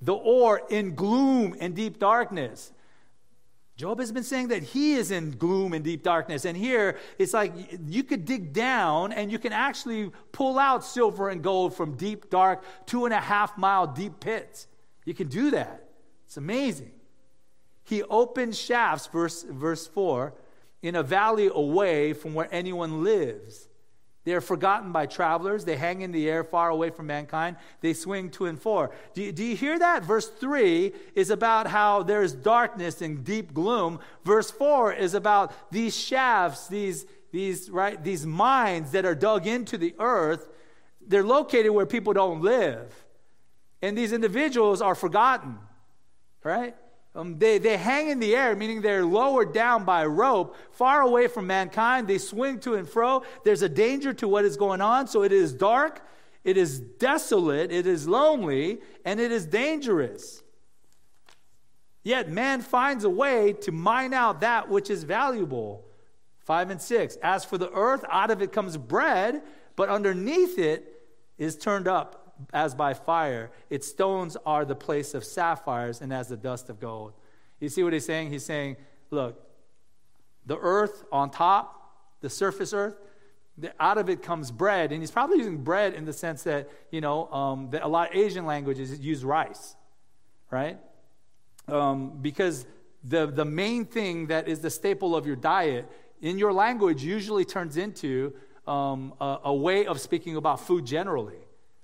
the 0.00 0.14
ore 0.14 0.62
in 0.70 0.94
gloom 0.94 1.56
and 1.60 1.74
deep 1.74 1.98
darkness. 1.98 2.72
Job 3.80 3.98
has 3.98 4.12
been 4.12 4.24
saying 4.24 4.48
that 4.48 4.62
he 4.62 4.92
is 4.92 5.10
in 5.10 5.30
gloom 5.30 5.72
and 5.72 5.82
deep 5.82 6.02
darkness. 6.02 6.44
And 6.44 6.54
here, 6.54 6.98
it's 7.18 7.32
like 7.32 7.54
you 7.86 8.02
could 8.02 8.26
dig 8.26 8.52
down 8.52 9.10
and 9.10 9.32
you 9.32 9.38
can 9.38 9.54
actually 9.54 10.12
pull 10.32 10.58
out 10.58 10.84
silver 10.84 11.30
and 11.30 11.42
gold 11.42 11.74
from 11.74 11.96
deep, 11.96 12.28
dark, 12.28 12.62
two 12.84 13.06
and 13.06 13.14
a 13.14 13.20
half 13.20 13.56
mile 13.56 13.86
deep 13.86 14.20
pits. 14.20 14.66
You 15.06 15.14
can 15.14 15.28
do 15.28 15.52
that. 15.52 15.88
It's 16.26 16.36
amazing. 16.36 16.90
He 17.82 18.02
opened 18.02 18.54
shafts, 18.54 19.06
verse, 19.06 19.44
verse 19.44 19.86
4, 19.86 20.34
in 20.82 20.94
a 20.94 21.02
valley 21.02 21.48
away 21.50 22.12
from 22.12 22.34
where 22.34 22.48
anyone 22.52 23.02
lives. 23.02 23.66
They 24.24 24.34
are 24.34 24.40
forgotten 24.40 24.92
by 24.92 25.06
travelers. 25.06 25.64
They 25.64 25.76
hang 25.76 26.02
in 26.02 26.12
the 26.12 26.28
air 26.28 26.44
far 26.44 26.68
away 26.68 26.90
from 26.90 27.06
mankind. 27.06 27.56
They 27.80 27.94
swing 27.94 28.30
to 28.32 28.46
and 28.46 28.60
fro. 28.60 28.90
Do 29.14 29.22
you, 29.22 29.32
do 29.32 29.42
you 29.42 29.56
hear 29.56 29.78
that? 29.78 30.04
Verse 30.04 30.28
3 30.28 30.92
is 31.14 31.30
about 31.30 31.66
how 31.66 32.02
there's 32.02 32.34
darkness 32.34 33.00
and 33.00 33.24
deep 33.24 33.54
gloom. 33.54 33.98
Verse 34.24 34.50
4 34.50 34.92
is 34.92 35.14
about 35.14 35.54
these 35.70 35.96
shafts, 35.96 36.68
these, 36.68 37.06
these, 37.32 37.70
right, 37.70 38.02
these 38.02 38.26
mines 38.26 38.90
that 38.92 39.06
are 39.06 39.14
dug 39.14 39.46
into 39.46 39.78
the 39.78 39.94
earth. 39.98 40.48
They're 41.06 41.24
located 41.24 41.72
where 41.72 41.86
people 41.86 42.12
don't 42.12 42.42
live. 42.42 42.92
And 43.80 43.96
these 43.96 44.12
individuals 44.12 44.82
are 44.82 44.94
forgotten, 44.94 45.58
right? 46.44 46.76
Um, 47.14 47.38
they, 47.38 47.58
they 47.58 47.76
hang 47.76 48.08
in 48.08 48.20
the 48.20 48.36
air, 48.36 48.54
meaning 48.54 48.82
they're 48.82 49.04
lowered 49.04 49.52
down 49.52 49.84
by 49.84 50.06
rope, 50.06 50.56
far 50.70 51.00
away 51.00 51.26
from 51.26 51.46
mankind. 51.46 52.06
They 52.06 52.18
swing 52.18 52.60
to 52.60 52.74
and 52.74 52.88
fro. 52.88 53.24
There's 53.44 53.62
a 53.62 53.68
danger 53.68 54.12
to 54.14 54.28
what 54.28 54.44
is 54.44 54.56
going 54.56 54.80
on. 54.80 55.08
So 55.08 55.22
it 55.24 55.32
is 55.32 55.52
dark, 55.52 56.06
it 56.44 56.56
is 56.56 56.78
desolate, 56.78 57.72
it 57.72 57.86
is 57.86 58.06
lonely, 58.06 58.78
and 59.04 59.18
it 59.18 59.32
is 59.32 59.44
dangerous. 59.44 60.42
Yet 62.02 62.30
man 62.30 62.60
finds 62.60 63.04
a 63.04 63.10
way 63.10 63.54
to 63.54 63.72
mine 63.72 64.14
out 64.14 64.40
that 64.40 64.68
which 64.68 64.88
is 64.88 65.02
valuable. 65.02 65.84
Five 66.38 66.70
and 66.70 66.80
six. 66.80 67.16
As 67.16 67.44
for 67.44 67.58
the 67.58 67.70
earth, 67.72 68.04
out 68.08 68.30
of 68.30 68.40
it 68.40 68.52
comes 68.52 68.76
bread, 68.76 69.42
but 69.76 69.88
underneath 69.88 70.58
it 70.58 71.02
is 71.38 71.56
turned 71.56 71.88
up 71.88 72.19
as 72.52 72.74
by 72.74 72.94
fire. 72.94 73.50
Its 73.68 73.86
stones 73.86 74.36
are 74.46 74.64
the 74.64 74.74
place 74.74 75.14
of 75.14 75.24
sapphires 75.24 76.00
and 76.00 76.12
as 76.12 76.28
the 76.28 76.36
dust 76.36 76.68
of 76.68 76.80
gold. 76.80 77.12
You 77.60 77.68
see 77.68 77.82
what 77.82 77.92
he's 77.92 78.06
saying? 78.06 78.30
He's 78.30 78.44
saying, 78.44 78.76
look, 79.10 79.40
the 80.46 80.58
earth 80.58 81.04
on 81.12 81.30
top, 81.30 81.94
the 82.20 82.30
surface 82.30 82.72
earth, 82.72 82.96
out 83.78 83.98
of 83.98 84.08
it 84.08 84.22
comes 84.22 84.50
bread. 84.50 84.92
And 84.92 85.02
he's 85.02 85.10
probably 85.10 85.38
using 85.38 85.58
bread 85.58 85.94
in 85.94 86.04
the 86.04 86.12
sense 86.12 86.42
that, 86.44 86.70
you 86.90 87.00
know, 87.00 87.30
um, 87.30 87.70
that 87.70 87.82
a 87.82 87.88
lot 87.88 88.10
of 88.10 88.16
Asian 88.16 88.46
languages 88.46 88.98
use 88.98 89.24
rice, 89.24 89.76
right? 90.50 90.78
Um, 91.68 92.18
because 92.22 92.66
the, 93.04 93.26
the 93.26 93.44
main 93.44 93.84
thing 93.84 94.28
that 94.28 94.48
is 94.48 94.60
the 94.60 94.70
staple 94.70 95.14
of 95.14 95.26
your 95.26 95.36
diet 95.36 95.90
in 96.20 96.38
your 96.38 96.52
language 96.52 97.02
usually 97.02 97.44
turns 97.44 97.76
into 97.76 98.32
um, 98.66 99.14
a, 99.20 99.38
a 99.44 99.54
way 99.54 99.86
of 99.86 100.00
speaking 100.00 100.36
about 100.36 100.60
food 100.60 100.86
generally 100.86 101.38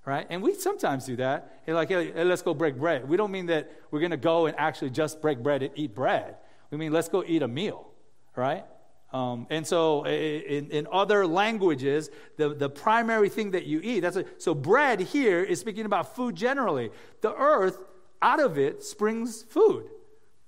right? 0.07 0.27
And 0.31 0.41
we 0.41 0.55
sometimes 0.55 1.05
do 1.05 1.17
that. 1.17 1.61
Hey, 1.67 1.75
like, 1.75 1.89
hey, 1.89 2.25
let's 2.25 2.41
go 2.41 2.55
break 2.55 2.79
bread. 2.79 3.07
We 3.07 3.17
don't 3.17 3.33
mean 3.33 3.47
that 3.47 3.71
we're 3.91 3.99
going 3.99 4.13
to 4.13 4.17
go 4.17 4.47
and 4.47 4.57
actually 4.57 4.91
just 4.91 5.21
break 5.21 5.43
bread 5.43 5.63
and 5.63 5.73
eat 5.75 5.95
bread. 5.95 6.37
We 6.71 6.79
mean 6.79 6.93
let's 6.93 7.09
go 7.09 7.25
eat 7.27 7.43
a 7.43 7.49
meal, 7.49 7.89
right? 8.37 8.65
Um, 9.13 9.47
and 9.51 9.67
so 9.67 10.05
in, 10.07 10.71
in 10.71 10.87
other 10.93 11.27
languages, 11.27 12.11
the, 12.37 12.55
the 12.55 12.71
primary 12.71 13.29
thing 13.29 13.51
that 13.51 13.67
you 13.67 13.81
eat, 13.83 14.01
that's 14.01 14.17
a, 14.17 14.25
so 14.39 14.55
bread 14.55 15.01
here 15.01 15.43
is 15.43 15.59
speaking 15.59 15.87
about 15.87 16.15
food 16.15 16.37
generally. 16.37 16.91
The 17.21 17.35
earth, 17.35 17.79
out 18.23 18.41
of 18.41 18.59
it 18.59 18.83
springs 18.83 19.43
food. 19.43 19.89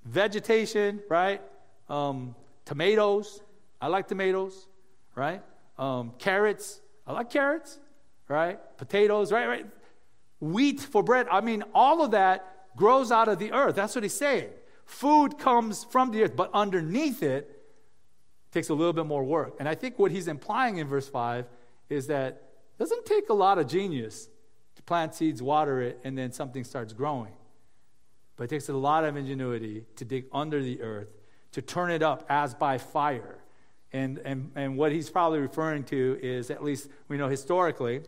Vegetation, 0.04 1.00
right? 1.08 1.42
Um, 1.88 2.34
tomatoes, 2.64 3.42
I 3.80 3.88
like 3.88 4.06
tomatoes, 4.06 4.68
right? 5.14 5.42
Um, 5.78 6.12
carrots, 6.18 6.80
I 7.06 7.12
like 7.12 7.30
carrots 7.30 7.78
right? 8.28 8.58
Potatoes, 8.76 9.32
right? 9.32 9.46
Right? 9.46 9.66
Wheat 10.40 10.80
for 10.80 11.02
bread. 11.02 11.26
I 11.30 11.40
mean, 11.40 11.64
all 11.74 12.04
of 12.04 12.12
that 12.12 12.76
grows 12.76 13.10
out 13.10 13.28
of 13.28 13.38
the 13.38 13.52
earth. 13.52 13.74
That's 13.74 13.94
what 13.94 14.04
he's 14.04 14.14
saying. 14.14 14.50
Food 14.84 15.38
comes 15.38 15.84
from 15.84 16.12
the 16.12 16.22
earth, 16.22 16.36
but 16.36 16.50
underneath 16.54 17.22
it 17.22 17.58
takes 18.52 18.68
a 18.68 18.74
little 18.74 18.92
bit 18.92 19.06
more 19.06 19.24
work. 19.24 19.56
And 19.58 19.68
I 19.68 19.74
think 19.74 19.98
what 19.98 20.10
he's 20.10 20.28
implying 20.28 20.78
in 20.78 20.86
verse 20.86 21.08
5 21.08 21.46
is 21.90 22.06
that 22.06 22.42
it 22.74 22.78
doesn't 22.78 23.04
take 23.04 23.28
a 23.28 23.34
lot 23.34 23.58
of 23.58 23.66
genius 23.66 24.28
to 24.76 24.82
plant 24.82 25.14
seeds, 25.14 25.42
water 25.42 25.82
it, 25.82 26.00
and 26.04 26.16
then 26.16 26.32
something 26.32 26.64
starts 26.64 26.92
growing. 26.92 27.32
But 28.36 28.44
it 28.44 28.50
takes 28.50 28.68
a 28.68 28.72
lot 28.72 29.04
of 29.04 29.16
ingenuity 29.16 29.84
to 29.96 30.04
dig 30.04 30.26
under 30.32 30.62
the 30.62 30.80
earth, 30.80 31.08
to 31.52 31.62
turn 31.62 31.90
it 31.90 32.02
up 32.02 32.24
as 32.28 32.54
by 32.54 32.78
fire. 32.78 33.38
And, 33.92 34.18
and, 34.18 34.52
and 34.54 34.76
what 34.76 34.92
he's 34.92 35.10
probably 35.10 35.40
referring 35.40 35.84
to 35.84 36.18
is, 36.22 36.50
at 36.50 36.62
least 36.62 36.88
we 37.08 37.16
know 37.16 37.28
historically, 37.28 38.02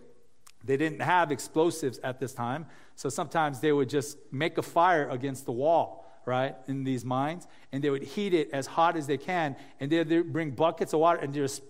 they 0.65 0.77
didn't 0.77 1.01
have 1.01 1.33
explosives 1.33 1.99
at 1.99 2.21
this 2.21 2.33
time, 2.33 2.67
so 2.95 3.09
sometimes 3.09 3.61
they 3.61 3.73
would 3.73 3.89
just 3.89 4.19
make 4.31 4.59
a 4.59 4.63
fire 4.63 5.09
against 5.09 5.47
the 5.47 5.53
wall, 5.53 6.07
right, 6.27 6.55
in 6.69 6.85
these 6.85 7.05
mines, 7.05 7.47
and 7.73 7.83
they 7.83 7.91
would 7.91 8.03
heat 8.03 8.35
it 8.35 8.51
as 8.53 8.67
hot 8.67 8.97
as 8.97 9.07
they 9.07 9.17
can, 9.17 9.57
and 9.81 9.91
they'd 9.91 10.33
bring 10.33 10.51
buckets 10.51 10.93
of 10.93 11.01
water 11.01 11.19
and 11.19 11.33
just 11.33 11.63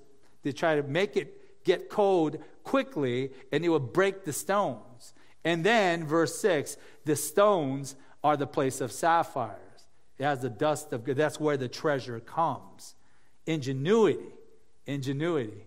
they 0.42 0.52
try 0.52 0.74
to 0.74 0.82
make 0.82 1.16
it 1.16 1.64
get 1.64 1.90
cold 1.90 2.38
quickly, 2.64 3.30
and 3.52 3.62
they 3.62 3.68
would 3.68 3.92
break 3.92 4.24
the 4.24 4.32
stones. 4.32 5.14
And 5.44 5.64
then, 5.64 6.06
verse 6.06 6.38
6, 6.40 6.76
the 7.04 7.16
stones 7.16 7.96
are 8.24 8.36
the 8.36 8.46
place 8.46 8.80
of 8.80 8.92
sapphires. 8.92 9.56
It 10.18 10.24
has 10.24 10.40
the 10.40 10.50
dust 10.50 10.92
of, 10.92 11.04
that's 11.04 11.38
where 11.38 11.56
the 11.56 11.68
treasure 11.68 12.20
comes. 12.20 12.94
Ingenuity, 13.46 14.34
ingenuity 14.86 15.64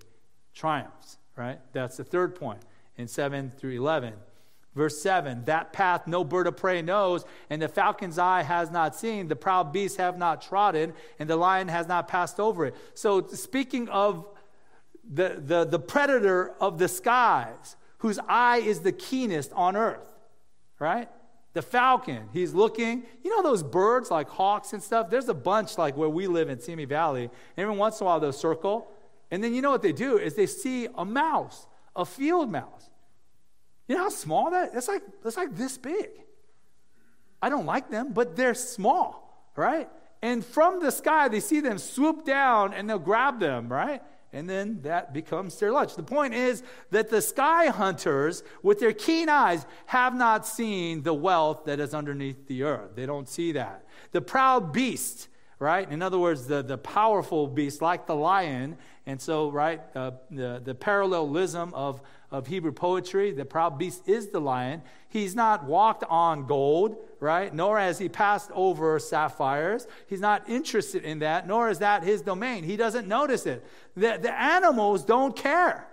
triumphs, 0.54 1.18
right? 1.36 1.60
That's 1.74 1.98
the 1.98 2.04
third 2.04 2.36
point 2.36 2.60
in 2.98 3.08
7 3.08 3.52
through 3.52 3.72
11. 3.72 4.14
Verse 4.76 5.02
7 5.02 5.46
That 5.46 5.74
path 5.74 6.08
no 6.08 6.24
bird 6.24 6.48
of 6.48 6.58
prey 6.58 6.82
knows, 6.82 7.26
and 7.50 7.62
the 7.62 7.68
falcon's 7.68 8.18
eye 8.18 8.44
has 8.44 8.72
not 8.72 8.96
seen, 8.96 9.28
the 9.28 9.36
proud 9.36 9.72
beasts 9.72 9.98
have 9.98 10.18
not 10.18 10.42
trodden, 10.42 10.94
and 11.20 11.30
the 11.30 11.36
lion 11.36 11.68
has 11.68 11.88
not 11.88 12.08
passed 12.08 12.40
over 12.40 12.66
it. 12.66 12.76
So, 12.94 13.28
speaking 13.28 13.90
of 13.90 14.26
the, 15.10 15.42
the, 15.46 15.66
the 15.66 15.80
predator 15.80 16.54
of 16.60 16.80
the 16.80 16.88
skies, 16.88 17.76
whose 18.00 18.20
eye 18.28 18.58
is 18.58 18.82
the 18.82 18.92
keenest 18.92 19.52
on 19.54 19.76
earth, 19.76 20.10
right? 20.80 21.10
The 21.54 21.62
falcon, 21.62 22.30
he's 22.34 22.54
looking. 22.54 23.04
You 23.24 23.30
know 23.30 23.44
those 23.44 23.62
birds 23.62 24.10
like 24.10 24.28
hawks 24.28 24.74
and 24.74 24.82
stuff? 24.82 25.12
There's 25.12 25.30
a 25.30 25.36
bunch 25.36 25.78
like 25.78 25.96
where 25.96 26.10
we 26.10 26.26
live 26.26 26.50
in 26.50 26.60
Simi 26.60 26.86
Valley. 26.86 27.26
And 27.26 27.32
every 27.58 27.76
once 27.76 28.00
in 28.00 28.06
a 28.06 28.08
while 28.08 28.20
they'll 28.20 28.34
circle. 28.34 28.92
And 29.30 29.44
then 29.44 29.54
you 29.54 29.62
know 29.62 29.70
what 29.70 29.84
they 29.84 29.92
do 29.92 30.18
is 30.18 30.34
they 30.34 30.48
see 30.48 30.88
a 30.96 31.06
mouse 31.06 31.68
a 31.96 32.06
field 32.06 32.52
mouse. 32.52 32.90
You 33.88 33.96
know 33.96 34.04
how 34.04 34.10
small 34.10 34.52
that? 34.52 34.72
It's 34.74 34.88
like 34.88 35.04
it's 35.26 35.38
like 35.38 35.56
this 35.56 35.78
big. 35.78 36.10
I 37.42 37.50
don't 37.50 37.66
like 37.66 37.90
them, 37.90 38.14
but 38.14 38.36
they're 38.36 38.54
small, 38.54 39.52
right? 39.56 39.90
And 40.22 40.46
from 40.46 40.80
the 40.80 40.92
sky, 40.92 41.28
they 41.28 41.42
see 41.42 41.60
them 41.60 41.78
swoop 41.78 42.24
down 42.24 42.74
and 42.74 42.90
they'll 42.90 42.98
grab 42.98 43.42
them, 43.42 43.68
right? 43.68 44.02
And 44.32 44.50
then 44.50 44.80
that 44.82 45.14
becomes 45.14 45.60
their 45.60 45.72
lunch. 45.72 45.96
The 45.96 46.04
point 46.04 46.34
is 46.34 46.64
that 46.90 47.10
the 47.10 47.22
sky 47.22 47.68
hunters, 47.68 48.44
with 48.64 48.80
their 48.80 48.94
keen 48.94 49.30
eyes, 49.30 49.66
have 49.86 50.16
not 50.16 50.48
seen 50.48 51.04
the 51.04 51.14
wealth 51.14 51.66
that 51.66 51.80
is 51.82 51.94
underneath 51.94 52.48
the 52.48 52.64
earth. 52.64 52.96
They 52.96 53.06
don't 53.06 53.28
see 53.28 53.52
that. 53.52 53.86
The 54.12 54.22
proud 54.22 54.72
beast, 54.72 55.28
right? 55.60 55.90
In 55.92 56.02
other 56.02 56.18
words, 56.18 56.48
the, 56.48 56.64
the 56.64 56.78
powerful 56.78 57.46
beast, 57.46 57.82
like 57.82 58.08
the 58.08 58.16
lion, 58.16 58.78
and 59.06 59.22
so, 59.22 59.50
right, 59.50 59.82
uh, 59.96 60.12
the, 60.32 60.62
the 60.64 60.74
parallelism 60.74 61.74
of, 61.74 62.02
of 62.32 62.48
Hebrew 62.48 62.72
poetry, 62.72 63.32
the 63.32 63.44
proud 63.44 63.78
beast 63.78 64.08
is 64.08 64.30
the 64.30 64.40
lion. 64.40 64.82
He's 65.10 65.36
not 65.36 65.66
walked 65.66 66.06
on 66.10 66.46
gold, 66.46 66.96
right? 67.20 67.54
Nor 67.54 67.80
has 67.80 68.00
he 68.00 68.08
passed 68.08 68.50
over 68.54 68.98
sapphires. 69.00 69.88
He's 70.08 70.22
not 70.22 70.50
interested 70.50 71.04
in 71.04 71.20
that, 71.20 71.48
nor 71.48 71.70
is 71.70 71.80
that 71.80 72.04
his 72.04 72.22
domain. 72.22 72.64
He 72.64 72.78
doesn't 72.78 73.08
notice 73.08 73.46
it. 73.46 73.66
The, 73.96 74.20
the 74.22 74.34
animals 74.34 75.04
don't 75.04 75.36
care. 75.36 75.86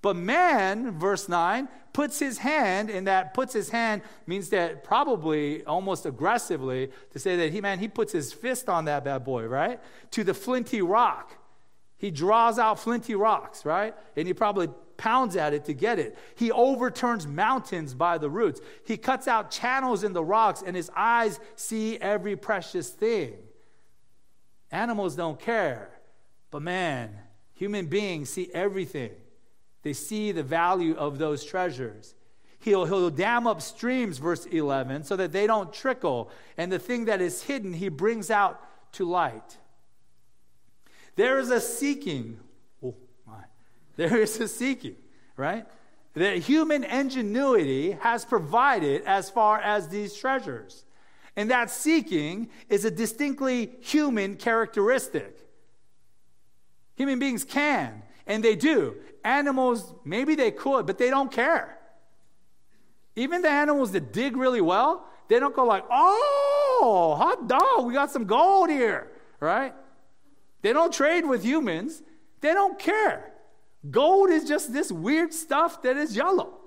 But 0.00 0.14
man, 0.14 0.96
verse 0.96 1.28
9, 1.28 1.68
puts 1.92 2.20
his 2.20 2.38
hand, 2.38 2.90
and 2.90 3.08
that 3.08 3.34
puts 3.34 3.52
his 3.52 3.70
hand 3.70 4.02
means 4.24 4.50
that 4.50 4.84
probably 4.84 5.64
almost 5.64 6.06
aggressively 6.06 6.90
to 7.10 7.18
say 7.18 7.34
that 7.36 7.52
he, 7.52 7.60
man, 7.60 7.80
he 7.80 7.88
puts 7.88 8.12
his 8.12 8.32
fist 8.32 8.68
on 8.68 8.84
that 8.84 9.04
bad 9.04 9.24
boy, 9.24 9.46
right? 9.46 9.80
To 10.12 10.22
the 10.22 10.34
flinty 10.34 10.80
rock. 10.80 11.36
He 11.98 12.10
draws 12.10 12.58
out 12.58 12.78
flinty 12.78 13.14
rocks, 13.14 13.64
right? 13.64 13.94
And 14.16 14.26
he 14.26 14.34
probably 14.34 14.68
pounds 14.96 15.36
at 15.36 15.54
it 15.54 15.64
to 15.66 15.74
get 15.74 15.98
it. 15.98 16.16
He 16.34 16.50
overturns 16.50 17.26
mountains 17.26 17.94
by 17.94 18.18
the 18.18 18.30
roots. 18.30 18.60
He 18.86 18.96
cuts 18.96 19.28
out 19.28 19.50
channels 19.50 20.04
in 20.04 20.12
the 20.12 20.24
rocks, 20.24 20.62
and 20.64 20.76
his 20.76 20.90
eyes 20.94 21.40
see 21.54 21.98
every 21.98 22.36
precious 22.36 22.90
thing. 22.90 23.34
Animals 24.70 25.16
don't 25.16 25.38
care, 25.38 25.90
but 26.50 26.62
man, 26.62 27.10
human 27.54 27.86
beings 27.86 28.30
see 28.30 28.50
everything. 28.52 29.12
They 29.82 29.92
see 29.92 30.32
the 30.32 30.42
value 30.42 30.96
of 30.96 31.18
those 31.18 31.44
treasures. 31.44 32.14
He'll, 32.58 32.84
he'll 32.84 33.10
dam 33.10 33.46
up 33.46 33.62
streams, 33.62 34.18
verse 34.18 34.44
11, 34.46 35.04
so 35.04 35.14
that 35.16 35.30
they 35.30 35.46
don't 35.46 35.72
trickle. 35.72 36.30
And 36.56 36.72
the 36.72 36.78
thing 36.78 37.04
that 37.04 37.20
is 37.20 37.44
hidden, 37.44 37.72
he 37.72 37.88
brings 37.88 38.30
out 38.30 38.60
to 38.94 39.04
light. 39.04 39.58
There 41.16 41.38
is 41.38 41.50
a 41.50 41.60
seeking. 41.60 42.38
Oh, 42.82 42.94
my. 43.26 43.44
There 43.96 44.18
is 44.18 44.38
a 44.38 44.48
seeking, 44.48 44.96
right? 45.36 45.66
That 46.14 46.38
human 46.38 46.84
ingenuity 46.84 47.92
has 47.92 48.24
provided 48.24 49.02
as 49.04 49.28
far 49.28 49.58
as 49.58 49.88
these 49.88 50.14
treasures. 50.14 50.84
And 51.34 51.50
that 51.50 51.70
seeking 51.70 52.48
is 52.68 52.84
a 52.84 52.90
distinctly 52.90 53.72
human 53.80 54.36
characteristic. 54.36 55.38
Human 56.96 57.18
beings 57.18 57.44
can, 57.44 58.02
and 58.26 58.42
they 58.42 58.56
do. 58.56 58.96
Animals, 59.24 59.92
maybe 60.04 60.34
they 60.34 60.50
could, 60.50 60.86
but 60.86 60.96
they 60.96 61.10
don't 61.10 61.30
care. 61.30 61.78
Even 63.16 63.42
the 63.42 63.50
animals 63.50 63.92
that 63.92 64.12
dig 64.12 64.36
really 64.36 64.62
well, 64.62 65.06
they 65.28 65.38
don't 65.38 65.54
go 65.54 65.64
like, 65.64 65.84
oh, 65.90 67.14
hot 67.18 67.48
dog, 67.48 67.86
we 67.86 67.92
got 67.92 68.10
some 68.10 68.24
gold 68.24 68.70
here, 68.70 69.10
right? 69.40 69.74
They 70.66 70.72
don't 70.72 70.92
trade 70.92 71.24
with 71.24 71.44
humans. 71.44 72.02
They 72.40 72.52
don't 72.52 72.76
care. 72.76 73.30
Gold 73.88 74.30
is 74.30 74.48
just 74.48 74.72
this 74.72 74.90
weird 74.90 75.32
stuff 75.32 75.82
that 75.82 75.96
is 75.96 76.16
yellow, 76.16 76.58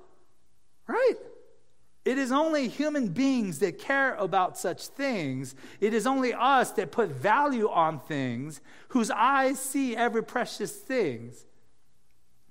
right? 0.87 1.15
It 2.05 2.17
is 2.17 2.31
only 2.31 2.69
human 2.69 3.09
beings 3.09 3.59
that 3.59 3.77
care 3.77 4.15
about 4.15 4.57
such 4.57 4.87
things. 4.87 5.53
It 5.81 5.93
is 5.93 6.07
only 6.07 6.33
us 6.33 6.71
that 6.71 6.93
put 6.93 7.09
value 7.09 7.69
on 7.69 7.99
things, 7.99 8.61
whose 8.87 9.11
eyes 9.11 9.59
see 9.59 9.97
every 9.97 10.23
precious 10.23 10.71
thing. 10.71 11.33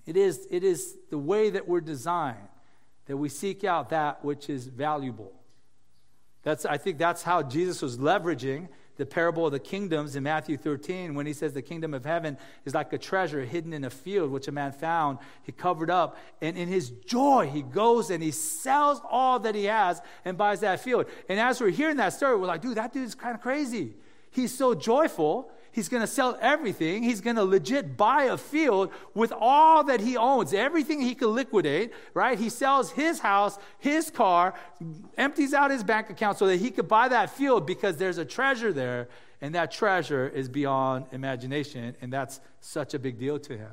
It 0.05 0.19
is, 0.19 0.47
it 0.51 0.63
is 0.63 0.99
the 1.09 1.17
way 1.17 1.49
that 1.49 1.67
we're 1.67 1.81
designed, 1.81 2.49
that 3.07 3.17
we 3.17 3.31
seek 3.31 3.65
out 3.65 3.89
that 3.89 4.23
which 4.23 4.51
is 4.51 4.67
valuable. 4.67 5.33
That's, 6.43 6.67
I 6.67 6.77
think 6.77 6.99
that's 6.99 7.23
how 7.23 7.43
Jesus 7.43 7.81
was 7.81 7.97
leveraging 7.97 8.69
the 8.99 9.07
parable 9.07 9.47
of 9.47 9.53
the 9.53 9.59
kingdoms 9.59 10.17
in 10.17 10.25
Matthew 10.25 10.57
13 10.57 11.15
when 11.15 11.25
he 11.25 11.33
says 11.33 11.55
the 11.55 11.63
kingdom 11.63 11.95
of 11.95 12.05
heaven 12.05 12.37
is 12.67 12.75
like 12.75 12.93
a 12.93 12.99
treasure 12.99 13.45
hidden 13.45 13.73
in 13.73 13.85
a 13.85 13.91
field 13.91 14.31
which 14.31 14.49
a 14.49 14.53
man 14.53 14.73
found. 14.73 15.19
He 15.45 15.53
covered 15.53 15.89
up, 15.89 16.19
and 16.43 16.59
in 16.59 16.69
his 16.69 16.91
joy, 16.91 17.49
he 17.51 17.63
goes 17.63 18.11
and 18.11 18.23
he 18.23 18.33
sells 18.33 19.01
all 19.09 19.39
that 19.39 19.55
he 19.55 19.65
has 19.65 20.03
and 20.25 20.37
buys 20.37 20.61
that 20.61 20.81
field. 20.81 21.07
And 21.29 21.41
as 21.41 21.61
we're 21.61 21.71
hearing 21.71 21.97
that 21.97 22.13
story, 22.13 22.37
we're 22.37 22.47
like, 22.47 22.61
dude, 22.61 22.77
that 22.77 22.93
dude's 22.93 23.15
kind 23.15 23.35
of 23.35 23.41
crazy. 23.41 23.95
He's 24.31 24.55
so 24.55 24.75
joyful 24.75 25.51
He's 25.73 25.89
going 25.89 26.01
to 26.01 26.07
sell 26.07 26.37
everything. 26.41 27.03
He's 27.03 27.21
going 27.21 27.37
to 27.37 27.45
legit 27.45 27.97
buy 27.97 28.25
a 28.25 28.37
field 28.37 28.91
with 29.15 29.33
all 29.33 29.85
that 29.85 30.01
he 30.01 30.17
owns, 30.17 30.53
everything 30.53 31.01
he 31.01 31.15
can 31.15 31.35
liquidate, 31.35 31.93
right? 32.15 32.39
He 32.39 32.49
sells 32.49 32.91
his 32.91 33.21
house, 33.21 33.59
his 33.79 34.11
car, 34.11 34.55
empties 35.17 35.55
out 35.55 35.71
his 35.71 35.85
bank 35.85 36.11
account 36.11 36.39
so 36.39 36.47
that 36.47 36.57
he 36.57 36.71
could 36.71 36.89
buy 36.89 37.09
that 37.09 37.31
field 37.31 37.67
because 37.67 37.97
there's 37.97 38.19
a 38.19 38.25
treasure 38.25 38.73
there, 38.73 39.09
and 39.41 39.55
that 39.55 39.71
treasure 39.71 40.29
is 40.29 40.49
beyond 40.49 41.07
imagination, 41.13 41.95
and 42.01 42.13
that's 42.13 42.41
such 42.61 42.95
a 42.95 42.99
big 42.99 43.19
deal 43.19 43.39
to 43.39 43.57
him. 43.57 43.71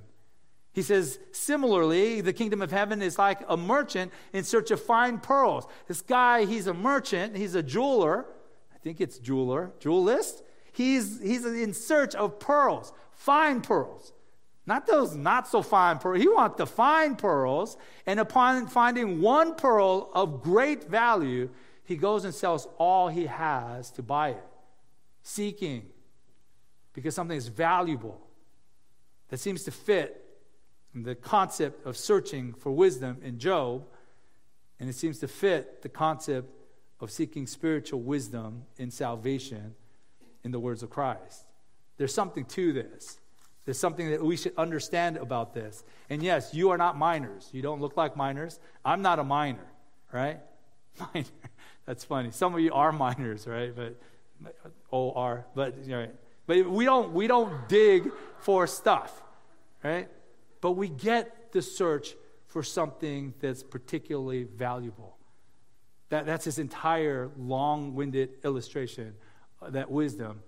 He 0.74 0.82
says, 0.82 1.20
similarly, 1.32 2.20
the 2.20 2.34
kingdom 2.34 2.62
of 2.62 2.70
heaven 2.70 3.02
is 3.02 3.18
like 3.18 3.40
a 3.48 3.56
merchant 3.56 4.12
in 4.34 4.44
search 4.44 4.72
of 4.72 4.82
fine 4.82 5.20
pearls. 5.20 5.66
This 5.88 6.02
guy, 6.02 6.46
he's 6.46 6.68
a 6.68 6.74
merchant, 6.74 7.38
he's 7.38 7.56
a 7.56 7.64
jeweler. 7.64 8.26
I 8.74 8.78
think 8.80 9.00
it's 9.00 9.18
jeweler, 9.18 9.72
jewelist. 9.80 10.42
He's, 10.76 11.22
he's 11.22 11.46
in 11.46 11.74
search 11.74 12.16
of 12.16 12.38
pearls, 12.38 12.92
fine 13.14 13.62
pearls. 13.62 14.12
Not 14.66 14.86
those 14.86 15.16
not 15.16 15.48
so 15.48 15.62
fine 15.62 16.00
pearls. 16.00 16.20
He 16.20 16.28
wants 16.28 16.58
the 16.58 16.68
fine 16.68 17.16
pearls. 17.16 17.78
And 18.06 18.20
upon 18.20 18.68
finding 18.68 19.22
one 19.22 19.56
pearl 19.56 20.12
of 20.14 20.42
great 20.42 20.90
value, 20.90 21.50
he 21.86 21.96
goes 21.96 22.26
and 22.26 22.36
sells 22.36 22.68
all 22.78 23.08
he 23.08 23.26
has 23.26 23.90
to 23.92 24.04
buy 24.04 24.32
it, 24.32 24.44
seeking 25.24 25.86
because 26.92 27.16
something 27.16 27.38
is 27.38 27.48
valuable 27.48 28.20
that 29.30 29.40
seems 29.40 29.64
to 29.64 29.72
fit 29.72 30.26
the 30.94 31.16
concept 31.16 31.86
of 31.86 31.96
searching 31.96 32.54
for 32.54 32.72
wisdom 32.74 33.18
in 33.24 33.40
Job, 33.40 33.86
and 34.82 34.90
it 34.90 34.94
seems 34.96 35.20
to 35.20 35.28
fit 35.30 35.84
the 35.84 35.90
concept 35.90 36.50
of 37.00 37.12
seeking 37.12 37.48
spiritual 37.48 38.02
wisdom 38.02 38.64
in 38.78 38.92
salvation 38.92 39.74
in 40.46 40.52
the 40.52 40.60
words 40.60 40.84
of 40.84 40.90
Christ. 40.90 41.44
There's 41.98 42.14
something 42.14 42.46
to 42.46 42.72
this. 42.72 43.20
There's 43.66 43.80
something 43.80 44.12
that 44.12 44.24
we 44.24 44.38
should 44.38 44.54
understand 44.58 45.18
about 45.18 45.56
this. 45.56 45.84
And 46.10 46.22
yes, 46.22 46.54
you 46.54 46.70
are 46.70 46.78
not 46.78 46.98
miners. 46.98 47.50
You 47.52 47.64
don't 47.64 47.82
look 47.82 47.98
like 47.98 48.16
miners. 48.16 48.60
I'm 48.86 49.02
not 49.02 49.18
a 49.18 49.24
miner, 49.24 49.66
right? 50.14 50.40
Minor. 51.14 51.28
That's 51.86 52.06
funny. 52.06 52.32
Some 52.32 52.54
of 52.54 52.62
you 52.62 52.72
are 52.72 52.94
minors, 52.94 53.46
right? 53.46 53.76
But 53.76 54.00
O 54.94 55.12
R. 55.12 55.46
But 55.54 55.84
you 55.84 55.90
know, 55.90 56.08
but 56.48 56.70
we 56.70 56.86
don't 56.86 57.12
we 57.12 57.28
don't 57.28 57.68
dig 57.68 58.12
for 58.40 58.66
stuff, 58.66 59.22
right? 59.84 60.08
But 60.62 60.72
we 60.72 60.88
get 60.88 61.52
the 61.52 61.62
search 61.62 62.16
for 62.48 62.64
something 62.64 63.34
that's 63.42 63.62
particularly 63.62 64.44
valuable. 64.44 65.18
That, 66.10 66.26
that's 66.26 66.46
his 66.46 66.60
entire 66.60 67.30
long-winded 67.38 68.30
illustration 68.46 69.16
that 69.70 69.90
wisdom, 69.90 70.42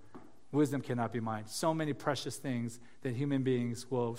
wisdom 0.52 0.80
cannot 0.80 1.12
be 1.12 1.20
mine. 1.20 1.44
So 1.46 1.74
many 1.74 1.92
precious 1.92 2.36
things 2.36 2.80
that 3.02 3.14
human 3.14 3.42
beings 3.42 3.90
will, 3.90 4.18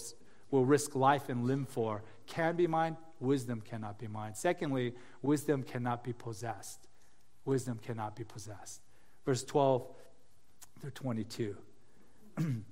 will 0.52 0.66
risk 0.66 0.96
life 0.96 1.30
and 1.30 1.46
limb 1.46 1.66
for 1.66 2.04
can 2.28 2.56
be 2.56 2.68
mine. 2.68 2.98
Wisdom 3.20 3.62
cannot 3.62 4.00
be 4.00 4.08
mine. 4.08 4.36
Secondly, 4.36 4.94
wisdom 5.22 5.64
cannot 5.64 6.04
be 6.04 6.14
possessed. 6.14 6.88
Wisdom 7.46 7.80
cannot 7.84 8.16
be 8.16 8.24
possessed. 8.24 8.82
Verse 9.26 9.44
12 9.44 9.88
through 10.80 10.92
22. 10.92 11.58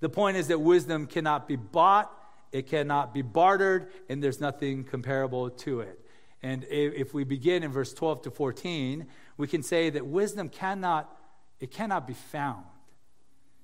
the 0.00 0.08
point 0.08 0.36
is 0.36 0.48
that 0.48 0.60
wisdom 0.60 1.06
cannot 1.06 1.46
be 1.46 1.56
bought, 1.56 2.12
it 2.52 2.66
cannot 2.66 3.14
be 3.14 3.22
bartered, 3.22 3.90
and 4.08 4.22
there's 4.22 4.40
nothing 4.40 4.82
comparable 4.82 5.50
to 5.50 5.80
it. 5.80 6.00
And 6.42 6.64
if 6.68 7.14
we 7.14 7.24
begin 7.24 7.62
in 7.62 7.72
verse 7.72 7.92
12 7.92 8.22
to 8.22 8.30
14, 8.30 9.06
we 9.36 9.48
can 9.48 9.62
say 9.62 9.90
that 9.90 10.06
wisdom 10.06 10.48
cannot 10.48 11.15
it 11.60 11.70
cannot 11.70 12.06
be 12.06 12.14
found. 12.14 12.64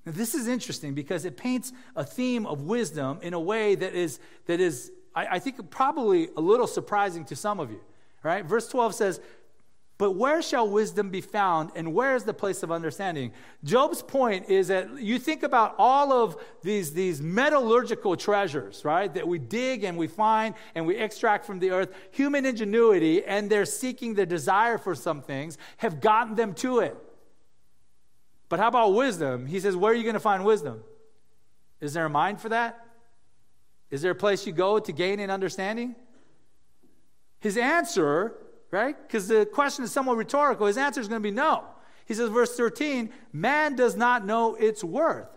Now, 0.05 0.11
this 0.11 0.35
is 0.35 0.47
interesting 0.47 0.93
because 0.93 1.23
it 1.25 1.37
paints 1.37 1.71
a 1.95 2.03
theme 2.03 2.45
of 2.45 2.63
wisdom 2.63 3.19
in 3.21 3.33
a 3.33 3.39
way 3.39 3.75
that 3.75 3.93
is, 3.93 4.19
that 4.47 4.59
is 4.59 4.91
I, 5.15 5.27
I 5.31 5.39
think, 5.39 5.69
probably 5.69 6.29
a 6.35 6.41
little 6.41 6.67
surprising 6.67 7.25
to 7.25 7.35
some 7.35 7.59
of 7.59 7.71
you. 7.71 7.81
Right? 8.23 8.45
Verse 8.45 8.67
12 8.69 8.95
says, 8.95 9.21
but 9.99 10.13
where 10.13 10.41
shall 10.41 10.67
wisdom 10.67 11.11
be 11.11 11.21
found, 11.21 11.69
and 11.75 11.93
where 11.93 12.15
is 12.15 12.23
the 12.23 12.33
place 12.33 12.63
of 12.63 12.71
understanding? 12.71 13.31
Job's 13.63 14.01
point 14.01 14.49
is 14.49 14.69
that 14.69 14.99
you 14.99 15.19
think 15.19 15.43
about 15.43 15.75
all 15.77 16.11
of 16.11 16.35
these, 16.63 16.93
these 16.93 17.21
metallurgical 17.21 18.17
treasures, 18.17 18.83
right, 18.83 19.13
that 19.13 19.27
we 19.27 19.37
dig 19.37 19.83
and 19.83 19.97
we 19.97 20.07
find 20.07 20.55
and 20.73 20.87
we 20.87 20.97
extract 20.97 21.45
from 21.45 21.59
the 21.59 21.71
earth. 21.71 21.93
Human 22.11 22.45
ingenuity 22.45 23.23
and 23.23 23.49
their 23.49 23.65
seeking, 23.65 24.15
their 24.15 24.25
desire 24.25 24.79
for 24.79 24.95
some 24.95 25.21
things 25.21 25.59
have 25.77 26.01
gotten 26.01 26.35
them 26.35 26.53
to 26.55 26.79
it. 26.79 26.97
But 28.53 28.59
how 28.59 28.67
about 28.67 28.93
wisdom? 28.93 29.47
He 29.47 29.59
says, 29.59 29.75
Where 29.75 29.91
are 29.91 29.95
you 29.95 30.03
going 30.03 30.13
to 30.13 30.19
find 30.19 30.45
wisdom? 30.45 30.83
Is 31.81 31.93
there 31.93 32.05
a 32.05 32.09
mind 32.09 32.39
for 32.39 32.49
that? 32.49 32.85
Is 33.89 34.03
there 34.03 34.11
a 34.11 34.15
place 34.15 34.45
you 34.45 34.53
go 34.53 34.77
to 34.77 34.91
gain 34.91 35.19
an 35.19 35.31
understanding? 35.31 35.95
His 37.39 37.57
answer, 37.57 38.35
right? 38.69 38.95
Because 39.07 39.27
the 39.27 39.47
question 39.47 39.83
is 39.83 39.91
somewhat 39.91 40.17
rhetorical. 40.17 40.67
His 40.67 40.77
answer 40.77 41.01
is 41.01 41.07
going 41.07 41.19
to 41.19 41.27
be 41.27 41.31
no. 41.31 41.63
He 42.05 42.13
says, 42.13 42.29
verse 42.29 42.55
13, 42.55 43.09
man 43.31 43.75
does 43.75 43.95
not 43.95 44.23
know 44.23 44.53
its 44.53 44.83
worth 44.83 45.35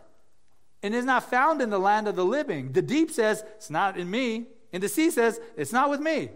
and 0.82 0.94
is 0.94 1.06
not 1.06 1.30
found 1.30 1.62
in 1.62 1.70
the 1.70 1.80
land 1.80 2.08
of 2.08 2.16
the 2.16 2.24
living. 2.26 2.72
The 2.72 2.82
deep 2.82 3.10
says, 3.10 3.42
It's 3.56 3.70
not 3.70 3.96
in 3.96 4.10
me. 4.10 4.48
And 4.74 4.82
the 4.82 4.90
sea 4.90 5.10
says, 5.10 5.40
It's 5.56 5.72
not 5.72 5.88
with 5.88 6.00
me. 6.00 6.28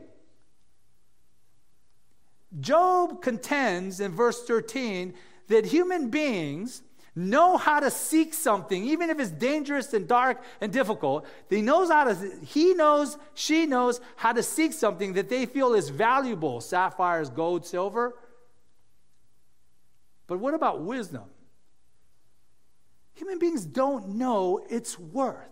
Job 2.58 3.20
contends 3.20 4.00
in 4.00 4.12
verse 4.12 4.42
13 4.44 5.12
that 5.50 5.66
human 5.66 6.10
beings 6.10 6.82
know 7.16 7.56
how 7.56 7.80
to 7.80 7.90
seek 7.90 8.32
something, 8.32 8.84
even 8.84 9.10
if 9.10 9.18
it's 9.18 9.30
dangerous 9.30 9.92
and 9.92 10.06
dark 10.06 10.42
and 10.60 10.72
difficult. 10.72 11.26
They 11.48 11.60
knows 11.60 11.90
how 11.90 12.04
to, 12.04 12.32
he 12.44 12.72
knows, 12.74 13.18
she 13.34 13.66
knows 13.66 14.00
how 14.16 14.32
to 14.32 14.42
seek 14.42 14.72
something 14.72 15.14
that 15.14 15.28
they 15.28 15.46
feel 15.46 15.74
is 15.74 15.88
valuable 15.88 16.60
sapphires, 16.60 17.28
gold, 17.28 17.66
silver. 17.66 18.14
But 20.28 20.38
what 20.38 20.54
about 20.54 20.82
wisdom? 20.82 21.24
Human 23.14 23.40
beings 23.40 23.66
don't 23.66 24.10
know 24.10 24.64
its 24.70 24.98
worth. 24.98 25.48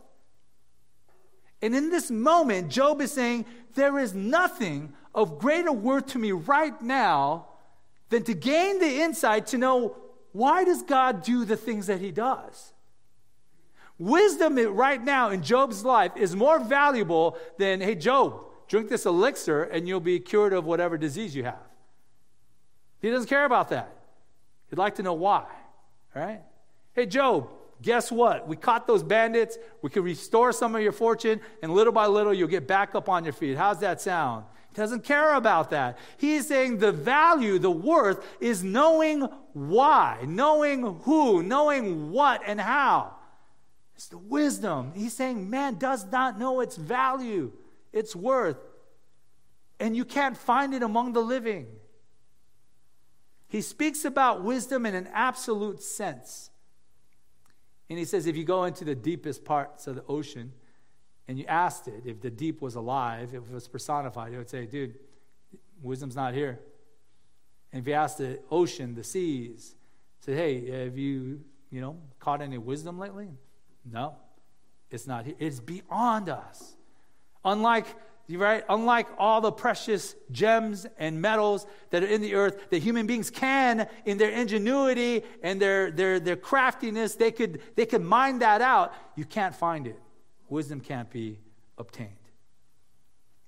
And 1.60 1.74
in 1.74 1.90
this 1.90 2.08
moment, 2.08 2.70
Job 2.70 3.00
is 3.00 3.10
saying, 3.10 3.46
There 3.74 3.98
is 3.98 4.14
nothing 4.14 4.92
of 5.12 5.40
greater 5.40 5.72
worth 5.72 6.06
to 6.06 6.18
me 6.20 6.30
right 6.30 6.80
now 6.80 7.47
than 8.08 8.24
to 8.24 8.34
gain 8.34 8.78
the 8.78 9.02
insight 9.02 9.46
to 9.48 9.58
know 9.58 9.96
why 10.32 10.64
does 10.64 10.82
God 10.82 11.22
do 11.22 11.44
the 11.44 11.56
things 11.56 11.86
that 11.86 12.00
he 12.00 12.10
does? 12.10 12.72
Wisdom 13.98 14.56
right 14.76 15.02
now 15.02 15.30
in 15.30 15.42
Job's 15.42 15.84
life 15.84 16.12
is 16.16 16.36
more 16.36 16.60
valuable 16.60 17.36
than, 17.58 17.80
hey, 17.80 17.94
Job, 17.96 18.44
drink 18.68 18.88
this 18.88 19.06
elixir 19.06 19.64
and 19.64 19.88
you'll 19.88 20.00
be 20.00 20.20
cured 20.20 20.52
of 20.52 20.64
whatever 20.64 20.96
disease 20.96 21.34
you 21.34 21.44
have. 21.44 21.58
He 23.00 23.10
doesn't 23.10 23.28
care 23.28 23.44
about 23.44 23.70
that. 23.70 23.92
He'd 24.70 24.78
like 24.78 24.96
to 24.96 25.02
know 25.02 25.14
why, 25.14 25.46
right? 26.14 26.42
Hey, 26.94 27.06
Job, 27.06 27.50
guess 27.80 28.12
what? 28.12 28.46
We 28.46 28.56
caught 28.56 28.86
those 28.86 29.02
bandits. 29.02 29.56
We 29.82 29.90
can 29.90 30.02
restore 30.02 30.52
some 30.52 30.74
of 30.74 30.82
your 30.82 30.92
fortune, 30.92 31.40
and 31.62 31.72
little 31.72 31.92
by 31.92 32.06
little, 32.06 32.34
you'll 32.34 32.48
get 32.48 32.66
back 32.66 32.94
up 32.94 33.08
on 33.08 33.24
your 33.24 33.32
feet. 33.32 33.56
How's 33.56 33.80
that 33.80 34.00
sound? 34.00 34.44
He 34.70 34.76
doesn't 34.76 35.04
care 35.04 35.34
about 35.34 35.70
that. 35.70 35.98
He's 36.18 36.46
saying 36.46 36.78
the 36.78 36.92
value, 36.92 37.58
the 37.58 37.70
worth, 37.70 38.24
is 38.40 38.62
knowing 38.62 39.22
why, 39.52 40.18
knowing 40.26 41.00
who, 41.02 41.42
knowing 41.42 42.12
what, 42.12 42.42
and 42.46 42.60
how. 42.60 43.14
It's 43.94 44.08
the 44.08 44.18
wisdom. 44.18 44.92
He's 44.94 45.14
saying 45.14 45.50
man 45.50 45.74
does 45.74 46.06
not 46.10 46.38
know 46.38 46.60
its 46.60 46.76
value, 46.76 47.52
its 47.92 48.14
worth, 48.14 48.58
and 49.80 49.96
you 49.96 50.04
can't 50.04 50.36
find 50.36 50.74
it 50.74 50.82
among 50.82 51.12
the 51.12 51.20
living. 51.20 51.66
He 53.48 53.62
speaks 53.62 54.04
about 54.04 54.44
wisdom 54.44 54.84
in 54.84 54.94
an 54.94 55.08
absolute 55.12 55.82
sense. 55.82 56.50
And 57.88 57.98
he 57.98 58.04
says, 58.04 58.26
if 58.26 58.36
you 58.36 58.44
go 58.44 58.64
into 58.64 58.84
the 58.84 58.94
deepest 58.94 59.44
parts 59.44 59.86
of 59.86 59.96
the 59.96 60.04
ocean 60.06 60.52
and 61.28 61.38
you 61.38 61.44
asked 61.46 61.86
it 61.86 62.02
if 62.06 62.20
the 62.20 62.30
deep 62.30 62.62
was 62.62 62.74
alive, 62.74 63.34
if 63.34 63.42
it 63.42 63.52
was 63.52 63.68
personified, 63.68 64.32
it 64.32 64.38
would 64.38 64.48
say, 64.48 64.66
dude, 64.66 64.94
wisdom's 65.82 66.16
not 66.16 66.34
here. 66.34 66.58
And 67.72 67.82
if 67.82 67.86
you 67.86 67.94
asked 67.94 68.18
the 68.18 68.40
ocean, 68.50 68.94
the 68.94 69.04
seas, 69.04 69.74
say, 70.20 70.34
hey, 70.34 70.84
have 70.84 70.96
you, 70.96 71.40
you 71.70 71.82
know, 71.82 71.98
caught 72.18 72.40
any 72.40 72.56
wisdom 72.56 72.98
lately? 72.98 73.28
No, 73.84 74.16
it's 74.90 75.06
not 75.06 75.26
here. 75.26 75.34
It's 75.38 75.60
beyond 75.60 76.30
us. 76.30 76.74
Unlike 77.44 77.86
right? 78.36 78.62
Unlike 78.68 79.06
all 79.16 79.40
the 79.40 79.52
precious 79.52 80.14
gems 80.30 80.86
and 80.98 81.22
metals 81.22 81.66
that 81.90 82.02
are 82.02 82.06
in 82.06 82.20
the 82.20 82.34
earth, 82.34 82.68
that 82.70 82.82
human 82.82 83.06
beings 83.06 83.30
can, 83.30 83.88
in 84.04 84.18
their 84.18 84.30
ingenuity 84.30 85.22
and 85.42 85.60
their, 85.60 85.90
their, 85.90 86.20
their 86.20 86.36
craftiness, 86.36 87.14
they 87.14 87.30
could, 87.30 87.62
they 87.74 87.86
could 87.86 88.02
mine 88.02 88.40
that 88.40 88.60
out. 88.60 88.92
You 89.16 89.24
can't 89.24 89.54
find 89.54 89.86
it. 89.86 89.98
Wisdom 90.48 90.80
can't 90.80 91.10
be 91.10 91.38
obtained. 91.76 92.10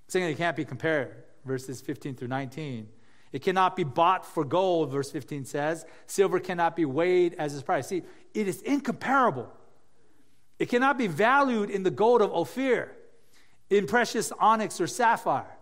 Saying 0.08 0.30
it 0.30 0.36
can't 0.36 0.56
be 0.56 0.64
compared, 0.64 1.24
verses 1.44 1.80
15 1.80 2.16
through 2.16 2.28
19. 2.28 2.88
It 3.32 3.42
cannot 3.42 3.76
be 3.76 3.84
bought 3.84 4.26
for 4.26 4.44
gold, 4.44 4.90
verse 4.90 5.10
15 5.10 5.44
says. 5.44 5.84
Silver 6.06 6.40
cannot 6.40 6.74
be 6.74 6.84
weighed 6.84 7.34
as 7.34 7.54
its 7.54 7.62
price. 7.62 7.86
See, 7.86 8.02
it 8.34 8.48
is 8.48 8.60
incomparable. 8.62 9.48
It 10.58 10.68
cannot 10.68 10.98
be 10.98 11.06
valued 11.06 11.70
in 11.70 11.84
the 11.84 11.90
gold 11.90 12.22
of 12.22 12.32
Ophir 12.32 12.92
in 13.70 13.86
precious 13.86 14.32
onyx 14.38 14.80
or 14.80 14.86
sapphire. 14.86 15.56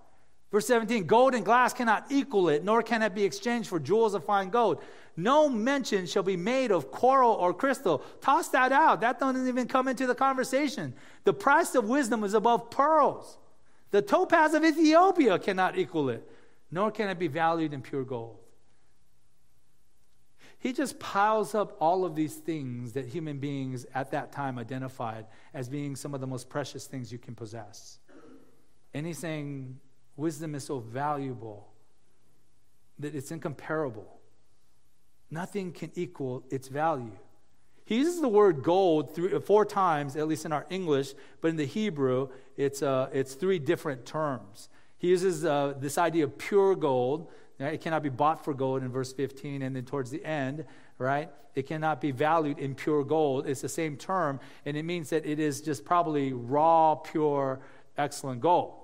Verse 0.51 0.67
17 0.67 1.05
Gold 1.05 1.35
and 1.35 1.45
glass 1.45 1.73
cannot 1.73 2.07
equal 2.11 2.49
it, 2.49 2.65
nor 2.65 2.83
can 2.83 3.03
it 3.03 3.15
be 3.15 3.25
exchanged 3.25 3.69
for 3.69 3.79
jewels 3.79 4.15
of 4.15 4.25
fine 4.25 4.51
gold. 4.51 4.83
No 5.17 5.49
mention 5.49 6.07
shall 6.07 6.23
be 6.23 6.37
made 6.37 6.71
of 6.71 6.93
coral 6.93 7.33
or 7.33 7.53
crystal. 7.53 8.05
Toss 8.21 8.49
that 8.51 8.71
out. 8.71 9.01
That 9.01 9.19
doesn't 9.19 9.49
even 9.49 9.67
come 9.67 9.89
into 9.89 10.07
the 10.07 10.15
conversation. 10.15 10.95
The 11.25 11.35
price 11.35 11.75
of 11.75 11.89
wisdom 11.89 12.23
is 12.23 12.35
above 12.35 12.71
pearls. 12.71 13.39
The 13.91 14.01
topaz 14.01 14.55
of 14.55 14.65
Ethiopia 14.65 15.39
cannot 15.39 15.77
equal 15.77 16.11
it, 16.11 16.31
nor 16.71 16.91
can 16.91 17.09
it 17.09 17.19
be 17.19 17.27
valued 17.27 17.73
in 17.73 17.83
pure 17.83 18.05
gold. 18.05 18.39
He 20.61 20.73
just 20.73 20.99
piles 20.99 21.55
up 21.55 21.77
all 21.81 22.05
of 22.05 22.15
these 22.15 22.35
things 22.35 22.93
that 22.93 23.07
human 23.07 23.39
beings 23.39 23.87
at 23.95 24.11
that 24.11 24.33
time 24.33 24.59
identified 24.59 25.27
as 25.55 25.69
being 25.69 25.95
some 25.95 26.15
of 26.15 26.21
the 26.21 26.27
most 26.27 26.49
precious 26.49 26.87
things 26.87 27.13
you 27.13 27.19
can 27.19 27.35
possess. 27.35 27.99
And 28.93 29.07
he's 29.07 29.19
saying 29.19 29.79
wisdom 30.19 30.55
is 30.55 30.65
so 30.65 30.81
valuable 30.81 31.69
that 32.99 33.15
it's 33.15 33.31
incomparable. 33.31 34.19
Nothing 35.31 35.73
can 35.73 35.91
equal 35.95 36.45
its 36.51 36.69
value. 36.69 37.17
He 37.85 37.97
uses 37.97 38.21
the 38.21 38.29
word 38.29 38.63
gold 38.63 39.15
three, 39.15 39.39
four 39.41 39.65
times, 39.65 40.17
at 40.17 40.29
least 40.29 40.45
in 40.45 40.53
our 40.53 40.67
English, 40.69 41.15
but 41.41 41.49
in 41.49 41.57
the 41.57 41.65
Hebrew, 41.65 42.29
it's, 42.57 42.83
uh, 42.83 43.09
it's 43.13 43.35
three 43.35 43.59
different 43.59 44.05
terms. 44.05 44.69
He 44.99 45.09
uses 45.09 45.45
uh, 45.45 45.75
this 45.79 45.97
idea 45.97 46.25
of 46.25 46.37
pure 46.37 46.75
gold, 46.75 47.31
it 47.61 47.81
cannot 47.81 48.03
be 48.03 48.09
bought 48.09 48.45
for 48.45 48.55
gold 48.55 48.83
in 48.83 48.91
verse 48.91 49.13
15. 49.13 49.63
And 49.63 49.75
then 49.75 49.85
towards 49.85 50.11
the 50.11 50.25
end, 50.25 50.65
right? 50.99 51.31
It 51.55 51.67
cannot 51.67 52.01
be 52.01 52.13
valued 52.13 52.59
in 52.59 52.75
pure 52.75 53.05
gold. 53.05 53.47
It's 53.47 53.63
the 53.63 53.69
same 53.69 53.97
term. 53.97 54.39
And 54.65 54.77
it 54.77 54.85
means 54.85 55.11
that 55.11 55.27
it 55.27 55.41
is 55.41 55.61
just 55.61 55.85
probably 55.85 56.33
raw, 56.33 56.95
pure, 56.95 57.61
excellent 57.97 58.41
gold. 58.41 58.75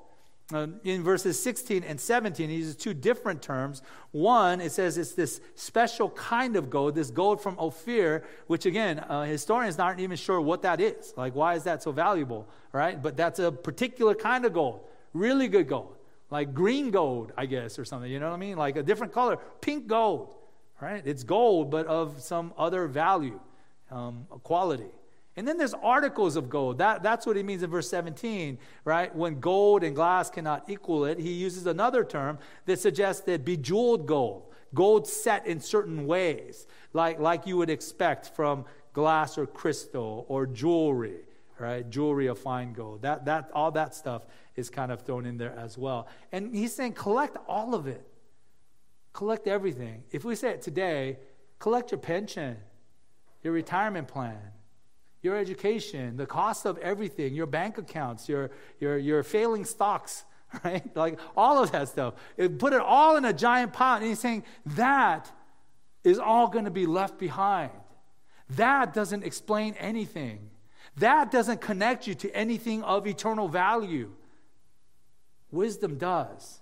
Uh, 0.53 0.67
in 0.85 1.03
verses 1.03 1.43
16 1.43 1.83
and 1.85 1.99
17, 1.99 2.51
he 2.51 2.57
uses 2.57 2.77
two 2.77 2.93
different 2.93 3.41
terms. 3.41 3.81
One, 4.11 4.61
it 4.61 4.73
says 4.73 4.99
it's 4.99 5.13
this 5.13 5.41
special 5.55 6.11
kind 6.11 6.55
of 6.55 6.69
gold, 6.69 6.95
this 6.95 7.11
gold 7.11 7.41
from 7.41 7.59
Ophir, 7.59 8.25
which 8.47 8.67
again, 8.67 8.99
uh, 8.99 9.23
historians 9.23 9.79
aren't 9.79 10.01
even 10.01 10.19
sure 10.19 10.41
what 10.41 10.61
that 10.63 10.81
is. 10.81 11.15
Like, 11.17 11.35
why 11.35 11.55
is 11.55 11.65
that 11.65 11.83
so 11.83 11.93
valuable, 11.93 12.47
right? 12.73 13.01
But 13.01 13.17
that's 13.17 13.39
a 13.39 13.51
particular 13.51 14.15
kind 14.15 14.45
of 14.45 14.53
gold, 14.53 14.81
really 15.15 15.49
good 15.49 15.67
gold 15.67 15.97
like 16.35 16.53
green 16.53 16.91
gold, 16.91 17.33
I 17.37 17.47
guess, 17.47 17.79
or 17.79 17.85
something. 17.85 18.11
You 18.11 18.19
know 18.19 18.29
what 18.29 18.35
I 18.35 18.39
mean? 18.39 18.57
Like 18.57 18.77
a 18.77 18.83
different 18.83 19.13
color, 19.13 19.39
pink 19.61 19.87
gold, 19.87 20.35
right? 20.81 21.01
It's 21.07 21.23
gold, 21.23 21.71
but 21.71 21.87
of 21.87 22.21
some 22.21 22.53
other 22.59 22.89
value, 22.89 23.39
um, 23.91 24.27
quality. 24.43 24.91
And 25.37 25.49
then 25.49 25.59
there's 25.59 25.75
articles 25.75 26.37
of 26.37 26.49
gold. 26.49 26.79
That, 26.79 27.03
that's 27.03 27.27
what 27.27 27.37
he 27.37 27.43
means 27.43 27.63
in 27.63 27.71
verse 27.71 27.89
17, 27.91 28.59
right? 28.85 29.15
When 29.15 29.41
gold 29.41 29.83
and 29.83 29.95
glass 29.95 30.31
cannot 30.31 30.69
equal 30.69 31.05
it, 31.07 31.19
he 31.19 31.33
uses 31.33 31.67
another 31.67 32.05
term 32.05 32.39
that 32.67 32.79
suggests 32.79 33.23
that 33.23 33.45
bejeweled 33.45 34.07
gold, 34.07 34.53
gold 34.75 35.09
set 35.09 35.47
in 35.47 35.61
certain 35.61 36.07
ways, 36.07 36.67
like, 36.93 37.19
like 37.19 37.47
you 37.47 37.57
would 37.57 37.71
expect 37.71 38.29
from 38.29 38.65
glass 38.93 39.37
or 39.37 39.47
crystal 39.47 40.25
or 40.29 40.47
jewelry, 40.47 41.23
right? 41.59 41.89
Jewelry 41.91 42.29
of 42.29 42.39
fine 42.39 42.73
gold. 42.73 43.03
That, 43.03 43.25
that, 43.25 43.51
all 43.53 43.73
that 43.73 43.93
stuff 43.95 44.27
is 44.55 44.71
kind 44.71 44.93
of 44.93 45.03
thrown 45.03 45.27
in 45.27 45.37
there 45.37 45.57
as 45.59 45.77
well. 45.77 46.07
And 46.31 46.55
he's 46.55 46.73
saying, 46.73 46.93
collect 46.93 47.37
all 47.49 47.75
of 47.75 47.89
it. 47.89 48.07
Collect 49.13 49.49
everything. 49.49 50.05
If 50.13 50.25
we 50.25 50.37
say 50.37 50.51
it 50.51 50.63
today, 50.63 51.19
collect 51.59 51.91
your 51.91 51.99
pension, 51.99 52.57
your 53.43 53.53
retirement 53.53 54.07
plan, 54.07 54.39
your 55.25 55.37
education, 55.37 56.17
the 56.17 56.27
cost 56.27 56.67
of 56.67 56.77
everything, 56.79 57.35
your 57.35 57.47
bank 57.47 57.79
accounts, 57.79 58.29
your, 58.29 58.51
your, 58.79 58.99
your 58.99 59.23
failing 59.23 59.65
stocks, 59.65 60.25
right? 60.65 60.95
Like 60.95 61.19
all 61.37 61.63
of 61.63 61.73
that 61.73 61.89
stuff. 61.89 62.15
Put 62.37 62.75
it 62.75 62.81
all 62.81 63.17
in 63.17 63.25
a 63.25 63.33
giant 63.33 63.73
pot. 63.73 64.01
And 64.01 64.09
he's 64.09 64.21
saying 64.21 64.45
that 64.67 65.33
is 66.05 66.19
all 66.19 66.49
going 66.49 66.67
to 66.67 66.71
be 66.71 66.85
left 66.85 67.19
behind. 67.19 67.73
That 68.51 68.93
doesn't 68.93 69.25
explain 69.25 69.75
anything. 69.79 70.51
That 70.99 71.31
doesn't 71.31 71.63
connect 71.63 72.07
you 72.07 72.15
to 72.17 72.31
anything 72.37 72.83
of 72.83 73.07
eternal 73.07 73.49
value. 73.49 74.13
Wisdom 75.51 75.97
does. 75.97 76.61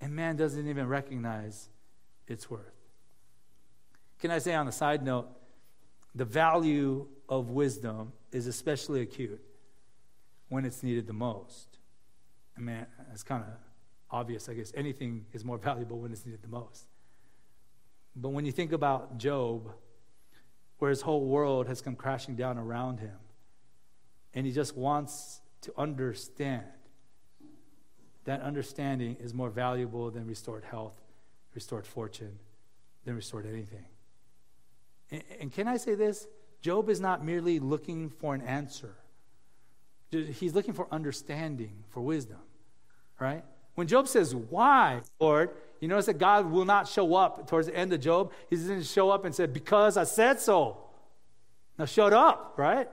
And 0.00 0.14
man 0.14 0.36
doesn't 0.36 0.68
even 0.68 0.88
recognize 0.88 1.68
its 2.26 2.50
worth. 2.50 2.74
Can 4.18 4.32
I 4.32 4.38
say 4.38 4.54
on 4.54 4.66
a 4.66 4.72
side 4.72 5.04
note, 5.04 5.28
the 6.18 6.24
value 6.24 7.06
of 7.28 7.50
wisdom 7.50 8.12
is 8.32 8.48
especially 8.48 9.02
acute 9.02 9.40
when 10.48 10.64
it's 10.64 10.82
needed 10.82 11.06
the 11.06 11.12
most. 11.12 11.78
I 12.56 12.60
mean, 12.60 12.84
it's 13.12 13.22
kind 13.22 13.44
of 13.44 13.50
obvious, 14.10 14.48
I 14.48 14.54
guess. 14.54 14.72
Anything 14.74 15.26
is 15.32 15.44
more 15.44 15.58
valuable 15.70 16.00
when 16.00 16.10
it's 16.10 16.26
needed 16.26 16.42
the 16.42 16.48
most. 16.48 16.86
But 18.16 18.30
when 18.30 18.44
you 18.44 18.50
think 18.50 18.72
about 18.72 19.16
Job, 19.18 19.70
where 20.78 20.90
his 20.90 21.02
whole 21.02 21.24
world 21.24 21.68
has 21.68 21.80
come 21.80 21.94
crashing 21.94 22.34
down 22.34 22.58
around 22.58 22.98
him, 22.98 23.16
and 24.34 24.44
he 24.44 24.50
just 24.50 24.76
wants 24.76 25.40
to 25.60 25.72
understand 25.78 26.64
that 28.24 28.42
understanding 28.42 29.16
is 29.20 29.32
more 29.32 29.50
valuable 29.50 30.10
than 30.10 30.26
restored 30.26 30.64
health, 30.64 31.00
restored 31.54 31.86
fortune, 31.86 32.40
than 33.04 33.14
restored 33.14 33.46
anything. 33.46 33.84
And, 35.10 35.52
can 35.52 35.68
I 35.68 35.76
say 35.76 35.94
this? 35.94 36.26
Job 36.60 36.90
is 36.90 37.00
not 37.00 37.24
merely 37.24 37.58
looking 37.58 38.10
for 38.10 38.34
an 38.34 38.42
answer. 38.42 38.94
He's 40.10 40.54
looking 40.54 40.74
for 40.74 40.86
understanding, 40.90 41.84
for 41.90 42.00
wisdom, 42.00 42.38
right? 43.20 43.44
When 43.74 43.86
Job 43.86 44.08
says, 44.08 44.34
Why, 44.34 45.00
Lord? 45.20 45.50
You 45.80 45.86
notice 45.86 46.06
that 46.06 46.18
God 46.18 46.50
will 46.50 46.64
not 46.64 46.88
show 46.88 47.14
up 47.14 47.46
towards 47.48 47.68
the 47.68 47.76
end 47.76 47.92
of 47.92 48.00
Job. 48.00 48.32
He 48.50 48.56
doesn't 48.56 48.84
show 48.84 49.10
up 49.10 49.24
and 49.24 49.34
say, 49.34 49.46
Because 49.46 49.96
I 49.96 50.04
said 50.04 50.40
so. 50.40 50.78
Now 51.78 51.84
shut 51.84 52.12
up, 52.12 52.54
right? 52.56 52.88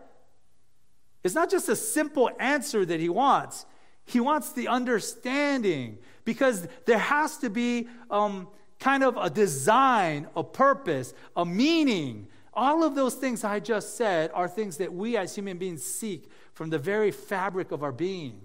It's 1.24 1.34
not 1.34 1.49
just 1.49 1.68
a 1.70 1.76
simple 1.76 2.30
answer 2.39 2.86
that 2.86 2.99
he 2.99 3.09
wants. 3.09 3.66
He 4.05 4.20
wants 4.20 4.51
the 4.51 4.68
understanding 4.68 5.97
because 6.24 6.68
there 6.86 6.99
has 6.99 7.38
to 7.38 7.49
be 7.49 7.88
um, 8.11 8.47
kind 8.80 9.03
of 9.03 9.17
a 9.17 9.30
design, 9.30 10.28
a 10.36 10.43
purpose, 10.43 11.13
a 11.36 11.45
meaning. 11.45 12.28
All 12.53 12.84
of 12.84 12.95
those 12.95 13.15
things 13.15 13.43
I 13.43 13.59
just 13.59 13.97
said 13.97 14.32
are 14.34 14.47
things 14.47 14.78
that 14.78 14.93
we 14.93 15.17
as 15.17 15.36
human 15.36 15.57
beings 15.57 15.84
seek 15.84 16.30
from 16.53 16.69
the 16.69 16.80
very 16.80 17.11
fabric 17.11 17.71
of 17.71 17.84
our 17.84 17.91
being. 17.91 18.41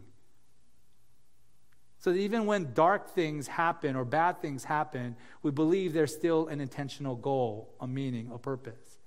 So 1.99 2.13
that 2.13 2.19
even 2.19 2.47
when 2.47 2.73
dark 2.73 3.11
things 3.11 3.47
happen 3.47 3.95
or 3.95 4.05
bad 4.05 4.41
things 4.41 4.65
happen, 4.65 5.17
we 5.43 5.51
believe 5.51 5.93
there's 5.93 6.15
still 6.15 6.49
an 6.49 6.61
intentional 6.61 7.15
goal, 7.15 7.75
a 7.79 7.87
meaning, 7.87 8.31
a 8.33 8.39
purpose. 8.39 8.99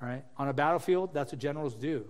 All 0.00 0.08
right? 0.08 0.24
On 0.36 0.48
a 0.48 0.52
battlefield, 0.52 1.14
that's 1.14 1.32
what 1.32 1.40
generals 1.40 1.74
do. 1.74 2.04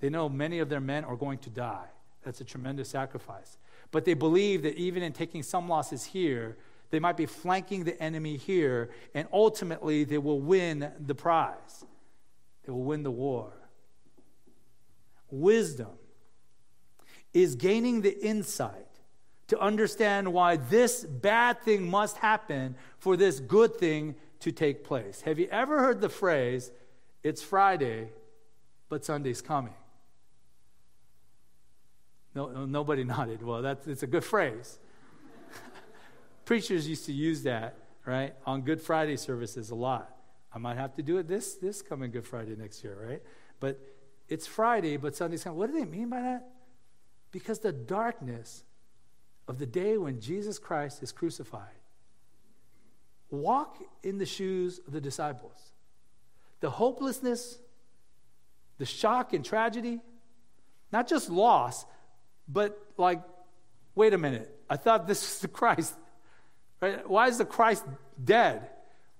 They 0.00 0.08
know 0.08 0.28
many 0.28 0.60
of 0.60 0.68
their 0.68 0.80
men 0.80 1.04
are 1.04 1.16
going 1.16 1.38
to 1.38 1.50
die. 1.50 1.86
That's 2.22 2.40
a 2.40 2.44
tremendous 2.44 2.88
sacrifice. 2.88 3.58
But 3.90 4.04
they 4.04 4.14
believe 4.14 4.62
that 4.62 4.76
even 4.76 5.02
in 5.02 5.12
taking 5.12 5.42
some 5.42 5.68
losses 5.68 6.04
here, 6.04 6.56
they 6.94 7.00
might 7.00 7.16
be 7.16 7.26
flanking 7.26 7.82
the 7.82 8.00
enemy 8.00 8.36
here, 8.36 8.88
and 9.14 9.26
ultimately 9.32 10.04
they 10.04 10.16
will 10.16 10.38
win 10.38 10.92
the 11.04 11.14
prize. 11.14 11.84
They 12.64 12.70
will 12.70 12.84
win 12.84 13.02
the 13.02 13.10
war. 13.10 13.52
Wisdom 15.28 15.90
is 17.32 17.56
gaining 17.56 18.02
the 18.02 18.16
insight 18.24 18.86
to 19.48 19.58
understand 19.58 20.32
why 20.32 20.54
this 20.54 21.04
bad 21.04 21.60
thing 21.62 21.90
must 21.90 22.18
happen 22.18 22.76
for 22.98 23.16
this 23.16 23.40
good 23.40 23.74
thing 23.74 24.14
to 24.38 24.52
take 24.52 24.84
place. 24.84 25.22
Have 25.22 25.40
you 25.40 25.48
ever 25.50 25.80
heard 25.80 26.00
the 26.00 26.08
phrase, 26.08 26.70
it's 27.24 27.42
Friday, 27.42 28.10
but 28.88 29.04
Sunday's 29.04 29.42
coming? 29.42 29.74
No, 32.36 32.66
nobody 32.66 33.02
nodded. 33.14 33.42
Well, 33.42 33.62
that's 33.62 33.88
it's 33.88 34.04
a 34.04 34.06
good 34.06 34.22
phrase. 34.22 34.78
Preachers 36.44 36.88
used 36.88 37.06
to 37.06 37.12
use 37.12 37.42
that, 37.44 37.76
right, 38.04 38.34
on 38.46 38.62
Good 38.62 38.80
Friday 38.80 39.16
services 39.16 39.70
a 39.70 39.74
lot. 39.74 40.14
I 40.52 40.58
might 40.58 40.76
have 40.76 40.94
to 40.94 41.02
do 41.02 41.18
it 41.18 41.26
this 41.26 41.54
this 41.54 41.82
coming 41.82 42.10
Good 42.10 42.26
Friday 42.26 42.54
next 42.56 42.84
year, 42.84 42.96
right? 43.08 43.22
But 43.60 43.80
it's 44.28 44.46
Friday, 44.46 44.96
but 44.96 45.16
Sunday's 45.16 45.42
coming. 45.42 45.58
What 45.58 45.72
do 45.72 45.78
they 45.78 45.84
mean 45.84 46.08
by 46.08 46.20
that? 46.20 46.48
Because 47.32 47.58
the 47.58 47.72
darkness 47.72 48.62
of 49.48 49.58
the 49.58 49.66
day 49.66 49.96
when 49.98 50.20
Jesus 50.20 50.58
Christ 50.58 51.02
is 51.02 51.12
crucified. 51.12 51.80
Walk 53.30 53.82
in 54.02 54.18
the 54.18 54.26
shoes 54.26 54.80
of 54.86 54.92
the 54.92 55.00
disciples. 55.00 55.72
The 56.60 56.70
hopelessness, 56.70 57.58
the 58.78 58.86
shock 58.86 59.32
and 59.32 59.44
tragedy, 59.44 60.00
not 60.92 61.08
just 61.08 61.28
loss, 61.28 61.84
but 62.48 62.78
like, 62.96 63.20
wait 63.94 64.14
a 64.14 64.18
minute, 64.18 64.50
I 64.70 64.76
thought 64.76 65.06
this 65.06 65.22
was 65.22 65.38
the 65.40 65.48
Christ. 65.48 65.94
Right? 66.84 67.08
Why 67.08 67.28
is 67.28 67.38
the 67.38 67.46
Christ 67.46 67.82
dead? 68.22 68.68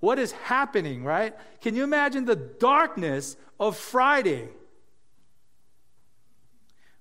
What 0.01 0.19
is 0.19 0.33
happening, 0.33 1.03
right? 1.03 1.35
Can 1.62 1.75
you 1.75 1.83
imagine 1.83 2.27
the 2.27 2.37
darkness 2.37 3.39
of 3.59 3.75
Friday? 3.75 4.49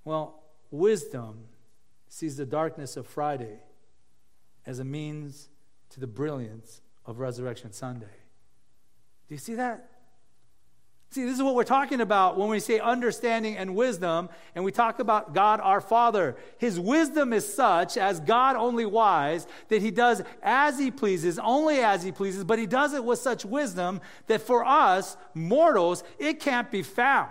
Well, 0.05 0.41
wisdom 0.71 1.47
sees 2.07 2.37
the 2.37 2.45
darkness 2.45 2.95
of 2.95 3.07
Friday 3.07 3.59
as 4.65 4.79
a 4.79 4.85
means 4.85 5.49
to 5.89 5.99
the 5.99 6.07
brilliance 6.07 6.81
of 7.05 7.19
Resurrection 7.19 7.73
Sunday. 7.73 8.15
Do 9.27 9.35
you 9.35 9.39
see 9.39 9.55
that? 9.55 9.89
See, 11.13 11.25
this 11.25 11.35
is 11.35 11.43
what 11.43 11.53
we're 11.53 11.63
talking 11.63 12.01
about 12.01 12.39
when 12.39 12.49
we 12.49 12.59
say 12.59 12.79
understanding 12.79 13.55
and 13.55 13.75
wisdom, 13.75 14.29
and 14.55 14.65
we 14.65 14.71
talk 14.71 14.97
about 14.97 15.31
God 15.31 15.59
our 15.61 15.79
Father. 15.79 16.35
His 16.57 16.79
wisdom 16.79 17.33
is 17.33 17.53
such, 17.53 17.97
as 17.97 18.19
God 18.19 18.55
only 18.55 18.87
wise, 18.87 19.45
that 19.67 19.79
He 19.79 19.91
does 19.91 20.23
as 20.41 20.79
He 20.79 20.89
pleases, 20.89 21.37
only 21.37 21.81
as 21.81 22.01
He 22.01 22.11
pleases, 22.11 22.43
but 22.43 22.57
He 22.57 22.65
does 22.65 22.95
it 22.95 23.05
with 23.05 23.19
such 23.19 23.45
wisdom 23.45 24.01
that 24.25 24.41
for 24.41 24.65
us, 24.65 25.15
mortals, 25.35 26.03
it 26.17 26.39
can't 26.39 26.71
be 26.71 26.81
found. 26.81 27.29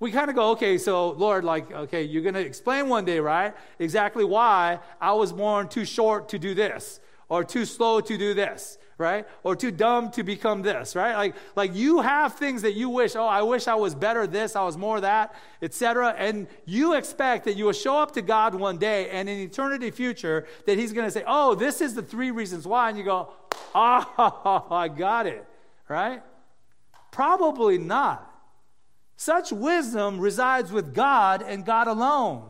We 0.00 0.10
kind 0.10 0.30
of 0.30 0.34
go, 0.34 0.52
okay, 0.52 0.78
so 0.78 1.10
Lord, 1.10 1.44
like, 1.44 1.70
okay, 1.70 2.04
you're 2.04 2.22
going 2.22 2.36
to 2.36 2.40
explain 2.40 2.88
one 2.88 3.04
day, 3.04 3.20
right? 3.20 3.54
Exactly 3.78 4.24
why 4.24 4.78
I 4.98 5.12
was 5.12 5.30
born 5.30 5.68
too 5.68 5.84
short 5.84 6.30
to 6.30 6.38
do 6.38 6.54
this, 6.54 7.00
or 7.28 7.44
too 7.44 7.64
slow 7.64 8.00
to 8.00 8.18
do 8.18 8.34
this, 8.34 8.78
right? 8.96 9.26
Or 9.42 9.54
too 9.54 9.70
dumb 9.70 10.10
to 10.12 10.22
become 10.22 10.62
this, 10.62 10.96
right? 10.96 11.14
Like, 11.14 11.34
like 11.54 11.74
you 11.74 12.00
have 12.00 12.34
things 12.34 12.62
that 12.62 12.72
you 12.72 12.88
wish, 12.88 13.16
oh, 13.16 13.26
I 13.26 13.42
wish 13.42 13.68
I 13.68 13.74
was 13.74 13.94
better 13.94 14.26
this, 14.26 14.56
I 14.56 14.64
was 14.64 14.76
more 14.76 15.00
that, 15.00 15.34
etc. 15.60 16.14
And 16.16 16.46
you 16.64 16.94
expect 16.94 17.44
that 17.44 17.56
you 17.56 17.66
will 17.66 17.72
show 17.72 17.98
up 17.98 18.12
to 18.12 18.22
God 18.22 18.54
one 18.54 18.78
day 18.78 19.10
and 19.10 19.28
in 19.28 19.38
eternity 19.38 19.90
future 19.90 20.46
that 20.66 20.78
He's 20.78 20.92
going 20.92 21.06
to 21.06 21.10
say, 21.10 21.24
oh, 21.26 21.54
this 21.54 21.80
is 21.80 21.94
the 21.94 22.02
three 22.02 22.30
reasons 22.30 22.66
why. 22.66 22.88
And 22.88 22.98
you 22.98 23.04
go, 23.04 23.30
oh, 23.74 24.66
I 24.70 24.88
got 24.88 25.26
it, 25.26 25.44
right? 25.88 26.22
Probably 27.10 27.78
not. 27.78 28.24
Such 29.16 29.52
wisdom 29.52 30.20
resides 30.20 30.70
with 30.70 30.94
God 30.94 31.42
and 31.42 31.64
God 31.64 31.88
alone. 31.88 32.48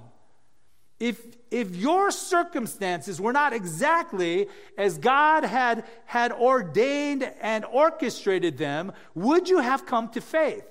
If, 1.00 1.36
if 1.50 1.76
your 1.76 2.10
circumstances 2.10 3.20
were 3.20 3.32
not 3.32 3.52
exactly 3.52 4.48
as 4.76 4.98
God 4.98 5.44
had, 5.44 5.84
had 6.06 6.32
ordained 6.32 7.30
and 7.40 7.64
orchestrated 7.64 8.58
them, 8.58 8.92
would 9.14 9.48
you 9.48 9.58
have 9.58 9.86
come 9.86 10.08
to 10.10 10.20
faith? 10.20 10.64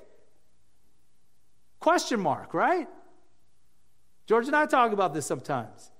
Question 1.79 2.19
mark, 2.19 2.53
right? 2.53 2.87
George 4.25 4.47
and 4.47 4.55
I 4.55 4.65
talk 4.65 4.91
about 4.91 5.13
this 5.13 5.25
sometimes. 5.25 5.91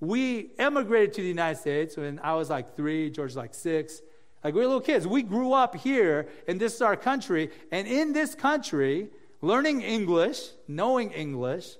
We 0.00 0.50
emigrated 0.58 1.12
to 1.14 1.22
the 1.22 1.28
United 1.28 1.60
States 1.60 1.96
when 1.96 2.18
I 2.22 2.34
was 2.34 2.48
like 2.48 2.76
three, 2.76 3.10
George 3.10 3.28
was 3.28 3.36
like 3.36 3.54
six. 3.54 4.00
Like 4.42 4.54
we 4.54 4.60
were 4.60 4.66
little 4.66 4.80
kids. 4.80 5.06
We 5.06 5.22
grew 5.22 5.52
up 5.52 5.74
here, 5.74 6.28
and 6.48 6.60
this 6.60 6.74
is 6.74 6.82
our 6.82 6.96
country. 6.96 7.50
And 7.70 7.86
in 7.86 8.12
this 8.12 8.34
country, 8.34 9.08
learning 9.40 9.82
English, 9.82 10.50
knowing 10.68 11.10
English, 11.12 11.76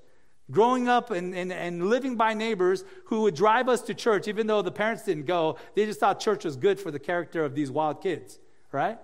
growing 0.51 0.89
up 0.89 1.11
and, 1.11 1.35
and, 1.35 1.53
and 1.53 1.89
living 1.89 2.17
by 2.17 2.35
neighbors 2.35 2.85
who 3.07 3.23
would 3.23 3.35
drive 3.35 3.69
us 3.69 3.81
to 3.83 3.95
church, 3.95 4.29
even 4.29 4.47
though 4.47 4.63
the 4.63 4.73
parents 4.73 5.05
didn't 5.05 5.27
go, 5.27 5.57
they 5.75 5.87
just 5.87 6.01
thought 6.01 6.21
church 6.21 6.45
was 6.45 6.57
good 6.57 6.79
for 6.79 6.91
the 6.91 6.99
character 6.99 7.45
of 7.45 7.55
these 7.55 7.71
wild 7.71 8.03
kids, 8.03 8.39
right? 8.71 8.99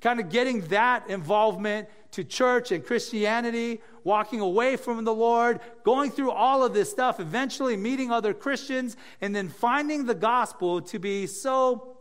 Kind 0.00 0.20
of 0.20 0.30
getting 0.30 0.62
that 0.68 1.08
involvement 1.08 1.88
to 2.12 2.24
church 2.24 2.72
and 2.72 2.84
Christianity, 2.84 3.80
walking 4.02 4.40
away 4.40 4.76
from 4.76 5.04
the 5.04 5.14
Lord, 5.14 5.60
going 5.82 6.10
through 6.10 6.30
all 6.30 6.64
of 6.64 6.74
this 6.74 6.90
stuff, 6.90 7.20
eventually 7.20 7.76
meeting 7.76 8.10
other 8.10 8.34
Christians, 8.34 8.96
and 9.20 9.34
then 9.34 9.48
finding 9.48 10.06
the 10.06 10.14
gospel 10.14 10.80
to 10.82 10.98
be 10.98 11.26
so, 11.26 11.96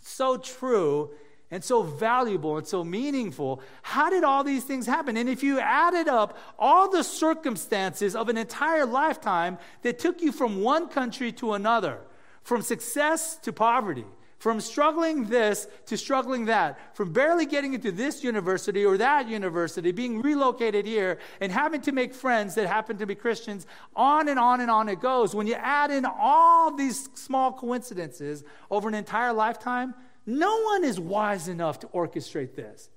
so 0.00 0.36
true 0.36 1.10
and 1.50 1.64
so 1.64 1.82
valuable 1.82 2.58
and 2.58 2.66
so 2.66 2.84
meaningful. 2.84 3.62
How 3.82 4.10
did 4.10 4.24
all 4.24 4.44
these 4.44 4.64
things 4.64 4.86
happen? 4.86 5.16
And 5.16 5.28
if 5.28 5.42
you 5.42 5.58
added 5.58 6.08
up 6.08 6.36
all 6.58 6.90
the 6.90 7.02
circumstances 7.02 8.14
of 8.14 8.28
an 8.28 8.36
entire 8.36 8.84
lifetime 8.84 9.58
that 9.82 9.98
took 9.98 10.20
you 10.20 10.32
from 10.32 10.60
one 10.62 10.88
country 10.88 11.32
to 11.32 11.54
another, 11.54 12.00
from 12.42 12.62
success 12.62 13.36
to 13.38 13.52
poverty, 13.52 14.04
from 14.38 14.60
struggling 14.60 15.24
this 15.24 15.66
to 15.86 15.96
struggling 15.96 16.44
that, 16.44 16.94
from 16.96 17.12
barely 17.12 17.44
getting 17.44 17.74
into 17.74 17.90
this 17.90 18.22
university 18.22 18.84
or 18.84 18.96
that 18.96 19.28
university, 19.28 19.90
being 19.90 20.22
relocated 20.22 20.86
here, 20.86 21.18
and 21.40 21.50
having 21.50 21.80
to 21.80 21.92
make 21.92 22.14
friends 22.14 22.54
that 22.54 22.68
happen 22.68 22.96
to 22.98 23.06
be 23.06 23.16
Christians, 23.16 23.66
on 23.96 24.28
and 24.28 24.38
on 24.38 24.60
and 24.60 24.70
on 24.70 24.88
it 24.88 25.00
goes. 25.00 25.34
When 25.34 25.48
you 25.48 25.54
add 25.54 25.90
in 25.90 26.04
all 26.04 26.72
these 26.72 27.08
small 27.14 27.52
coincidences 27.52 28.44
over 28.70 28.88
an 28.88 28.94
entire 28.94 29.32
lifetime, 29.32 29.94
no 30.28 30.60
one 30.60 30.84
is 30.84 31.00
wise 31.00 31.48
enough 31.48 31.80
to 31.80 31.86
orchestrate 31.86 32.54
this. 32.54 32.90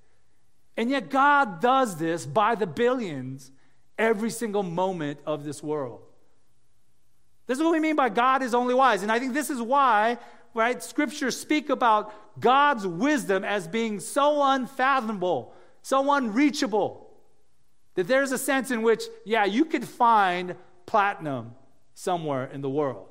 And 0.76 0.90
yet, 0.90 1.10
God 1.10 1.62
does 1.62 1.96
this 1.96 2.26
by 2.26 2.56
the 2.56 2.68
billions 2.68 3.54
every 3.98 4.30
single 4.30 4.64
moment 4.64 5.20
of 5.26 5.46
this 5.46 5.64
world. 5.64 6.02
This 7.48 7.58
is 7.58 7.64
what 7.64 7.72
we 7.72 7.80
mean 7.80 7.96
by 7.96 8.10
God 8.10 8.44
is 8.44 8.54
only 8.54 8.74
wise. 8.74 9.02
And 9.02 9.10
I 9.10 9.18
think 9.18 9.34
this 9.34 9.50
is 9.50 9.62
why, 9.62 10.18
right, 10.54 10.84
scriptures 10.84 11.40
speak 11.40 11.70
about 11.70 12.14
God's 12.38 12.86
wisdom 12.86 13.46
as 13.46 13.66
being 13.66 14.02
so 14.02 14.44
unfathomable, 14.44 15.54
so 15.82 16.12
unreachable, 16.12 17.10
that 17.96 18.10
there's 18.10 18.34
a 18.34 18.38
sense 18.38 18.72
in 18.72 18.82
which, 18.82 19.04
yeah, 19.26 19.46
you 19.46 19.64
could 19.64 19.88
find 19.88 20.56
platinum 20.86 21.56
somewhere 21.94 22.48
in 22.48 22.60
the 22.60 22.70
world. 22.70 23.08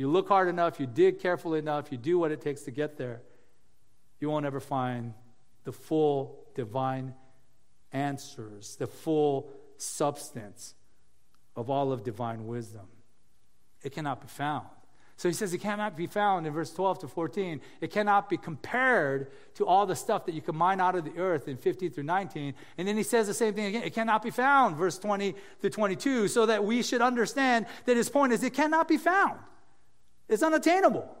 You 0.00 0.08
look 0.08 0.28
hard 0.28 0.48
enough, 0.48 0.80
you 0.80 0.86
dig 0.86 1.20
carefully 1.20 1.58
enough, 1.58 1.92
you 1.92 1.98
do 1.98 2.18
what 2.18 2.30
it 2.30 2.40
takes 2.40 2.62
to 2.62 2.70
get 2.70 2.96
there, 2.96 3.20
you 4.18 4.30
won't 4.30 4.46
ever 4.46 4.58
find 4.58 5.12
the 5.64 5.72
full 5.72 6.38
divine 6.54 7.12
answers, 7.92 8.76
the 8.76 8.86
full 8.86 9.52
substance 9.76 10.74
of 11.54 11.68
all 11.68 11.92
of 11.92 12.02
divine 12.02 12.46
wisdom. 12.46 12.86
It 13.82 13.92
cannot 13.92 14.22
be 14.22 14.26
found. 14.26 14.68
So 15.18 15.28
he 15.28 15.34
says 15.34 15.52
it 15.52 15.58
cannot 15.58 15.98
be 15.98 16.06
found 16.06 16.46
in 16.46 16.54
verse 16.54 16.72
12 16.72 17.00
to 17.00 17.08
14. 17.08 17.60
It 17.82 17.90
cannot 17.90 18.30
be 18.30 18.38
compared 18.38 19.30
to 19.56 19.66
all 19.66 19.84
the 19.84 19.94
stuff 19.94 20.24
that 20.24 20.34
you 20.34 20.40
can 20.40 20.56
mine 20.56 20.80
out 20.80 20.94
of 20.94 21.04
the 21.04 21.20
earth 21.20 21.46
in 21.46 21.58
15 21.58 21.90
through 21.90 22.04
19. 22.04 22.54
And 22.78 22.88
then 22.88 22.96
he 22.96 23.02
says 23.02 23.26
the 23.26 23.34
same 23.34 23.52
thing 23.52 23.66
again. 23.66 23.82
It 23.82 23.92
cannot 23.92 24.22
be 24.22 24.30
found, 24.30 24.76
verse 24.76 24.98
20 24.98 25.34
to 25.60 25.68
22, 25.68 26.28
so 26.28 26.46
that 26.46 26.64
we 26.64 26.82
should 26.82 27.02
understand 27.02 27.66
that 27.84 27.98
his 27.98 28.08
point 28.08 28.32
is 28.32 28.42
it 28.42 28.54
cannot 28.54 28.88
be 28.88 28.96
found. 28.96 29.38
It's 30.30 30.42
unattainable. 30.42 31.16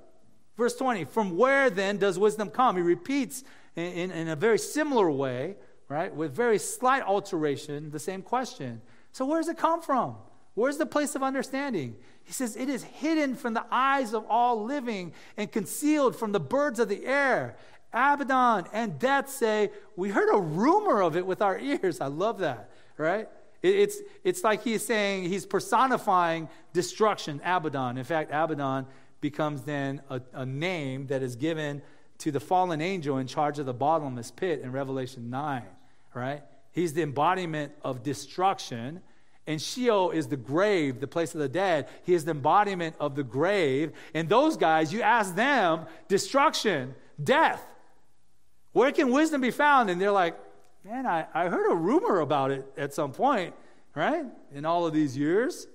Verse 0.56 0.74
20, 0.76 1.04
from 1.04 1.36
where 1.36 1.68
then 1.70 1.98
does 1.98 2.18
wisdom 2.18 2.50
come? 2.50 2.76
He 2.76 2.82
repeats 2.82 3.44
in, 3.76 3.84
in, 3.84 4.10
in, 4.10 4.28
a 4.28 4.36
very 4.36 4.58
similar 4.58 5.10
way, 5.10 5.56
right, 5.88 6.14
with 6.14 6.34
very 6.34 6.58
slight 6.58 7.02
alteration, 7.02 7.90
the 7.90 7.98
same 7.98 8.22
question. 8.22 8.80
So, 9.12 9.24
where 9.26 9.40
does 9.40 9.48
it 9.48 9.58
come 9.58 9.82
from? 9.82 10.16
Where's 10.54 10.76
the 10.76 10.86
place 10.86 11.14
of 11.14 11.22
understanding? 11.22 11.96
He 12.24 12.32
says, 12.32 12.56
It 12.56 12.68
is 12.68 12.82
hidden 12.82 13.36
from 13.36 13.54
the 13.54 13.64
eyes 13.70 14.12
of 14.12 14.24
all 14.28 14.64
living 14.64 15.12
and 15.36 15.50
concealed 15.50 16.16
from 16.16 16.32
the 16.32 16.40
birds 16.40 16.78
of 16.78 16.88
the 16.88 17.06
air 17.06 17.56
Abaddon 17.92 18.68
and 18.72 18.98
death 18.98 19.28
say, 19.28 19.70
We 19.96 20.10
heard 20.10 20.32
a 20.32 20.40
rumor 20.40 21.02
of 21.02 21.16
it 21.16 21.26
with 21.26 21.42
our 21.42 21.58
ears. 21.58 22.00
I 22.00 22.06
love 22.06 22.38
that, 22.38 22.70
right? 22.96 23.28
It's, 23.62 23.98
it's 24.24 24.42
like 24.42 24.62
he's 24.62 24.84
saying, 24.84 25.24
he's 25.24 25.44
personifying 25.44 26.48
destruction, 26.72 27.40
Abaddon. 27.44 27.98
In 27.98 28.04
fact, 28.04 28.30
Abaddon 28.32 28.86
becomes 29.20 29.62
then 29.62 30.00
a, 30.08 30.20
a 30.32 30.46
name 30.46 31.06
that 31.08 31.22
is 31.22 31.36
given 31.36 31.82
to 32.18 32.30
the 32.30 32.40
fallen 32.40 32.80
angel 32.80 33.18
in 33.18 33.26
charge 33.26 33.58
of 33.58 33.66
the 33.66 33.74
bottomless 33.74 34.30
pit 34.30 34.60
in 34.62 34.72
Revelation 34.72 35.30
9, 35.30 35.62
right? 36.14 36.42
He's 36.72 36.92
the 36.92 37.02
embodiment 37.02 37.72
of 37.82 38.02
destruction. 38.02 39.02
And 39.46 39.60
Sheol 39.60 40.10
is 40.10 40.28
the 40.28 40.36
grave, 40.36 41.00
the 41.00 41.06
place 41.06 41.34
of 41.34 41.40
the 41.40 41.48
dead. 41.48 41.88
He 42.04 42.14
is 42.14 42.24
the 42.24 42.30
embodiment 42.30 42.94
of 43.00 43.14
the 43.14 43.24
grave. 43.24 43.92
And 44.14 44.28
those 44.28 44.56
guys, 44.56 44.92
you 44.92 45.02
ask 45.02 45.34
them, 45.34 45.86
destruction, 46.08 46.94
death. 47.22 47.62
Where 48.72 48.92
can 48.92 49.10
wisdom 49.10 49.40
be 49.40 49.50
found? 49.50 49.90
And 49.90 50.00
they're 50.00 50.12
like, 50.12 50.38
man, 50.84 51.06
I, 51.06 51.26
I 51.34 51.48
heard 51.48 51.70
a 51.70 51.74
rumor 51.74 52.20
about 52.20 52.50
it 52.50 52.66
at 52.76 52.94
some 52.94 53.12
point, 53.12 53.54
right? 53.94 54.24
In 54.52 54.64
all 54.64 54.86
of 54.86 54.92
these 54.92 55.16
years. 55.16 55.66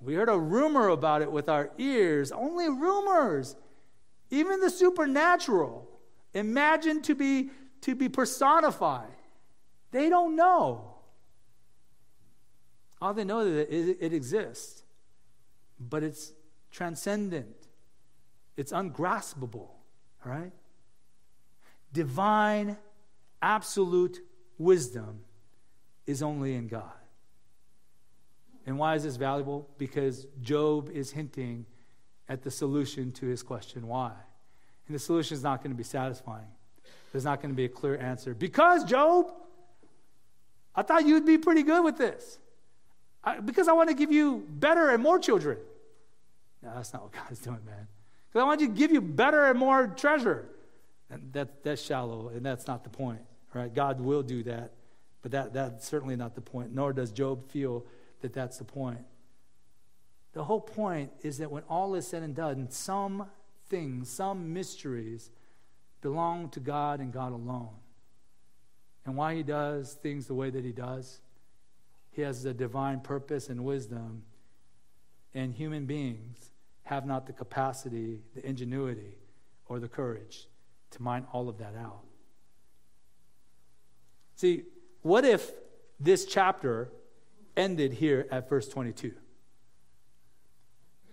We 0.00 0.14
heard 0.14 0.28
a 0.28 0.38
rumor 0.38 0.88
about 0.88 1.22
it 1.22 1.30
with 1.30 1.48
our 1.48 1.70
ears, 1.78 2.32
only 2.32 2.68
rumors. 2.68 3.54
Even 4.30 4.60
the 4.60 4.70
supernatural, 4.70 5.88
imagined 6.34 7.04
to 7.04 7.14
be, 7.14 7.50
to 7.82 7.94
be 7.94 8.08
personified. 8.08 9.14
They 9.92 10.08
don't 10.08 10.34
know. 10.34 10.92
All 13.00 13.14
they 13.14 13.24
know 13.24 13.40
is 13.40 13.54
that 13.54 13.74
it, 13.74 13.98
it 14.00 14.12
exists, 14.12 14.84
but 15.78 16.02
it's 16.02 16.32
transcendent, 16.70 17.68
it's 18.56 18.72
ungraspable, 18.72 19.70
right? 20.24 20.52
Divine, 21.92 22.76
absolute 23.42 24.20
wisdom 24.58 25.20
is 26.06 26.22
only 26.22 26.54
in 26.54 26.68
God. 26.68 26.92
And 28.66 28.78
why 28.78 28.94
is 28.94 29.02
this 29.02 29.16
valuable? 29.16 29.68
Because 29.76 30.26
Job 30.40 30.88
is 30.90 31.10
hinting 31.10 31.66
at 32.28 32.42
the 32.42 32.50
solution 32.50 33.12
to 33.12 33.26
his 33.26 33.42
question, 33.42 33.88
why? 33.88 34.12
And 34.86 34.94
the 34.94 35.00
solution 35.00 35.36
is 35.36 35.42
not 35.42 35.62
going 35.62 35.72
to 35.72 35.76
be 35.76 35.84
satisfying. 35.84 36.46
There's 37.10 37.24
not 37.24 37.42
going 37.42 37.50
to 37.50 37.56
be 37.56 37.64
a 37.64 37.68
clear 37.68 37.98
answer. 37.98 38.34
Because, 38.34 38.84
Job, 38.84 39.32
I 40.74 40.82
thought 40.82 41.06
you'd 41.06 41.26
be 41.26 41.38
pretty 41.38 41.62
good 41.62 41.84
with 41.84 41.98
this. 41.98 42.38
I, 43.24 43.40
because 43.40 43.68
I 43.68 43.72
want 43.72 43.88
to 43.90 43.94
give 43.94 44.10
you 44.10 44.46
better 44.48 44.90
and 44.90 45.02
more 45.02 45.18
children. 45.18 45.58
No, 46.62 46.72
that's 46.74 46.92
not 46.92 47.02
what 47.02 47.12
God 47.12 47.30
is 47.30 47.38
doing, 47.38 47.64
man. 47.66 47.88
Because 48.28 48.42
I 48.42 48.46
want 48.46 48.60
to 48.60 48.68
give 48.68 48.92
you 48.92 49.00
better 49.00 49.46
and 49.46 49.58
more 49.58 49.88
treasure. 49.88 50.48
And 51.10 51.32
that, 51.34 51.62
that's 51.62 51.82
shallow, 51.82 52.28
and 52.28 52.44
that's 52.44 52.66
not 52.66 52.84
the 52.84 52.90
point, 52.90 53.20
right? 53.54 53.72
God 53.72 54.00
will 54.00 54.22
do 54.22 54.42
that, 54.44 54.72
but 55.22 55.32
that, 55.32 55.52
that's 55.52 55.86
certainly 55.86 56.16
not 56.16 56.34
the 56.34 56.40
point, 56.40 56.74
nor 56.74 56.92
does 56.92 57.12
Job 57.12 57.50
feel 57.50 57.84
that 58.20 58.32
that's 58.32 58.58
the 58.58 58.64
point. 58.64 59.04
The 60.32 60.44
whole 60.44 60.60
point 60.60 61.12
is 61.22 61.38
that 61.38 61.50
when 61.50 61.62
all 61.68 61.94
is 61.94 62.06
said 62.06 62.22
and 62.22 62.34
done, 62.34 62.70
some 62.70 63.26
things, 63.68 64.08
some 64.08 64.52
mysteries 64.52 65.30
belong 66.00 66.48
to 66.50 66.60
God 66.60 67.00
and 67.00 67.12
God 67.12 67.32
alone. 67.32 67.76
And 69.04 69.16
why 69.16 69.34
He 69.34 69.42
does 69.42 69.94
things 69.94 70.26
the 70.26 70.34
way 70.34 70.50
that 70.50 70.64
He 70.64 70.72
does 70.72 71.20
he 72.12 72.22
has 72.22 72.44
a 72.44 72.54
divine 72.54 73.00
purpose 73.00 73.48
and 73.48 73.64
wisdom, 73.64 74.22
and 75.34 75.54
human 75.54 75.86
beings 75.86 76.50
have 76.84 77.06
not 77.06 77.26
the 77.26 77.32
capacity, 77.32 78.20
the 78.34 78.46
ingenuity, 78.46 79.16
or 79.66 79.80
the 79.80 79.88
courage 79.88 80.46
to 80.90 81.02
mine 81.02 81.26
all 81.32 81.48
of 81.48 81.56
that 81.58 81.74
out. 81.74 82.04
See, 84.42 84.64
what 85.02 85.24
if 85.24 85.52
this 86.00 86.24
chapter 86.24 86.90
ended 87.56 87.92
here 87.92 88.26
at 88.28 88.48
verse 88.48 88.66
22? 88.68 89.12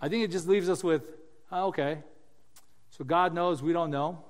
I 0.01 0.09
think 0.09 0.23
it 0.23 0.31
just 0.31 0.47
leaves 0.47 0.67
us 0.67 0.83
with, 0.83 1.11
oh, 1.51 1.67
okay, 1.67 1.99
so 2.89 3.03
God 3.03 3.35
knows, 3.35 3.61
we 3.61 3.71
don't 3.71 3.91
know. 3.91 4.23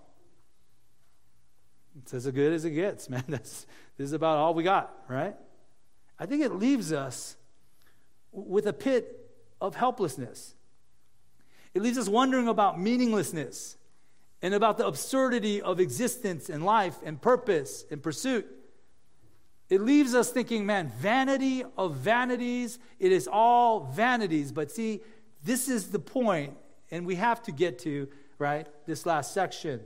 It's 2.02 2.14
as 2.14 2.28
good 2.28 2.52
as 2.52 2.66
it 2.66 2.72
gets, 2.72 3.10
man. 3.10 3.24
That's, 3.30 3.66
this 3.98 4.04
is 4.04 4.12
about 4.12 4.38
all 4.38 4.54
we 4.54 4.64
got, 4.64 4.94
right? 5.08 5.38
I 6.20 6.26
think 6.26 6.44
it 6.44 6.56
leaves 6.56 6.92
us 6.92 7.38
with 8.34 8.68
a 8.68 8.74
pit 8.74 9.32
of 9.62 9.76
helplessness. 9.76 10.56
It 11.74 11.82
leaves 11.82 11.98
us 11.98 12.10
wondering 12.10 12.50
about 12.50 12.78
meaninglessness 12.78 13.78
and 14.42 14.54
about 14.54 14.78
the 14.78 14.86
absurdity 14.86 15.62
of 15.62 15.80
existence 15.80 16.50
and 16.50 16.66
life 16.66 16.98
and 17.06 17.22
purpose 17.22 17.86
and 17.90 18.04
pursuit. 18.04 18.58
It 19.70 19.82
leaves 19.82 20.16
us 20.16 20.32
thinking, 20.32 20.66
man, 20.66 20.92
vanity 20.98 21.64
of 21.78 21.96
vanities, 21.96 22.80
it 23.00 23.12
is 23.12 23.28
all 23.32 23.82
vanities. 23.82 24.52
But 24.52 24.72
see, 24.72 25.02
this 25.44 25.70
is 25.70 25.90
the 25.90 26.00
point, 26.00 26.58
and 26.90 27.06
we 27.06 27.16
have 27.16 27.44
to 27.44 27.52
get 27.52 27.78
to, 27.80 28.08
right, 28.40 28.68
this 28.88 29.06
last 29.06 29.32
section. 29.32 29.82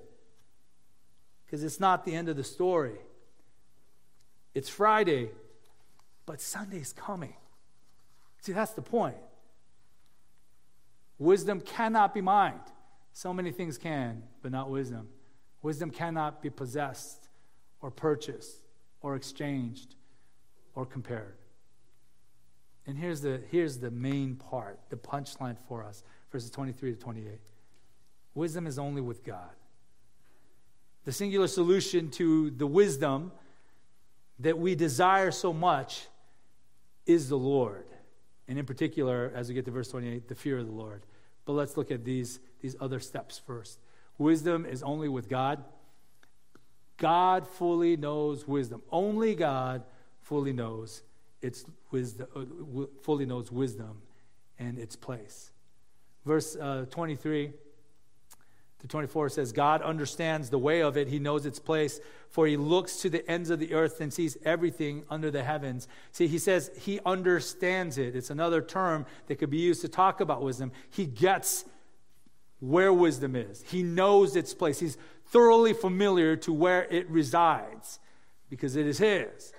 Because 1.45 1.63
it's 1.63 1.81
not 1.81 2.05
the 2.05 2.15
end 2.15 2.29
of 2.29 2.37
the 2.37 2.45
story. 2.45 2.97
It's 4.55 4.69
Friday, 4.69 5.31
but 6.25 6.39
Sunday's 6.39 6.93
coming. 6.93 7.33
See, 8.39 8.53
that's 8.53 8.71
the 8.71 8.81
point. 8.81 9.17
Wisdom 11.19 11.59
cannot 11.59 12.13
be 12.13 12.21
mined. 12.21 12.59
So 13.11 13.33
many 13.33 13.51
things 13.51 13.77
can, 13.77 14.23
but 14.41 14.51
not 14.51 14.69
wisdom. 14.69 15.09
Wisdom 15.61 15.91
cannot 15.91 16.41
be 16.41 16.49
possessed 16.49 17.27
or 17.81 17.91
purchased 17.91 18.62
or 19.03 19.15
exchanged 19.15 19.95
or 20.73 20.85
compared. 20.87 21.35
And 22.87 22.97
here's 22.97 23.21
the, 23.21 23.41
here's 23.51 23.77
the 23.77 23.91
main 23.91 24.35
part, 24.35 24.79
the 24.89 24.95
punchline 24.95 25.57
for 25.67 25.83
us, 25.83 26.03
verses 26.31 26.49
23 26.49 26.95
to 26.95 26.99
28. 26.99 27.39
Wisdom 28.33 28.65
is 28.65 28.79
only 28.79 29.01
with 29.01 29.23
God. 29.23 29.51
The 31.05 31.11
singular 31.11 31.47
solution 31.47 32.09
to 32.11 32.49
the 32.49 32.65
wisdom 32.65 33.31
that 34.39 34.57
we 34.57 34.73
desire 34.73 35.31
so 35.31 35.53
much 35.53 36.07
is 37.05 37.29
the 37.29 37.37
Lord. 37.37 37.85
And 38.47 38.57
in 38.57 38.65
particular, 38.65 39.31
as 39.35 39.47
we 39.49 39.55
get 39.55 39.65
to 39.65 39.71
verse 39.71 39.89
28, 39.89 40.27
the 40.27 40.35
fear 40.35 40.57
of 40.57 40.65
the 40.65 40.73
Lord. 40.73 41.03
But 41.45 41.53
let's 41.53 41.77
look 41.77 41.91
at 41.91 42.03
these, 42.03 42.39
these 42.61 42.75
other 42.79 42.99
steps 42.99 43.37
first. 43.37 43.79
Wisdom 44.17 44.65
is 44.65 44.83
only 44.83 45.09
with 45.09 45.29
God. 45.29 45.63
God 47.03 47.45
fully 47.45 47.97
knows 47.97 48.47
wisdom. 48.47 48.81
Only 48.89 49.35
God 49.35 49.83
fully 50.21 50.53
knows 50.53 51.03
its 51.41 51.65
wisdom, 51.91 52.27
uh, 52.33 52.85
fully 53.01 53.25
knows 53.25 53.51
wisdom 53.51 54.01
and 54.57 54.79
its 54.79 54.95
place. 54.95 55.51
Verse 56.25 56.55
uh, 56.55 56.85
23 56.89 57.51
to 58.79 58.87
24 58.87 59.27
says, 59.27 59.51
God 59.51 59.81
understands 59.81 60.49
the 60.49 60.57
way 60.57 60.81
of 60.81 60.95
it. 60.95 61.09
He 61.09 61.19
knows 61.19 61.45
its 61.45 61.59
place, 61.59 61.99
for 62.29 62.47
he 62.47 62.55
looks 62.55 63.01
to 63.01 63.09
the 63.09 63.29
ends 63.29 63.49
of 63.49 63.59
the 63.59 63.73
earth 63.73 63.99
and 63.99 64.13
sees 64.13 64.37
everything 64.45 65.03
under 65.09 65.29
the 65.29 65.43
heavens. 65.43 65.89
See, 66.13 66.27
he 66.27 66.39
says 66.39 66.71
he 66.77 67.01
understands 67.05 67.97
it. 67.97 68.15
It's 68.15 68.29
another 68.29 68.61
term 68.61 69.05
that 69.27 69.39
could 69.39 69.49
be 69.49 69.57
used 69.57 69.81
to 69.81 69.89
talk 69.89 70.21
about 70.21 70.41
wisdom. 70.41 70.71
He 70.89 71.05
gets 71.05 71.65
where 72.63 72.93
wisdom 72.93 73.35
is, 73.35 73.61
he 73.63 73.83
knows 73.83 74.37
its 74.37 74.53
place. 74.53 74.79
He's 74.79 74.97
thoroughly 75.27 75.73
familiar 75.73 76.35
to 76.37 76.53
where 76.53 76.85
it 76.85 77.09
resides 77.09 77.99
because 78.49 78.75
it 78.75 78.85
is 78.85 78.97
his. 78.97 79.53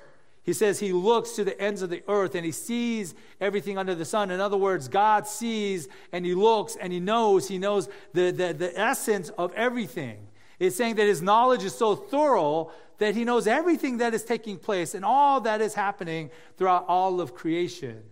He 0.45 0.53
says 0.53 0.79
he 0.79 0.93
looks 0.93 1.33
to 1.33 1.45
the 1.45 1.59
ends 1.61 1.81
of 1.81 1.89
the 1.89 2.03
earth 2.07 2.35
and 2.35 2.45
he 2.45 2.53
sees 2.53 3.15
everything 3.41 3.79
under 3.79 3.95
the 3.95 4.05
sun. 4.05 4.31
In 4.31 4.41
other 4.41 4.59
words, 4.59 4.89
God 4.89 5.27
sees 5.27 5.89
and 6.13 6.25
he 6.25 6.35
looks 6.35 6.77
and 6.77 6.93
he 6.93 7.01
knows. 7.01 7.49
He 7.49 7.57
knows 7.57 7.89
the, 8.13 8.31
the, 8.31 8.53
the 8.53 8.79
essence 8.79 9.31
of 9.31 9.53
everything. 9.55 10.29
It's 10.59 10.77
saying 10.77 10.97
that 10.97 11.07
his 11.07 11.23
knowledge 11.23 11.65
is 11.65 11.75
so 11.75 11.97
thorough 11.97 12.71
that 12.99 13.15
he 13.15 13.25
knows 13.25 13.47
everything 13.47 13.99
that 13.99 14.13
is 14.13 14.23
taking 14.23 14.59
place 14.59 14.95
and 14.95 15.05
all 15.05 15.41
that 15.41 15.61
is 15.63 15.75
happening 15.75 16.31
throughout 16.59 16.85
all 16.89 17.21
of 17.21 17.35
creation. 17.35 18.03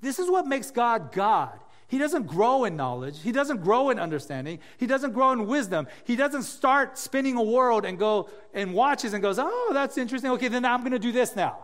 This 0.00 0.18
is 0.18 0.28
what 0.28 0.46
makes 0.46 0.70
God 0.70 1.12
God. 1.12 1.58
He 1.88 1.98
doesn't 1.98 2.26
grow 2.26 2.64
in 2.64 2.76
knowledge. 2.76 3.20
He 3.22 3.30
doesn't 3.30 3.62
grow 3.62 3.90
in 3.90 3.98
understanding. 3.98 4.58
He 4.76 4.86
doesn't 4.86 5.12
grow 5.12 5.30
in 5.32 5.46
wisdom. 5.46 5.86
He 6.04 6.16
doesn't 6.16 6.42
start 6.42 6.98
spinning 6.98 7.36
a 7.36 7.42
world 7.42 7.84
and 7.84 7.98
go 7.98 8.28
and 8.52 8.74
watches 8.74 9.12
and 9.12 9.22
goes, 9.22 9.38
oh, 9.38 9.70
that's 9.72 9.96
interesting. 9.96 10.32
Okay, 10.32 10.48
then 10.48 10.64
I'm 10.64 10.80
going 10.80 10.92
to 10.92 10.98
do 10.98 11.12
this 11.12 11.36
now. 11.36 11.58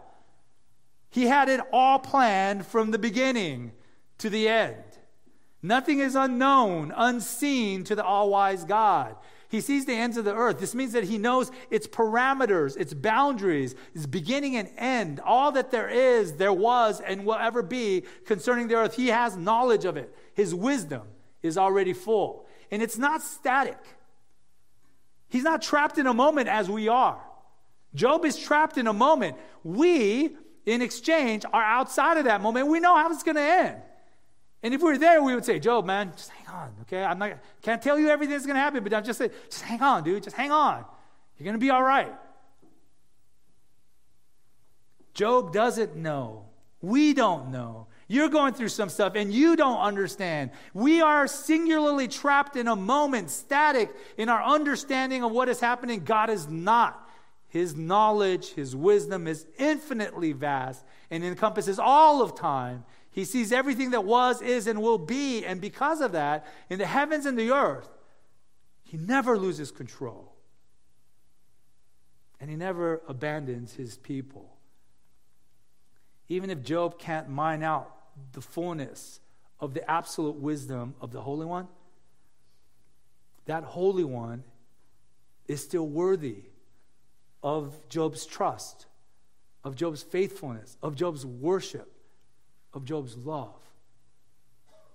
He 1.11 1.27
had 1.27 1.49
it 1.49 1.61
all 1.73 1.99
planned 1.99 2.67
from 2.67 2.91
the 2.91 2.99
beginning 2.99 3.73
to 4.19 4.31
the 4.31 4.49
end. 4.49 4.85
Nothing 5.61 5.99
is 5.99 6.15
unknown, 6.15 6.93
unseen 6.97 7.85
to 7.85 7.95
the 7.95 8.05
all 8.05 8.31
wise 8.31 8.65
God. 8.65 9.17
He 9.53 9.61
sees 9.61 9.85
the 9.85 9.93
ends 9.93 10.17
of 10.17 10.25
the 10.25 10.35
earth. 10.35 10.59
This 10.59 10.75
means 10.75 10.95
that 10.95 11.05
he 11.05 11.19
knows 11.19 11.51
its 11.71 11.87
parameters, 11.87 12.75
its 12.79 12.95
boundaries, 12.95 13.75
its 13.95 14.07
beginning 14.07 14.57
and 14.57 14.71
end, 14.79 15.21
all 15.21 15.53
that 15.53 15.71
there 15.71 15.91
is, 15.91 16.33
there 16.39 16.55
was, 16.55 17.03
and 17.03 17.27
will 17.27 17.35
ever 17.35 17.63
be 17.63 18.05
concerning 18.25 18.69
the 18.69 18.77
earth. 18.77 18.95
He 18.95 19.09
has 19.09 19.37
knowledge 19.37 19.85
of 19.85 19.99
it. 19.99 20.17
His 20.33 20.55
wisdom 20.55 21.03
is 21.43 21.59
already 21.59 21.93
full. 21.93 22.47
And 22.71 22.81
it's 22.83 22.97
not 22.97 23.21
static. 23.21 23.77
He's 25.29 25.45
not 25.45 25.61
trapped 25.61 25.99
in 25.99 26.07
a 26.07 26.15
moment 26.15 26.49
as 26.49 26.71
we 26.71 26.89
are. 26.89 27.21
Job 27.95 28.25
is 28.25 28.39
trapped 28.39 28.79
in 28.79 28.87
a 28.87 28.95
moment. 28.95 29.37
We, 29.63 30.35
in 30.65 30.81
exchange, 30.81 31.45
are 31.53 31.63
outside 31.63 32.17
of 32.17 32.25
that 32.25 32.41
moment. 32.41 32.69
We 32.69 32.81
know 32.81 32.97
how 32.97 33.13
it's 33.13 33.23
going 33.23 33.37
to 33.37 33.43
end. 33.43 33.83
And 34.63 34.73
if 34.73 34.81
we 34.81 34.91
were 34.91 34.99
there, 34.99 35.23
we 35.23 35.35
would 35.35 35.45
say, 35.45 35.59
Job, 35.59 35.85
man, 35.85 36.13
just 36.17 36.31
hang 36.31 36.55
on, 36.55 36.73
okay? 36.83 37.03
I'm 37.03 37.19
not 37.19 37.39
can't 37.63 37.83
tell 37.83 37.99
you 37.99 38.09
everything 38.09 38.35
that's 38.35 38.47
going 38.47 38.55
to 38.55 38.61
happen, 38.61 38.83
but 38.85 38.95
I'm 38.95 39.05
just 39.05 39.19
say, 39.19 39.31
just 39.51 39.63
hang 39.63 39.83
on, 39.83 40.05
dude. 40.05 40.23
Just 40.23 40.37
hang 40.37 40.53
on. 40.53 40.85
You're 41.37 41.45
going 41.45 41.55
to 41.55 41.61
be 41.61 41.71
all 41.71 41.83
right. 41.83 42.13
Job 45.15 45.53
doesn't 45.53 45.97
know. 45.97 46.47
We 46.81 47.13
don't 47.15 47.51
know. 47.51 47.89
You're 48.09 48.29
going 48.29 48.55
through 48.55 48.69
some 48.69 48.89
stuff 48.89 49.15
and 49.15 49.33
you 49.33 49.57
don't 49.57 49.79
understand. 49.79 50.51
We 50.75 51.01
are 51.01 51.27
singularly 51.27 52.09
trapped 52.09 52.57
in 52.57 52.69
a 52.69 52.77
moment, 52.77 53.31
static 53.31 53.91
in 54.19 54.29
our 54.29 54.43
understanding 54.43 55.25
of 55.25 55.33
what 55.33 55.49
is 55.49 55.61
happening. 55.61 56.05
God 56.05 56.29
is 56.29 56.49
not. 56.49 57.09
His 57.49 57.77
knowledge, 57.77 58.55
His 58.55 58.75
wisdom 58.75 59.27
is 59.27 59.47
infinitely 59.59 60.33
vast 60.33 60.85
and 61.11 61.25
encompasses 61.25 61.79
all 61.79 62.23
of 62.23 62.35
time. 62.35 62.85
He 63.13 63.25
sees 63.27 63.53
everything 63.53 63.91
that 63.91 64.05
was, 64.05 64.41
is, 64.41 64.67
and 64.67 64.81
will 64.81 64.99
be. 64.99 65.45
And 65.45 65.61
because 65.61 66.01
of 66.01 66.13
that, 66.13 66.47
in 66.71 66.79
the 66.79 66.87
heavens 66.87 67.27
and 67.27 67.39
the 67.39 67.51
earth, 67.51 67.89
He 68.83 68.97
never 68.97 69.39
loses 69.39 69.71
control. 69.71 70.33
And 72.41 72.49
He 72.49 72.57
never 72.57 73.03
abandons 73.07 73.75
His 73.75 73.99
people. 73.99 74.57
Even 76.29 76.49
if 76.49 76.63
Job 76.63 76.99
can't 76.99 77.29
mine 77.29 77.63
out 77.63 77.95
the 78.33 78.41
fullness 78.41 79.21
of 79.61 79.75
the 79.75 79.89
absolute 79.89 80.37
wisdom 80.37 80.95
of 81.01 81.13
the 81.13 81.21
Holy 81.21 81.45
One, 81.45 81.69
that 83.45 83.63
Holy 83.63 84.05
One 84.05 84.43
is 85.47 85.63
still 85.63 85.87
worthy 85.87 86.45
of 87.43 87.75
Job's 87.91 88.25
trust, 88.25 88.87
of 89.65 89.77
Job's 89.77 90.03
faithfulness, 90.03 90.79
of 90.83 90.95
Job's 90.95 91.27
worship, 91.27 91.92
of 92.75 92.85
Job's 92.85 93.17
love. 93.17 93.55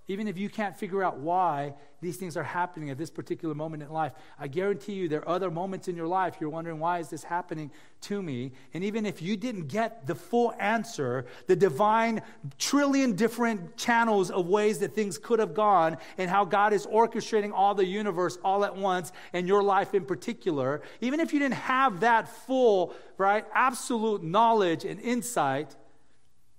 Even 0.10 0.30
if 0.30 0.38
you 0.38 0.48
can't 0.48 0.78
figure 0.78 1.04
out 1.04 1.20
why 1.20 1.74
these 2.00 2.16
things 2.16 2.38
are 2.38 2.44
happening 2.44 2.90
at 2.90 2.98
this 2.98 3.10
particular 3.10 3.54
moment 3.54 3.84
in 3.84 3.90
life, 3.90 4.14
I 4.40 4.48
guarantee 4.48 4.94
you 4.94 5.10
there 5.10 5.20
are 5.20 5.36
other 5.36 5.52
moments 5.52 5.90
in 5.90 5.98
your 5.98 6.08
life 6.08 6.38
you're 6.40 6.50
wondering, 6.50 6.80
why 6.80 7.00
is 7.00 7.10
this 7.10 7.24
happening 7.24 7.72
to 8.02 8.24
me? 8.24 8.54
And 8.74 8.86
even 8.86 9.06
if 9.06 9.22
you 9.22 9.36
didn't 9.36 9.68
get 9.68 10.08
the 10.08 10.16
full 10.16 10.54
answer, 10.60 11.26
the 11.48 11.58
divine 11.58 12.22
trillion 12.58 13.18
different 13.18 13.76
channels 13.76 14.32
of 14.32 14.48
ways 14.48 14.80
that 14.80 14.94
things 14.94 15.18
could 15.18 15.40
have 15.40 15.54
gone 15.54 15.98
and 16.18 16.30
how 16.30 16.46
God 16.46 16.72
is 16.72 16.88
orchestrating 16.88 17.52
all 17.54 17.76
the 17.76 17.86
universe 17.86 18.38
all 18.46 18.64
at 18.64 18.78
once 18.78 19.12
and 19.34 19.46
your 19.46 19.62
life 19.62 19.94
in 19.94 20.06
particular, 20.06 20.82
even 21.02 21.20
if 21.20 21.34
you 21.34 21.40
didn't 21.40 21.56
have 21.56 22.00
that 22.00 22.30
full, 22.30 22.94
right, 23.18 23.46
absolute 23.54 24.24
knowledge 24.24 24.86
and 24.86 25.02
insight, 25.02 25.76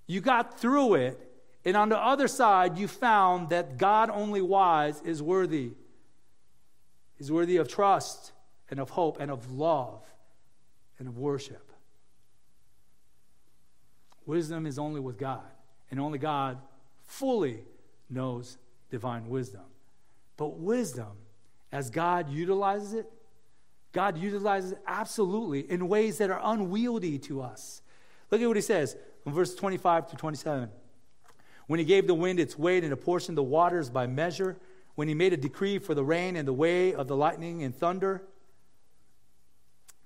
you 0.09 0.19
got 0.19 0.59
through 0.59 0.95
it 0.95 1.29
and 1.65 1.77
on 1.77 1.89
the 1.89 1.97
other 1.97 2.27
side, 2.27 2.77
you 2.77 2.87
found 2.87 3.49
that 3.49 3.77
God 3.77 4.09
only 4.09 4.41
wise 4.41 5.01
is 5.01 5.21
worthy. 5.21 5.73
He's 7.17 7.31
worthy 7.31 7.57
of 7.57 7.67
trust 7.67 8.31
and 8.71 8.79
of 8.79 8.89
hope 8.89 9.19
and 9.19 9.29
of 9.29 9.51
love 9.51 10.01
and 10.97 11.07
of 11.07 11.17
worship. 11.17 11.71
Wisdom 14.25 14.65
is 14.65 14.79
only 14.79 14.99
with 14.99 15.17
God, 15.17 15.43
and 15.89 15.99
only 15.99 16.19
God 16.19 16.59
fully 17.03 17.63
knows 18.09 18.57
divine 18.89 19.27
wisdom. 19.27 19.63
But 20.37 20.59
wisdom, 20.59 21.11
as 21.71 21.89
God 21.89 22.29
utilizes 22.29 22.93
it, 22.93 23.11
God 23.91 24.17
utilizes 24.17 24.73
it 24.73 24.79
absolutely 24.87 25.69
in 25.69 25.87
ways 25.87 26.19
that 26.19 26.29
are 26.29 26.41
unwieldy 26.43 27.17
to 27.19 27.41
us. 27.41 27.81
Look 28.31 28.41
at 28.41 28.47
what 28.47 28.55
he 28.55 28.61
says 28.61 28.95
in 29.29 29.35
verse 29.35 29.55
25 29.55 30.09
to 30.11 30.15
27 30.15 30.69
when 31.69 31.77
he 31.77 31.85
gave 31.85 32.07
the 32.07 32.15
wind 32.15 32.39
its 32.39 32.57
weight 32.57 32.83
and 32.83 32.91
apportioned 32.91 33.37
the 33.37 33.43
waters 33.43 33.91
by 33.91 34.07
measure, 34.07 34.57
when 34.95 35.07
he 35.07 35.13
made 35.13 35.33
a 35.33 35.37
decree 35.37 35.77
for 35.77 35.93
the 35.93 36.03
rain 36.03 36.35
and 36.35 36.47
the 36.47 36.53
way 36.53 36.95
of 36.95 37.07
the 37.07 37.15
lightning 37.15 37.61
and 37.61 37.75
thunder, 37.75 38.23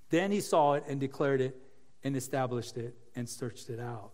then 0.10 0.30
he 0.30 0.42
saw 0.42 0.74
it 0.74 0.84
and 0.90 1.00
declared 1.00 1.40
it 1.40 1.56
and 2.04 2.18
established 2.18 2.76
it 2.76 2.98
and 3.16 3.30
searched 3.30 3.70
it 3.70 3.80
out. 3.80 4.12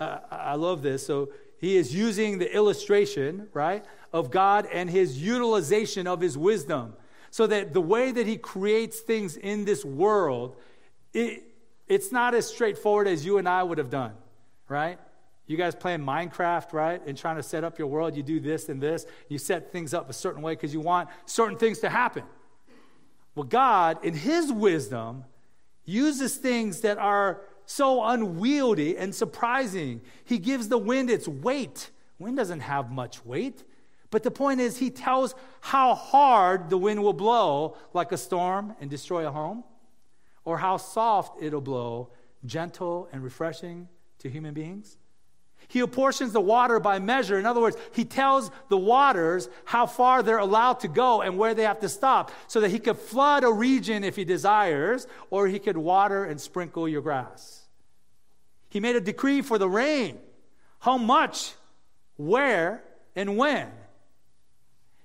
Uh, 0.00 0.20
I 0.30 0.54
love 0.54 0.80
this. 0.80 1.06
So 1.06 1.28
he 1.58 1.76
is 1.76 1.94
using 1.94 2.38
the 2.38 2.50
illustration, 2.50 3.48
right, 3.52 3.84
of 4.10 4.30
God 4.30 4.66
and 4.72 4.88
his 4.88 5.22
utilization 5.22 6.06
of 6.06 6.22
his 6.22 6.38
wisdom. 6.38 6.94
So 7.30 7.46
that 7.46 7.74
the 7.74 7.82
way 7.82 8.10
that 8.10 8.26
he 8.26 8.38
creates 8.38 9.00
things 9.00 9.36
in 9.36 9.66
this 9.66 9.84
world, 9.84 10.56
it, 11.12 11.42
it's 11.92 12.10
not 12.10 12.34
as 12.34 12.46
straightforward 12.46 13.06
as 13.06 13.24
you 13.24 13.36
and 13.36 13.46
I 13.46 13.62
would 13.62 13.76
have 13.76 13.90
done, 13.90 14.14
right? 14.66 14.98
You 15.46 15.58
guys 15.58 15.74
playing 15.74 16.00
Minecraft, 16.00 16.72
right? 16.72 17.06
And 17.06 17.18
trying 17.18 17.36
to 17.36 17.42
set 17.42 17.64
up 17.64 17.78
your 17.78 17.88
world, 17.88 18.16
you 18.16 18.22
do 18.22 18.40
this 18.40 18.70
and 18.70 18.80
this. 18.80 19.04
You 19.28 19.36
set 19.36 19.70
things 19.70 19.92
up 19.92 20.08
a 20.08 20.14
certain 20.14 20.40
way 20.40 20.54
because 20.54 20.72
you 20.72 20.80
want 20.80 21.10
certain 21.26 21.58
things 21.58 21.80
to 21.80 21.90
happen. 21.90 22.22
Well, 23.34 23.44
God, 23.44 24.02
in 24.02 24.14
His 24.14 24.50
wisdom, 24.50 25.24
uses 25.84 26.36
things 26.36 26.80
that 26.80 26.96
are 26.96 27.42
so 27.66 28.02
unwieldy 28.02 28.96
and 28.96 29.14
surprising. 29.14 30.00
He 30.24 30.38
gives 30.38 30.68
the 30.68 30.78
wind 30.78 31.10
its 31.10 31.28
weight. 31.28 31.90
Wind 32.18 32.38
doesn't 32.38 32.60
have 32.60 32.90
much 32.90 33.22
weight. 33.26 33.64
But 34.10 34.22
the 34.22 34.30
point 34.30 34.60
is, 34.60 34.78
He 34.78 34.88
tells 34.88 35.34
how 35.60 35.94
hard 35.94 36.70
the 36.70 36.78
wind 36.78 37.02
will 37.02 37.12
blow, 37.12 37.76
like 37.92 38.12
a 38.12 38.16
storm, 38.16 38.74
and 38.80 38.88
destroy 38.88 39.26
a 39.26 39.30
home, 39.30 39.64
or 40.44 40.58
how 40.58 40.76
soft 40.76 41.42
it'll 41.42 41.60
blow, 41.60 42.10
gentle 42.44 43.08
and 43.12 43.22
refreshing 43.22 43.88
to 44.18 44.28
human 44.28 44.54
beings. 44.54 44.96
He 45.68 45.80
apportions 45.80 46.32
the 46.32 46.40
water 46.40 46.80
by 46.80 46.98
measure. 46.98 47.38
In 47.38 47.46
other 47.46 47.60
words, 47.60 47.76
he 47.92 48.04
tells 48.04 48.50
the 48.68 48.76
waters 48.76 49.48
how 49.64 49.86
far 49.86 50.22
they're 50.22 50.38
allowed 50.38 50.80
to 50.80 50.88
go 50.88 51.22
and 51.22 51.38
where 51.38 51.54
they 51.54 51.62
have 51.62 51.80
to 51.80 51.88
stop 51.88 52.32
so 52.46 52.60
that 52.60 52.70
he 52.70 52.78
could 52.78 52.98
flood 52.98 53.44
a 53.44 53.52
region 53.52 54.04
if 54.04 54.16
he 54.16 54.24
desires, 54.24 55.06
or 55.30 55.46
he 55.46 55.58
could 55.58 55.76
water 55.76 56.24
and 56.24 56.40
sprinkle 56.40 56.88
your 56.88 57.00
grass. 57.00 57.62
He 58.68 58.80
made 58.80 58.96
a 58.96 59.00
decree 59.00 59.40
for 59.42 59.58
the 59.58 59.68
rain 59.68 60.18
how 60.80 60.98
much, 60.98 61.54
where, 62.16 62.82
and 63.14 63.36
when. 63.36 63.70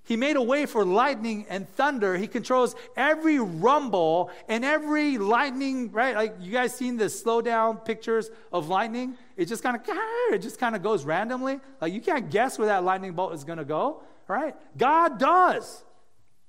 He 0.07 0.15
made 0.15 0.37
a 0.37 0.41
way 0.41 0.65
for 0.65 0.85
lightning 0.85 1.45
and 1.49 1.67
thunder. 1.75 2.15
He 2.15 2.27
controls 2.27 2.75
every 2.95 3.39
rumble 3.39 4.31
and 4.47 4.63
every 4.63 5.17
lightning, 5.17 5.91
right? 5.91 6.15
Like 6.15 6.37
you 6.39 6.53
guys 6.53 6.73
seen 6.73 6.95
the 6.95 7.09
slow 7.09 7.41
down 7.41 7.79
pictures 7.79 8.29
of 8.53 8.69
lightning? 8.69 9.17
It 9.35 9.49
just 9.49 9.63
kind 9.63 9.75
of 9.75 9.81
it 10.31 10.41
just 10.41 10.59
kind 10.59 10.77
of 10.77 10.81
goes 10.81 11.03
randomly. 11.03 11.59
Like 11.81 11.91
you 11.91 11.99
can't 11.99 12.29
guess 12.29 12.57
where 12.57 12.67
that 12.67 12.85
lightning 12.85 13.11
bolt 13.11 13.33
is 13.33 13.43
going 13.43 13.57
to 13.57 13.65
go, 13.65 14.01
right? 14.29 14.55
God 14.77 15.19
does. 15.19 15.83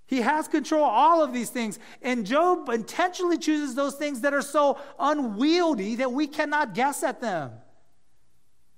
He 0.06 0.20
has 0.20 0.46
control 0.46 0.84
all 0.84 1.24
of 1.24 1.32
these 1.32 1.50
things. 1.50 1.80
And 2.00 2.24
Job 2.24 2.68
intentionally 2.68 3.38
chooses 3.38 3.74
those 3.74 3.96
things 3.96 4.20
that 4.20 4.32
are 4.32 4.40
so 4.40 4.78
unwieldy 5.00 5.96
that 5.96 6.12
we 6.12 6.28
cannot 6.28 6.74
guess 6.74 7.02
at 7.02 7.20
them. 7.20 7.50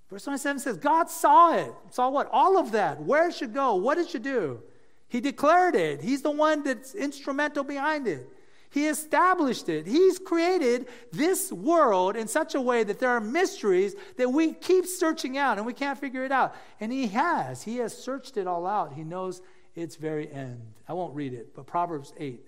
Verse 0.08 0.24
27 0.24 0.58
says, 0.58 0.76
God 0.78 1.10
saw 1.10 1.54
it. 1.54 1.72
Saw 1.90 2.08
what? 2.08 2.30
All 2.32 2.56
of 2.56 2.72
that. 2.72 3.02
Where 3.02 3.28
it 3.28 3.34
should 3.34 3.52
go, 3.52 3.74
what 3.74 3.98
it 3.98 4.08
should 4.08 4.22
do. 4.22 4.62
He 5.10 5.20
declared 5.20 5.74
it. 5.74 6.00
He's 6.00 6.22
the 6.22 6.30
one 6.30 6.62
that's 6.62 6.94
instrumental 6.94 7.64
behind 7.64 8.06
it. 8.06 8.30
He 8.70 8.86
established 8.86 9.68
it. 9.68 9.88
He's 9.88 10.20
created 10.20 10.86
this 11.10 11.50
world 11.50 12.14
in 12.14 12.28
such 12.28 12.54
a 12.54 12.60
way 12.60 12.84
that 12.84 13.00
there 13.00 13.10
are 13.10 13.20
mysteries 13.20 13.96
that 14.16 14.30
we 14.30 14.54
keep 14.54 14.86
searching 14.86 15.36
out 15.36 15.58
and 15.58 15.66
we 15.66 15.72
can't 15.72 15.98
figure 15.98 16.24
it 16.24 16.30
out. 16.30 16.54
And 16.78 16.92
He 16.92 17.08
has. 17.08 17.62
He 17.62 17.78
has 17.78 17.92
searched 17.92 18.36
it 18.36 18.46
all 18.46 18.68
out. 18.68 18.92
He 18.92 19.02
knows 19.02 19.42
its 19.74 19.96
very 19.96 20.32
end. 20.32 20.62
I 20.88 20.92
won't 20.92 21.14
read 21.16 21.34
it, 21.34 21.56
but 21.56 21.66
Proverbs 21.66 22.14
8 22.16 22.46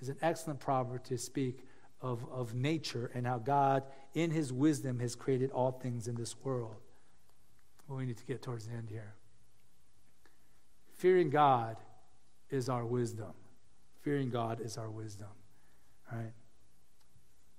is 0.00 0.08
an 0.08 0.16
excellent 0.22 0.60
proverb 0.60 1.02
to 1.04 1.18
speak 1.18 1.66
of, 2.00 2.24
of 2.30 2.54
nature 2.54 3.10
and 3.12 3.26
how 3.26 3.38
God, 3.38 3.82
in 4.14 4.30
His 4.30 4.52
wisdom, 4.52 5.00
has 5.00 5.16
created 5.16 5.50
all 5.50 5.72
things 5.72 6.06
in 6.06 6.14
this 6.14 6.36
world. 6.44 6.76
Well, 7.88 7.98
we 7.98 8.06
need 8.06 8.18
to 8.18 8.24
get 8.24 8.40
towards 8.40 8.68
the 8.68 8.74
end 8.74 8.88
here. 8.88 9.14
Fearing 10.92 11.30
God 11.30 11.76
is 12.50 12.68
our 12.68 12.84
wisdom. 12.84 13.32
Fearing 14.02 14.30
God 14.30 14.60
is 14.60 14.76
our 14.78 14.90
wisdom. 14.90 15.28
Right? 16.12 16.32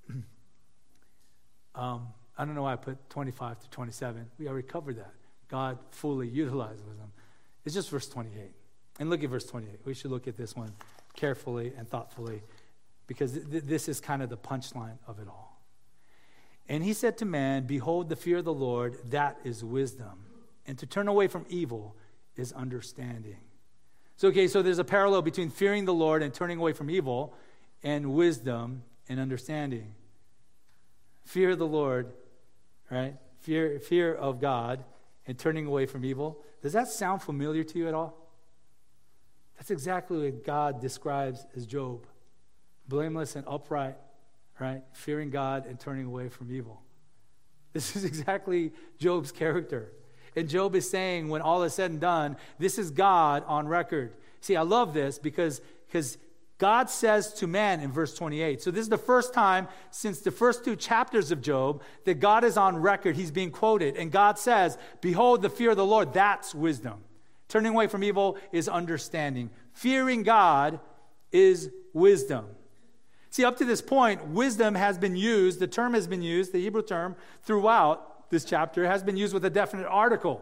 um, 1.75 2.07
I 2.37 2.45
don't 2.45 2.55
know 2.55 2.63
why 2.63 2.73
I 2.73 2.77
put 2.77 3.09
25 3.09 3.59
to 3.59 3.69
27. 3.69 4.25
We 4.37 4.47
already 4.47 4.67
covered 4.67 4.97
that. 4.97 5.13
God 5.47 5.77
fully 5.91 6.27
utilizes 6.27 6.83
wisdom. 6.83 7.11
It's 7.65 7.73
just 7.73 7.89
verse 7.89 8.07
28. 8.07 8.51
And 8.99 9.09
look 9.09 9.23
at 9.23 9.29
verse 9.29 9.45
28. 9.45 9.79
We 9.85 9.93
should 9.93 10.11
look 10.11 10.27
at 10.27 10.37
this 10.37 10.55
one 10.55 10.71
carefully 11.15 11.73
and 11.77 11.89
thoughtfully 11.89 12.41
because 13.07 13.33
th- 13.33 13.63
this 13.63 13.87
is 13.87 13.99
kind 13.99 14.21
of 14.21 14.29
the 14.29 14.37
punchline 14.37 14.97
of 15.07 15.19
it 15.19 15.27
all. 15.27 15.61
And 16.67 16.83
he 16.83 16.93
said 16.93 17.17
to 17.19 17.25
man, 17.25 17.67
Behold, 17.67 18.09
the 18.09 18.15
fear 18.15 18.37
of 18.37 18.45
the 18.45 18.53
Lord, 18.53 18.97
that 19.11 19.37
is 19.43 19.63
wisdom. 19.63 20.25
And 20.67 20.77
to 20.79 20.85
turn 20.85 21.07
away 21.07 21.27
from 21.27 21.45
evil 21.47 21.95
is 22.35 22.51
understanding. 22.53 23.37
So, 24.17 24.29
okay, 24.29 24.47
so 24.47 24.61
there's 24.61 24.79
a 24.79 24.85
parallel 24.85 25.21
between 25.21 25.49
fearing 25.49 25.85
the 25.85 25.93
Lord 25.93 26.23
and 26.23 26.33
turning 26.33 26.57
away 26.57 26.73
from 26.73 26.89
evil. 26.89 27.35
and 27.83 28.13
wisdom 28.13 28.81
and 29.07 29.19
understanding. 29.19 29.93
Fear 31.23 31.55
the 31.55 31.67
Lord, 31.67 32.11
right? 32.89 33.15
Fear, 33.41 33.79
fear 33.79 34.15
of 34.15 34.41
God 34.41 34.83
and 35.27 35.37
turning 35.37 35.67
away 35.67 35.85
from 35.85 36.03
evil. 36.03 36.41
Does 36.61 36.73
that 36.73 36.87
sound 36.87 37.21
familiar 37.21 37.63
to 37.63 37.77
you 37.77 37.87
at 37.87 37.93
all? 37.93 38.17
That's 39.57 39.69
exactly 39.69 40.17
what 40.17 40.43
God 40.43 40.81
describes 40.81 41.45
as 41.55 41.65
Job 41.65 42.07
blameless 42.87 43.35
and 43.35 43.45
upright, 43.47 43.95
right? 44.59 44.81
Fearing 44.93 45.29
God 45.29 45.65
and 45.65 45.79
turning 45.79 46.05
away 46.05 46.29
from 46.29 46.51
evil. 46.51 46.81
This 47.73 47.95
is 47.95 48.03
exactly 48.11 48.73
Job's 48.97 49.31
character. 49.31 49.91
And 50.35 50.49
Job 50.49 50.75
is 50.75 50.89
saying, 50.89 51.29
when 51.29 51.41
all 51.41 51.63
is 51.63 51.73
said 51.73 51.91
and 51.91 51.99
done, 51.99 52.37
this 52.59 52.77
is 52.77 52.91
God 52.91 53.43
on 53.47 53.67
record. 53.67 54.13
See, 54.41 54.55
I 54.55 54.61
love 54.61 54.93
this 54.93 55.17
because, 55.17 55.61
because 55.87 56.17
God 56.57 56.89
says 56.89 57.33
to 57.35 57.47
man 57.47 57.79
in 57.81 57.91
verse 57.91 58.13
28. 58.13 58.61
So, 58.61 58.71
this 58.71 58.81
is 58.81 58.89
the 58.89 58.97
first 58.97 59.33
time 59.33 59.67
since 59.91 60.19
the 60.21 60.31
first 60.31 60.63
two 60.63 60.75
chapters 60.75 61.31
of 61.31 61.41
Job 61.41 61.81
that 62.05 62.19
God 62.19 62.43
is 62.43 62.57
on 62.57 62.77
record. 62.77 63.15
He's 63.15 63.31
being 63.31 63.51
quoted. 63.51 63.97
And 63.97 64.11
God 64.11 64.39
says, 64.39 64.77
Behold, 65.01 65.41
the 65.41 65.49
fear 65.49 65.71
of 65.71 65.77
the 65.77 65.85
Lord, 65.85 66.13
that's 66.13 66.55
wisdom. 66.55 67.03
Turning 67.49 67.73
away 67.73 67.87
from 67.87 68.03
evil 68.03 68.37
is 68.51 68.69
understanding. 68.69 69.49
Fearing 69.73 70.23
God 70.23 70.79
is 71.31 71.69
wisdom. 71.93 72.45
See, 73.29 73.43
up 73.43 73.57
to 73.57 73.65
this 73.65 73.81
point, 73.81 74.27
wisdom 74.27 74.75
has 74.75 74.97
been 74.97 75.17
used, 75.17 75.59
the 75.59 75.67
term 75.67 75.93
has 75.93 76.07
been 76.07 76.21
used, 76.21 76.53
the 76.53 76.61
Hebrew 76.61 76.81
term, 76.81 77.17
throughout 77.43 78.14
this 78.29 78.45
chapter, 78.45 78.85
has 78.85 79.03
been 79.03 79.17
used 79.17 79.33
with 79.33 79.45
a 79.45 79.49
definite 79.49 79.87
article. 79.87 80.41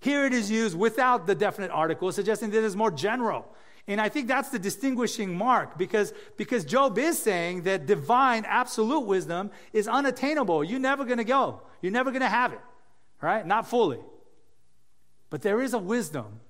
Here 0.00 0.26
it 0.26 0.32
is 0.32 0.50
used 0.50 0.76
without 0.76 1.26
the 1.26 1.34
definite 1.34 1.70
article, 1.70 2.10
suggesting 2.10 2.50
that 2.50 2.58
it 2.58 2.64
is 2.64 2.74
more 2.74 2.90
general. 2.90 3.46
And 3.88 4.00
I 4.00 4.08
think 4.08 4.28
that's 4.28 4.48
the 4.48 4.58
distinguishing 4.58 5.36
mark 5.36 5.76
because, 5.76 6.12
because 6.36 6.64
Job 6.64 6.98
is 6.98 7.20
saying 7.20 7.62
that 7.62 7.86
divine 7.86 8.44
absolute 8.46 9.06
wisdom 9.06 9.50
is 9.72 9.88
unattainable. 9.88 10.62
You're 10.62 10.80
never 10.80 11.04
going 11.04 11.18
to 11.18 11.24
go. 11.24 11.62
You're 11.80 11.92
never 11.92 12.10
going 12.10 12.22
to 12.22 12.28
have 12.28 12.52
it, 12.52 12.60
right? 13.20 13.46
Not 13.46 13.68
fully. 13.68 14.00
But 15.30 15.42
there 15.42 15.60
is 15.60 15.74
a 15.74 15.78
wisdom, 15.78 16.40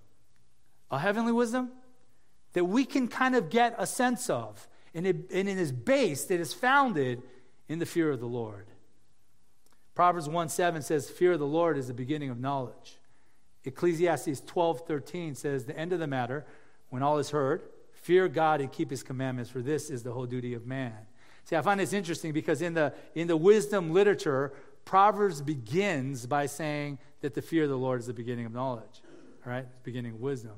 a 0.90 0.98
heavenly 0.98 1.32
wisdom, 1.32 1.70
that 2.52 2.64
we 2.64 2.84
can 2.84 3.08
kind 3.08 3.34
of 3.34 3.48
get 3.48 3.74
a 3.78 3.86
sense 3.86 4.28
of 4.28 4.68
and 4.94 5.06
it, 5.06 5.30
and 5.32 5.48
it 5.48 5.58
is 5.58 5.72
based, 5.72 6.30
it 6.30 6.40
is 6.40 6.52
founded 6.52 7.22
in 7.68 7.78
the 7.78 7.86
fear 7.86 8.10
of 8.10 8.20
the 8.20 8.26
Lord. 8.26 8.66
Proverbs 9.94 10.28
1 10.28 10.48
7 10.48 10.82
says, 10.82 11.10
Fear 11.10 11.32
of 11.32 11.38
the 11.38 11.46
Lord 11.46 11.76
is 11.76 11.88
the 11.88 11.94
beginning 11.94 12.30
of 12.30 12.40
knowledge. 12.40 12.98
Ecclesiastes 13.64 14.40
12 14.40 14.86
13 14.86 15.34
says, 15.34 15.64
The 15.64 15.78
end 15.78 15.92
of 15.92 16.00
the 16.00 16.06
matter, 16.06 16.44
when 16.90 17.02
all 17.02 17.18
is 17.18 17.30
heard, 17.30 17.62
fear 17.92 18.28
God 18.28 18.60
and 18.60 18.72
keep 18.72 18.90
his 18.90 19.02
commandments, 19.02 19.50
for 19.50 19.60
this 19.60 19.90
is 19.90 20.02
the 20.02 20.12
whole 20.12 20.26
duty 20.26 20.54
of 20.54 20.66
man. 20.66 20.94
See, 21.44 21.56
I 21.56 21.62
find 21.62 21.78
this 21.80 21.92
interesting 21.92 22.32
because 22.32 22.62
in 22.62 22.74
the, 22.74 22.92
in 23.14 23.26
the 23.26 23.36
wisdom 23.36 23.92
literature, 23.92 24.52
Proverbs 24.84 25.40
begins 25.40 26.26
by 26.26 26.46
saying 26.46 26.98
that 27.20 27.34
the 27.34 27.42
fear 27.42 27.64
of 27.64 27.68
the 27.68 27.78
Lord 27.78 28.00
is 28.00 28.06
the 28.06 28.12
beginning 28.12 28.46
of 28.46 28.52
knowledge, 28.52 29.02
right? 29.44 29.66
Beginning 29.84 30.14
of 30.14 30.20
wisdom. 30.20 30.54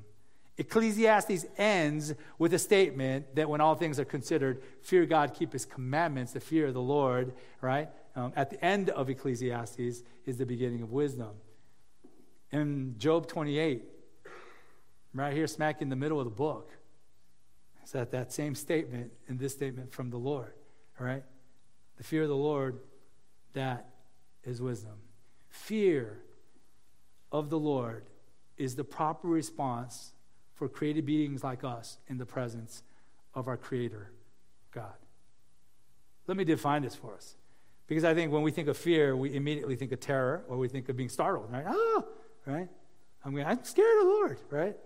Ecclesiastes 0.57 1.47
ends 1.59 2.15
with 2.39 2.55
a 2.55 2.59
statement 2.59 3.35
that 3.35 3.49
when 3.49 3.61
all 3.61 3.75
things 3.75 3.99
are 3.99 4.05
considered, 4.05 4.63
fear 4.83 5.05
God, 5.05 5.35
keep 5.35 5.53
his 5.53 5.65
commandments, 5.65 6.33
the 6.33 6.41
fear 6.41 6.67
of 6.69 6.75
the 6.75 6.81
Lord, 6.81 7.33
right? 7.61 7.89
Um, 8.17 8.33
at 8.37 8.51
the 8.51 8.65
end 8.65 8.91
of 8.91 9.11
Ecclesiastes 9.11 10.03
is 10.25 10.37
the 10.37 10.47
beginning 10.47 10.83
of 10.83 10.93
wisdom. 10.93 11.31
In 12.53 12.95
Job 12.99 13.27
28, 13.27 13.83
right 15.13 15.33
here, 15.33 15.47
smack 15.47 15.83
in 15.83 15.89
the 15.89 15.97
middle 15.97 16.21
of 16.21 16.25
the 16.25 16.31
book, 16.31 16.71
is 17.85 17.91
that 17.93 18.13
that 18.13 18.33
same 18.33 18.55
statement 18.55 19.11
and 19.29 19.39
this 19.39 19.53
statement 19.53 19.93
from 19.93 20.11
the 20.11 20.17
Lord, 20.17 20.55
right? 20.99 21.25
The 21.97 22.05
fear 22.05 22.23
of 22.23 22.29
the 22.29 22.37
Lord, 22.37 22.79
that 23.55 23.89
is 24.45 24.63
wisdom. 24.63 24.95
Fear 25.49 26.23
of 27.33 27.51
the 27.51 27.59
Lord 27.59 28.05
is 28.57 28.77
the 28.77 28.85
proper 28.85 29.29
response 29.29 30.13
for 30.55 30.69
created 30.69 31.05
beings 31.05 31.43
like 31.43 31.65
us 31.65 31.99
in 32.07 32.19
the 32.19 32.27
presence 32.27 32.85
of 33.35 33.49
our 33.49 33.57
Creator, 33.57 34.13
God. 34.71 34.95
Let 36.27 36.37
me 36.37 36.45
define 36.45 36.83
this 36.83 36.95
for 36.95 37.15
us. 37.15 37.35
Because 37.87 38.05
I 38.05 38.15
think 38.15 38.33
when 38.33 38.43
we 38.43 38.51
think 38.51 38.69
of 38.69 38.77
fear, 38.77 39.17
we 39.17 39.35
immediately 39.35 39.77
think 39.77 39.93
of 39.93 40.01
terror 40.01 40.45
or 40.49 40.57
we 40.57 40.69
think 40.69 40.89
of 40.89 40.97
being 40.97 41.09
startled, 41.09 41.53
right? 41.53 41.65
Oh, 41.67 42.07
right? 42.47 42.69
I 43.25 43.29
mean, 43.29 43.45
I'm 43.47 43.63
scared 43.65 43.99
of 43.99 44.05
the 44.05 44.11
Lord, 44.11 44.39
right? 44.51 44.77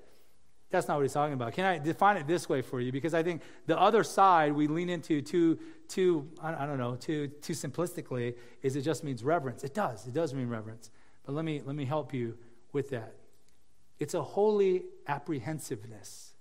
That's 0.70 0.86
not 0.86 0.96
what 0.96 1.02
he's 1.02 1.12
talking 1.12 1.32
about. 1.32 1.54
Can 1.54 1.64
I 1.64 1.78
define 1.78 2.18
it 2.18 2.26
this 2.26 2.48
way 2.48 2.60
for 2.60 2.80
you? 2.80 2.92
Because 2.92 3.14
I 3.14 3.22
think 3.22 3.42
the 3.66 3.78
other 3.78 4.04
side 4.04 4.52
we 4.52 4.66
lean 4.66 4.90
into 4.90 5.22
too, 5.22 5.58
too 5.88 6.28
I 6.42 6.66
don't 6.66 6.78
know, 6.78 6.96
too, 6.96 7.28
too 7.28 7.54
simplistically 7.54 8.34
is 8.62 8.76
it 8.76 8.82
just 8.82 9.02
means 9.02 9.24
reverence. 9.24 9.64
It 9.64 9.74
does. 9.74 10.06
It 10.06 10.12
does 10.12 10.34
mean 10.34 10.48
reverence. 10.48 10.90
But 11.24 11.34
let 11.34 11.44
me, 11.44 11.62
let 11.64 11.74
me 11.74 11.86
help 11.86 12.12
you 12.12 12.36
with 12.72 12.90
that. 12.90 13.14
It's 13.98 14.14
a 14.14 14.22
holy 14.22 14.84
apprehensiveness. 15.06 16.34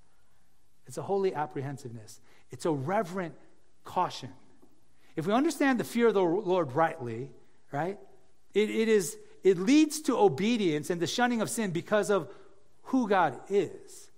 It's 0.88 0.97
a 0.97 1.01
holy 1.03 1.34
apprehensiveness. 1.34 2.22
It's 2.51 2.66
a 2.66 2.72
reverent 2.72 3.36
caution. 3.84 4.30
If 5.18 5.26
we 5.26 5.34
understand 5.34 5.80
the 5.80 5.84
fear 5.84 6.07
of 6.07 6.13
the 6.13 6.22
Lord 6.22 6.74
rightly, 6.74 7.32
right, 7.72 7.97
it, 8.53 8.70
it, 8.70 8.88
is, 8.88 9.18
it 9.43 9.57
leads 9.57 9.99
to 10.01 10.15
obedience 10.15 10.91
and 10.91 11.01
the 11.01 11.07
shunning 11.07 11.41
of 11.41 11.49
sin 11.49 11.72
because 11.72 12.11
of 12.11 12.30
who 12.84 13.09
God 13.09 13.38
is. 13.49 14.11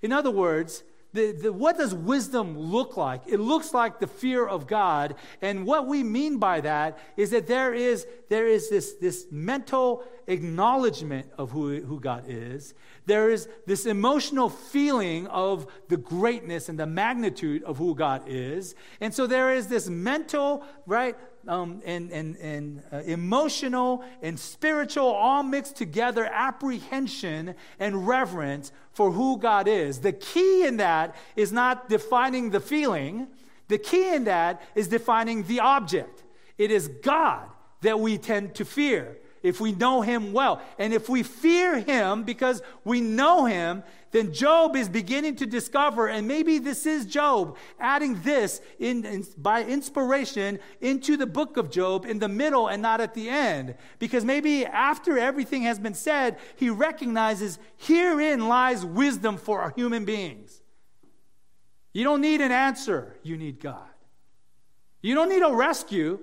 In 0.00 0.12
other 0.12 0.30
words, 0.30 0.82
the, 1.16 1.32
the, 1.32 1.52
what 1.52 1.78
does 1.78 1.94
wisdom 1.94 2.56
look 2.58 2.96
like? 2.96 3.22
It 3.26 3.40
looks 3.40 3.74
like 3.74 3.98
the 3.98 4.06
fear 4.06 4.46
of 4.46 4.66
God. 4.66 5.16
And 5.42 5.66
what 5.66 5.86
we 5.86 6.04
mean 6.04 6.38
by 6.38 6.60
that 6.60 6.98
is 7.16 7.30
that 7.30 7.46
there 7.46 7.74
is, 7.74 8.06
there 8.28 8.46
is 8.46 8.70
this, 8.70 8.92
this 8.94 9.26
mental 9.30 10.04
acknowledgement 10.26 11.30
of 11.38 11.50
who, 11.50 11.80
who 11.80 11.98
God 11.98 12.24
is. 12.28 12.74
There 13.06 13.30
is 13.30 13.48
this 13.66 13.86
emotional 13.86 14.50
feeling 14.50 15.26
of 15.28 15.66
the 15.88 15.96
greatness 15.96 16.68
and 16.68 16.78
the 16.78 16.86
magnitude 16.86 17.62
of 17.64 17.78
who 17.78 17.94
God 17.94 18.24
is. 18.26 18.74
And 19.00 19.14
so 19.14 19.26
there 19.26 19.54
is 19.54 19.68
this 19.68 19.88
mental, 19.88 20.64
right, 20.86 21.16
um, 21.48 21.82
and, 21.84 22.10
and, 22.10 22.36
and 22.36 22.82
uh, 22.92 22.98
emotional 22.98 24.04
and 24.22 24.38
spiritual, 24.38 25.06
all 25.06 25.42
mixed 25.42 25.76
together 25.76 26.24
apprehension 26.26 27.54
and 27.78 28.06
reverence 28.06 28.72
for 28.92 29.12
who 29.12 29.38
God 29.38 29.68
is. 29.68 30.00
The 30.00 30.12
key 30.12 30.66
in 30.66 30.78
that 30.78 31.14
is 31.36 31.52
not 31.52 31.88
defining 31.88 32.50
the 32.50 32.60
feeling, 32.60 33.28
the 33.68 33.78
key 33.78 34.14
in 34.14 34.24
that 34.24 34.62
is 34.74 34.88
defining 34.88 35.44
the 35.44 35.60
object. 35.60 36.24
It 36.58 36.70
is 36.70 36.88
God 36.88 37.48
that 37.82 38.00
we 38.00 38.18
tend 38.18 38.54
to 38.56 38.64
fear 38.64 39.18
if 39.46 39.60
we 39.60 39.72
know 39.72 40.02
him 40.02 40.32
well. 40.32 40.60
And 40.78 40.92
if 40.92 41.08
we 41.08 41.22
fear 41.22 41.78
him 41.78 42.24
because 42.24 42.62
we 42.84 43.00
know 43.00 43.44
him, 43.44 43.84
then 44.10 44.32
Job 44.32 44.76
is 44.76 44.88
beginning 44.88 45.36
to 45.36 45.46
discover, 45.46 46.08
and 46.08 46.26
maybe 46.26 46.58
this 46.58 46.86
is 46.86 47.06
Job 47.06 47.56
adding 47.78 48.20
this 48.22 48.60
in, 48.78 49.04
in, 49.04 49.26
by 49.36 49.62
inspiration 49.62 50.58
into 50.80 51.16
the 51.16 51.26
book 51.26 51.56
of 51.56 51.70
Job 51.70 52.06
in 52.06 52.18
the 52.18 52.28
middle 52.28 52.68
and 52.68 52.80
not 52.80 53.00
at 53.00 53.14
the 53.14 53.28
end. 53.28 53.74
Because 53.98 54.24
maybe 54.24 54.64
after 54.64 55.18
everything 55.18 55.62
has 55.62 55.78
been 55.78 55.94
said, 55.94 56.38
he 56.56 56.70
recognizes 56.70 57.58
herein 57.76 58.48
lies 58.48 58.84
wisdom 58.84 59.36
for 59.36 59.60
our 59.60 59.72
human 59.76 60.04
beings. 60.04 60.62
You 61.92 62.04
don't 62.04 62.20
need 62.20 62.40
an 62.40 62.52
answer, 62.52 63.16
you 63.22 63.36
need 63.36 63.60
God. 63.60 63.88
You 65.02 65.14
don't 65.14 65.28
need 65.28 65.42
a 65.42 65.54
rescue, 65.54 66.18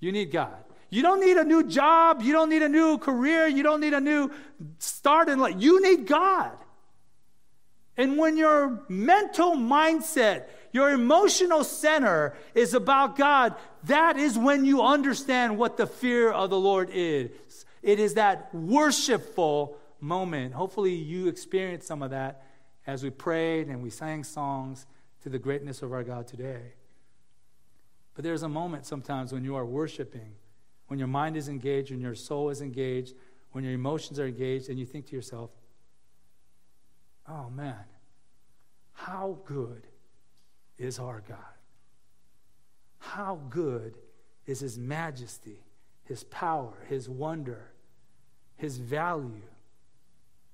you 0.00 0.12
need 0.12 0.30
God. 0.30 0.64
You 0.90 1.02
don't 1.02 1.20
need 1.20 1.36
a 1.36 1.44
new 1.44 1.64
job. 1.64 2.22
You 2.22 2.32
don't 2.32 2.48
need 2.48 2.62
a 2.62 2.68
new 2.68 2.98
career. 2.98 3.46
You 3.46 3.62
don't 3.62 3.80
need 3.80 3.92
a 3.92 4.00
new 4.00 4.30
start 4.78 5.28
in 5.28 5.38
life. 5.38 5.56
You 5.58 5.82
need 5.82 6.06
God. 6.06 6.56
And 7.96 8.16
when 8.16 8.36
your 8.36 8.84
mental 8.88 9.56
mindset, 9.56 10.44
your 10.72 10.90
emotional 10.90 11.64
center 11.64 12.34
is 12.54 12.72
about 12.72 13.16
God, 13.16 13.56
that 13.84 14.16
is 14.16 14.38
when 14.38 14.64
you 14.64 14.82
understand 14.82 15.58
what 15.58 15.76
the 15.76 15.86
fear 15.86 16.30
of 16.30 16.48
the 16.48 16.58
Lord 16.58 16.90
is. 16.92 17.30
It 17.82 17.98
is 17.98 18.14
that 18.14 18.54
worshipful 18.54 19.76
moment. 20.00 20.54
Hopefully, 20.54 20.94
you 20.94 21.26
experienced 21.26 21.86
some 21.86 22.02
of 22.02 22.10
that 22.10 22.44
as 22.86 23.02
we 23.02 23.10
prayed 23.10 23.66
and 23.66 23.82
we 23.82 23.90
sang 23.90 24.24
songs 24.24 24.86
to 25.22 25.28
the 25.28 25.38
greatness 25.38 25.82
of 25.82 25.92
our 25.92 26.04
God 26.04 26.26
today. 26.26 26.72
But 28.14 28.24
there's 28.24 28.42
a 28.42 28.48
moment 28.48 28.86
sometimes 28.86 29.32
when 29.32 29.44
you 29.44 29.56
are 29.56 29.66
worshiping 29.66 30.34
when 30.88 30.98
your 30.98 31.08
mind 31.08 31.36
is 31.36 31.48
engaged, 31.48 31.90
when 31.90 32.00
your 32.00 32.14
soul 32.14 32.50
is 32.50 32.60
engaged, 32.60 33.14
when 33.52 33.64
your 33.64 33.72
emotions 33.72 34.18
are 34.18 34.26
engaged, 34.26 34.68
and 34.68 34.78
you 34.78 34.84
think 34.84 35.06
to 35.06 35.16
yourself, 35.16 35.50
oh 37.28 37.48
man, 37.50 37.84
how 38.92 39.38
good 39.44 39.86
is 40.76 40.98
our 40.98 41.22
God? 41.26 41.38
How 42.98 43.38
good 43.48 43.96
is 44.46 44.60
His 44.60 44.78
majesty, 44.78 45.62
His 46.04 46.24
power, 46.24 46.74
His 46.88 47.08
wonder, 47.08 47.70
His 48.56 48.78
value, 48.78 49.42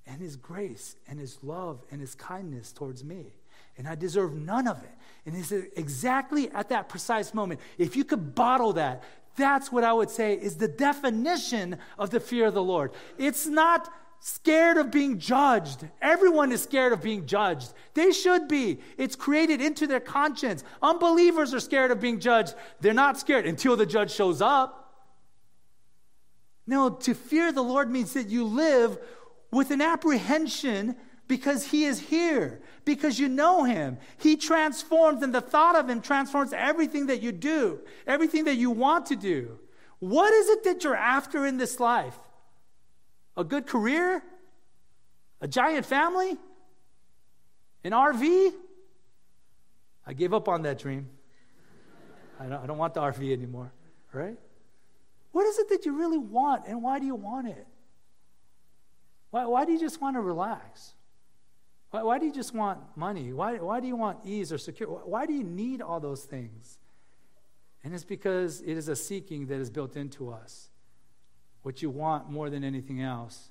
and 0.05 0.21
His 0.21 0.35
grace, 0.35 0.95
and 1.07 1.19
His 1.19 1.39
love, 1.43 1.81
and 1.91 1.99
His 1.99 2.13
kindness 2.13 2.71
towards 2.71 3.03
me? 3.03 3.33
and 3.77 3.87
I 3.87 3.95
deserve 3.95 4.33
none 4.33 4.67
of 4.67 4.81
it. 4.83 4.91
And 5.25 5.35
it's 5.35 5.51
exactly 5.51 6.49
at 6.51 6.69
that 6.69 6.87
precise 6.87 7.33
moment. 7.33 7.59
If 7.77 7.95
you 7.95 8.03
could 8.03 8.35
bottle 8.35 8.73
that, 8.73 9.03
that's 9.35 9.71
what 9.71 9.83
I 9.83 9.93
would 9.93 10.09
say 10.09 10.33
is 10.33 10.57
the 10.57 10.67
definition 10.67 11.77
of 11.97 12.09
the 12.09 12.19
fear 12.19 12.47
of 12.47 12.53
the 12.53 12.63
Lord. 12.63 12.91
It's 13.17 13.45
not 13.47 13.91
scared 14.19 14.77
of 14.77 14.91
being 14.91 15.19
judged. 15.19 15.87
Everyone 16.01 16.51
is 16.51 16.63
scared 16.63 16.93
of 16.93 17.01
being 17.01 17.27
judged. 17.27 17.73
They 17.93 18.11
should 18.11 18.47
be. 18.47 18.79
It's 18.97 19.15
created 19.15 19.61
into 19.61 19.85
their 19.85 19.99
conscience. 19.99 20.63
Unbelievers 20.81 21.53
are 21.53 21.59
scared 21.59 21.91
of 21.91 22.01
being 22.01 22.19
judged. 22.19 22.55
They're 22.81 22.93
not 22.93 23.19
scared 23.19 23.45
until 23.45 23.75
the 23.75 23.85
judge 23.85 24.11
shows 24.11 24.41
up. 24.41 24.81
No, 26.65 26.89
to 26.89 27.13
fear 27.13 27.51
the 27.51 27.61
Lord 27.61 27.91
means 27.91 28.13
that 28.13 28.27
you 28.27 28.45
live 28.45 28.97
with 29.51 29.69
an 29.69 29.81
apprehension 29.81 30.95
because 31.27 31.67
he 31.71 31.85
is 31.85 31.99
here, 31.99 32.61
because 32.83 33.19
you 33.19 33.27
know 33.27 33.63
him. 33.63 33.97
He 34.17 34.37
transforms, 34.37 35.23
and 35.23 35.33
the 35.33 35.41
thought 35.41 35.75
of 35.75 35.89
him 35.89 36.01
transforms 36.01 36.53
everything 36.53 37.07
that 37.07 37.21
you 37.21 37.31
do, 37.31 37.79
everything 38.05 38.45
that 38.45 38.55
you 38.55 38.71
want 38.71 39.07
to 39.07 39.15
do. 39.15 39.59
What 39.99 40.33
is 40.33 40.49
it 40.49 40.63
that 40.65 40.83
you're 40.83 40.95
after 40.95 41.45
in 41.45 41.57
this 41.57 41.79
life? 41.79 42.17
A 43.37 43.43
good 43.43 43.65
career? 43.65 44.23
A 45.41 45.47
giant 45.47 45.85
family? 45.85 46.37
An 47.83 47.91
RV? 47.91 48.53
I 50.07 50.13
gave 50.13 50.33
up 50.33 50.47
on 50.47 50.61
that 50.63 50.77
dream. 50.79 51.09
I 52.39 52.45
don't, 52.45 52.63
I 52.63 52.67
don't 52.67 52.77
want 52.77 52.93
the 52.93 53.01
RV 53.01 53.31
anymore, 53.31 53.71
right? 54.11 54.37
What 55.31 55.45
is 55.45 55.57
it 55.57 55.69
that 55.69 55.85
you 55.85 55.97
really 55.97 56.17
want, 56.17 56.65
and 56.67 56.83
why 56.83 56.99
do 56.99 57.05
you 57.05 57.15
want 57.15 57.47
it? 57.47 57.67
Why, 59.31 59.45
why 59.45 59.65
do 59.65 59.71
you 59.71 59.79
just 59.79 59.99
want 60.01 60.15
to 60.15 60.21
relax? 60.21 60.93
Why, 61.95 62.03
why 62.03 62.19
do 62.19 62.25
you 62.25 62.33
just 62.33 62.53
want 62.53 62.79
money? 62.97 63.31
Why, 63.31 63.55
why 63.55 63.79
do 63.79 63.87
you 63.87 63.95
want 63.95 64.19
ease 64.25 64.51
or 64.51 64.57
security? 64.57 64.97
Why 65.05 65.25
do 65.25 65.31
you 65.31 65.43
need 65.43 65.81
all 65.81 66.01
those 66.01 66.25
things? 66.25 66.77
And 67.85 67.93
it's 67.93 68.03
because 68.03 68.59
it 68.59 68.75
is 68.75 68.89
a 68.89 68.97
seeking 68.97 69.47
that 69.47 69.61
is 69.61 69.69
built 69.69 69.95
into 69.95 70.29
us. 70.29 70.71
What 71.61 71.81
you 71.81 71.89
want 71.89 72.29
more 72.29 72.49
than 72.49 72.65
anything 72.65 73.01
else 73.01 73.49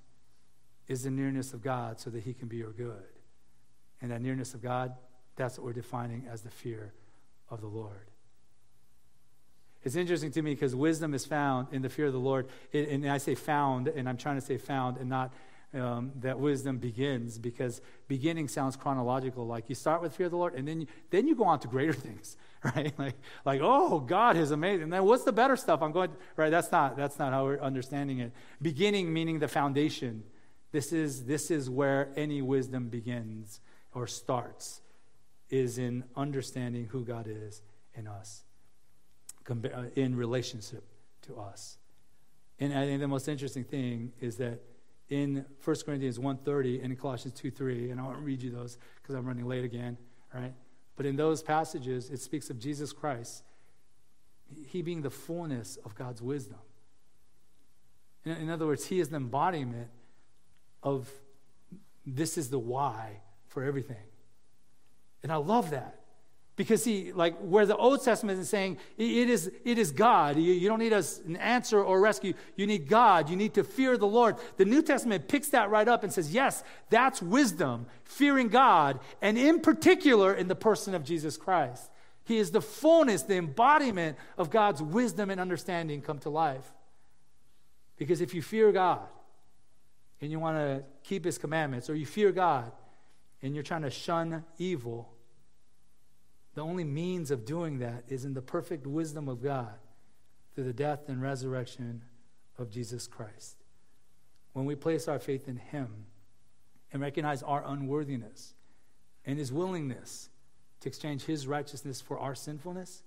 is 0.88 1.04
the 1.04 1.10
nearness 1.10 1.54
of 1.54 1.62
God 1.62 1.98
so 1.98 2.10
that 2.10 2.22
He 2.22 2.34
can 2.34 2.48
be 2.48 2.58
your 2.58 2.72
good. 2.72 3.18
And 4.02 4.10
that 4.10 4.20
nearness 4.20 4.52
of 4.52 4.62
God, 4.62 4.92
that's 5.36 5.56
what 5.56 5.64
we're 5.64 5.72
defining 5.72 6.26
as 6.30 6.42
the 6.42 6.50
fear 6.50 6.92
of 7.48 7.62
the 7.62 7.66
Lord. 7.66 8.10
It's 9.84 9.96
interesting 9.96 10.32
to 10.32 10.42
me 10.42 10.52
because 10.52 10.76
wisdom 10.76 11.14
is 11.14 11.24
found 11.24 11.68
in 11.72 11.80
the 11.80 11.88
fear 11.88 12.06
of 12.06 12.12
the 12.12 12.18
Lord. 12.18 12.48
and 12.74 13.10
I 13.10 13.16
say 13.16 13.36
found, 13.36 13.88
and 13.88 14.06
I'm 14.06 14.18
trying 14.18 14.36
to 14.36 14.42
say 14.42 14.58
found 14.58 14.98
and 14.98 15.08
not 15.08 15.32
um, 15.74 16.12
that 16.20 16.38
wisdom 16.38 16.78
begins 16.78 17.38
because 17.38 17.80
beginning 18.08 18.48
sounds 18.48 18.76
chronological. 18.76 19.46
Like 19.46 19.68
you 19.68 19.74
start 19.74 20.02
with 20.02 20.14
fear 20.14 20.26
of 20.26 20.32
the 20.32 20.38
Lord, 20.38 20.54
and 20.54 20.66
then 20.66 20.82
you, 20.82 20.86
then 21.10 21.26
you 21.26 21.34
go 21.34 21.44
on 21.44 21.58
to 21.60 21.68
greater 21.68 21.92
things, 22.06 22.36
right? 22.62 22.92
Like, 22.98 23.16
like 23.44 23.60
oh, 23.62 24.00
God 24.00 24.36
is 24.36 24.50
amazing. 24.50 24.84
And 24.84 24.92
then 24.92 25.04
what's 25.04 25.24
the 25.24 25.32
better 25.32 25.56
stuff? 25.56 25.82
I'm 25.82 25.92
going, 25.92 26.10
right? 26.36 26.50
That's 26.50 26.70
not, 26.70 26.96
that's 26.96 27.18
not 27.18 27.32
how 27.32 27.44
we're 27.44 27.60
understanding 27.60 28.20
it. 28.20 28.32
Beginning 28.62 29.12
meaning 29.12 29.38
the 29.38 29.48
foundation. 29.48 30.24
This 30.72 30.92
is, 30.92 31.24
this 31.24 31.50
is 31.50 31.70
where 31.70 32.08
any 32.16 32.42
wisdom 32.42 32.88
begins 32.88 33.60
or 33.92 34.08
starts, 34.08 34.80
is 35.48 35.78
in 35.78 36.04
understanding 36.16 36.86
who 36.86 37.04
God 37.04 37.28
is 37.28 37.62
in 37.94 38.08
us, 38.08 38.42
uh, 39.48 39.54
in 39.94 40.16
relationship 40.16 40.84
to 41.22 41.38
us. 41.38 41.78
And 42.58 42.72
I 42.72 42.86
think 42.86 43.00
the 43.00 43.08
most 43.08 43.28
interesting 43.28 43.64
thing 43.64 44.12
is 44.20 44.36
that 44.36 44.60
in 45.10 45.44
1 45.62 45.76
Corinthians 45.84 46.18
1.30 46.18 46.82
and 46.82 46.92
in 46.92 46.96
Colossians 46.96 47.38
2.3, 47.40 47.90
and 47.90 48.00
I 48.00 48.04
won't 48.04 48.18
read 48.18 48.42
you 48.42 48.50
those 48.50 48.78
because 49.02 49.14
I'm 49.14 49.26
running 49.26 49.46
late 49.46 49.64
again, 49.64 49.96
right? 50.32 50.54
But 50.96 51.06
in 51.06 51.16
those 51.16 51.42
passages, 51.42 52.10
it 52.10 52.20
speaks 52.20 52.50
of 52.50 52.58
Jesus 52.58 52.92
Christ, 52.92 53.42
he 54.66 54.82
being 54.82 55.02
the 55.02 55.10
fullness 55.10 55.78
of 55.84 55.94
God's 55.94 56.22
wisdom. 56.22 56.58
In, 58.24 58.32
in 58.32 58.50
other 58.50 58.66
words, 58.66 58.86
he 58.86 59.00
is 59.00 59.08
the 59.08 59.16
embodiment 59.16 59.88
of 60.82 61.10
this 62.06 62.38
is 62.38 62.50
the 62.50 62.58
why 62.58 63.20
for 63.48 63.62
everything. 63.62 63.96
And 65.22 65.32
I 65.32 65.36
love 65.36 65.70
that. 65.70 66.03
Because 66.56 66.84
see, 66.84 67.12
like, 67.12 67.36
where 67.38 67.66
the 67.66 67.76
Old 67.76 68.04
Testament 68.04 68.38
is 68.38 68.48
saying 68.48 68.78
it 68.96 69.28
is, 69.28 69.50
it 69.64 69.76
is 69.76 69.90
God. 69.90 70.36
You, 70.36 70.52
you 70.52 70.68
don't 70.68 70.78
need 70.78 70.92
an 70.92 71.36
answer 71.36 71.82
or 71.82 72.00
rescue. 72.00 72.32
You 72.54 72.68
need 72.68 72.88
God. 72.88 73.28
You 73.28 73.34
need 73.34 73.54
to 73.54 73.64
fear 73.64 73.96
the 73.96 74.06
Lord. 74.06 74.36
The 74.56 74.64
New 74.64 74.80
Testament 74.80 75.26
picks 75.26 75.48
that 75.48 75.70
right 75.70 75.88
up 75.88 76.04
and 76.04 76.12
says, 76.12 76.32
yes, 76.32 76.62
that's 76.90 77.20
wisdom, 77.20 77.86
fearing 78.04 78.48
God, 78.48 79.00
and 79.20 79.36
in 79.36 79.60
particular 79.60 80.32
in 80.32 80.46
the 80.46 80.54
person 80.54 80.94
of 80.94 81.02
Jesus 81.02 81.36
Christ. 81.36 81.90
He 82.22 82.38
is 82.38 82.52
the 82.52 82.62
fullness, 82.62 83.22
the 83.22 83.36
embodiment 83.36 84.16
of 84.38 84.50
God's 84.50 84.80
wisdom 84.80 85.30
and 85.30 85.40
understanding 85.40 86.02
come 86.02 86.18
to 86.20 86.30
life. 86.30 86.72
Because 87.96 88.20
if 88.20 88.32
you 88.32 88.42
fear 88.42 88.70
God 88.70 89.06
and 90.20 90.30
you 90.30 90.38
want 90.38 90.56
to 90.56 90.84
keep 91.02 91.24
his 91.24 91.36
commandments, 91.36 91.90
or 91.90 91.96
you 91.96 92.06
fear 92.06 92.30
God 92.32 92.70
and 93.42 93.54
you're 93.54 93.64
trying 93.64 93.82
to 93.82 93.90
shun 93.90 94.44
evil, 94.56 95.10
the 96.54 96.62
only 96.62 96.84
means 96.84 97.30
of 97.30 97.44
doing 97.44 97.78
that 97.78 98.04
is 98.08 98.24
in 98.24 98.34
the 98.34 98.42
perfect 98.42 98.86
wisdom 98.86 99.28
of 99.28 99.42
God 99.42 99.74
through 100.54 100.64
the 100.64 100.72
death 100.72 101.08
and 101.08 101.20
resurrection 101.20 102.02
of 102.58 102.70
Jesus 102.70 103.06
Christ. 103.06 103.56
When 104.52 104.64
we 104.64 104.76
place 104.76 105.08
our 105.08 105.18
faith 105.18 105.48
in 105.48 105.56
Him 105.56 106.06
and 106.92 107.02
recognize 107.02 107.42
our 107.42 107.64
unworthiness 107.66 108.54
and 109.26 109.36
His 109.36 109.52
willingness 109.52 110.28
to 110.80 110.88
exchange 110.88 111.24
His 111.24 111.46
righteousness 111.48 112.00
for 112.00 112.20
our 112.20 112.36
sinfulness, 112.36 113.02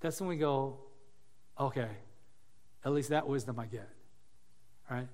that's 0.00 0.20
when 0.20 0.28
we 0.28 0.36
go, 0.36 0.78
okay, 1.58 1.90
at 2.84 2.92
least 2.92 3.10
that 3.10 3.28
wisdom 3.28 3.60
I 3.60 3.66
get, 3.66 3.88
right? 4.90 5.08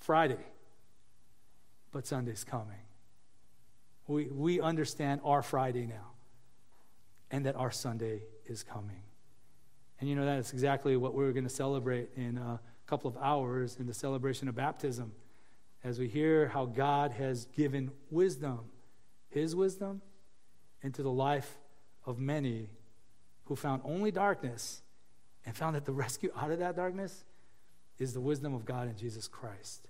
Friday, 0.00 0.44
but 1.92 2.04
Sunday's 2.06 2.42
coming. 2.42 2.85
We, 4.06 4.26
we 4.26 4.60
understand 4.60 5.20
our 5.24 5.42
Friday 5.42 5.86
now 5.86 6.12
and 7.30 7.46
that 7.46 7.56
our 7.56 7.70
Sunday 7.70 8.22
is 8.46 8.62
coming. 8.62 9.02
And 10.00 10.08
you 10.08 10.14
know, 10.14 10.24
that's 10.24 10.52
exactly 10.52 10.96
what 10.96 11.14
we're 11.14 11.32
going 11.32 11.44
to 11.44 11.50
celebrate 11.50 12.10
in 12.16 12.38
a 12.38 12.60
couple 12.86 13.08
of 13.08 13.16
hours 13.16 13.76
in 13.80 13.86
the 13.86 13.94
celebration 13.94 14.48
of 14.48 14.54
baptism 14.54 15.12
as 15.82 15.98
we 15.98 16.08
hear 16.08 16.48
how 16.48 16.66
God 16.66 17.12
has 17.12 17.46
given 17.46 17.90
wisdom, 18.10 18.60
His 19.28 19.54
wisdom, 19.54 20.02
into 20.82 21.02
the 21.02 21.10
life 21.10 21.58
of 22.04 22.18
many 22.18 22.70
who 23.44 23.56
found 23.56 23.82
only 23.84 24.10
darkness 24.10 24.82
and 25.44 25.56
found 25.56 25.76
that 25.76 25.84
the 25.84 25.92
rescue 26.04 26.30
out 26.36 26.50
of 26.50 26.58
that 26.58 26.76
darkness 26.76 27.24
is 27.98 28.12
the 28.12 28.20
wisdom 28.20 28.54
of 28.54 28.64
God 28.64 28.88
in 28.88 28.96
Jesus 28.96 29.26
Christ. 29.26 29.88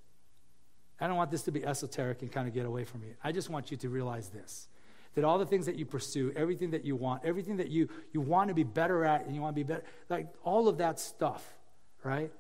I 1.01 1.07
don't 1.07 1.17
want 1.17 1.31
this 1.31 1.43
to 1.43 1.53
be 1.53 1.65
esoteric 1.65 2.23
and 2.23 2.33
kind 2.33 2.49
of 2.49 2.55
get 2.55 2.65
away 2.65 2.85
from 2.85 3.03
you. 3.03 3.15
I 3.23 3.33
just 3.33 3.51
want 3.51 3.71
you 3.71 3.77
to 3.79 3.89
realize 3.89 4.29
this 4.29 4.69
that 5.15 5.25
all 5.25 5.39
the 5.39 5.47
things 5.47 5.65
that 5.65 5.77
you 5.77 5.87
pursue, 5.87 6.31
everything 6.37 6.73
that 6.73 6.85
you 6.85 6.95
want, 6.95 7.25
everything 7.25 7.57
that 7.57 7.71
you, 7.71 7.89
you 8.13 8.21
want 8.21 8.49
to 8.49 8.55
be 8.55 8.65
better 8.65 9.03
at 9.03 9.25
and 9.25 9.35
you 9.35 9.41
want 9.41 9.57
to 9.57 9.59
be 9.59 9.67
better, 9.67 9.83
like 10.11 10.29
all 10.45 10.69
of 10.69 10.77
that 10.77 11.01
stuff, 11.01 11.55
right? 12.05 12.31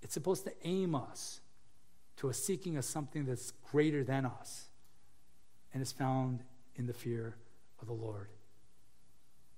It's 0.00 0.14
supposed 0.14 0.44
to 0.44 0.52
aim 0.64 0.94
us 0.94 1.40
to 2.16 2.30
a 2.30 2.34
seeking 2.34 2.78
of 2.78 2.86
something 2.86 3.26
that's 3.26 3.52
greater 3.70 4.02
than 4.02 4.24
us. 4.24 4.68
And 5.74 5.82
is 5.82 5.92
found 5.92 6.42
in 6.76 6.86
the 6.86 6.94
fear 6.94 7.36
of 7.82 7.86
the 7.86 7.92
Lord. 7.92 8.28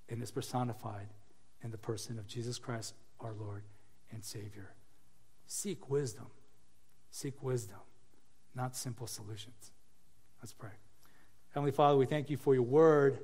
And 0.08 0.20
is 0.20 0.32
personified 0.32 1.06
in 1.62 1.70
the 1.70 1.78
person 1.78 2.18
of 2.18 2.26
Jesus 2.26 2.58
Christ, 2.58 2.94
our 3.20 3.34
Lord 3.34 3.62
and 4.10 4.24
Savior. 4.24 4.74
Seek 5.46 5.88
wisdom. 5.88 6.26
Seek 7.12 7.40
wisdom 7.40 7.78
not 8.56 8.74
simple 8.74 9.06
solutions. 9.06 9.72
Let's 10.40 10.52
pray. 10.52 10.70
Heavenly 11.50 11.72
Father, 11.72 11.96
we 11.96 12.06
thank 12.06 12.30
you 12.30 12.36
for 12.36 12.54
your 12.54 12.62
word 12.62 13.18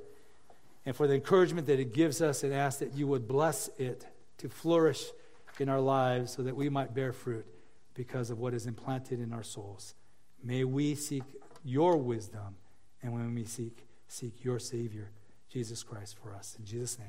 and 0.85 0.95
for 0.95 1.07
the 1.07 1.15
encouragement 1.15 1.67
that 1.67 1.81
it 1.81 1.95
gives 1.95 2.21
us 2.21 2.45
and 2.45 2.53
ask 2.53 2.79
that 2.81 2.95
you 2.95 3.07
would 3.07 3.27
bless 3.27 3.69
it 3.79 4.07
to 4.39 4.49
flourish 4.49 5.05
in 5.59 5.69
our 5.69 5.81
lives 5.81 6.33
so 6.33 6.43
that 6.43 6.57
we 6.57 6.69
might 6.69 6.95
bear 6.95 7.13
fruit 7.13 7.47
because 7.95 8.31
of 8.31 8.39
what 8.39 8.55
is 8.55 8.67
implanted 8.67 9.21
in 9.21 9.33
our 9.33 9.43
souls. 9.43 9.95
May 10.43 10.65
we 10.65 10.95
seek 10.95 11.25
your 11.65 11.97
wisdom 11.97 12.57
and 13.03 13.13
when 13.13 13.35
we 13.35 13.45
seek, 13.45 13.87
seek 14.09 14.45
your 14.45 14.59
Savior, 14.59 15.11
Jesus 15.49 15.83
Christ, 15.83 16.17
for 16.23 16.35
us. 16.35 16.57
In 16.59 16.65
Jesus' 16.65 16.99
name. 16.99 17.09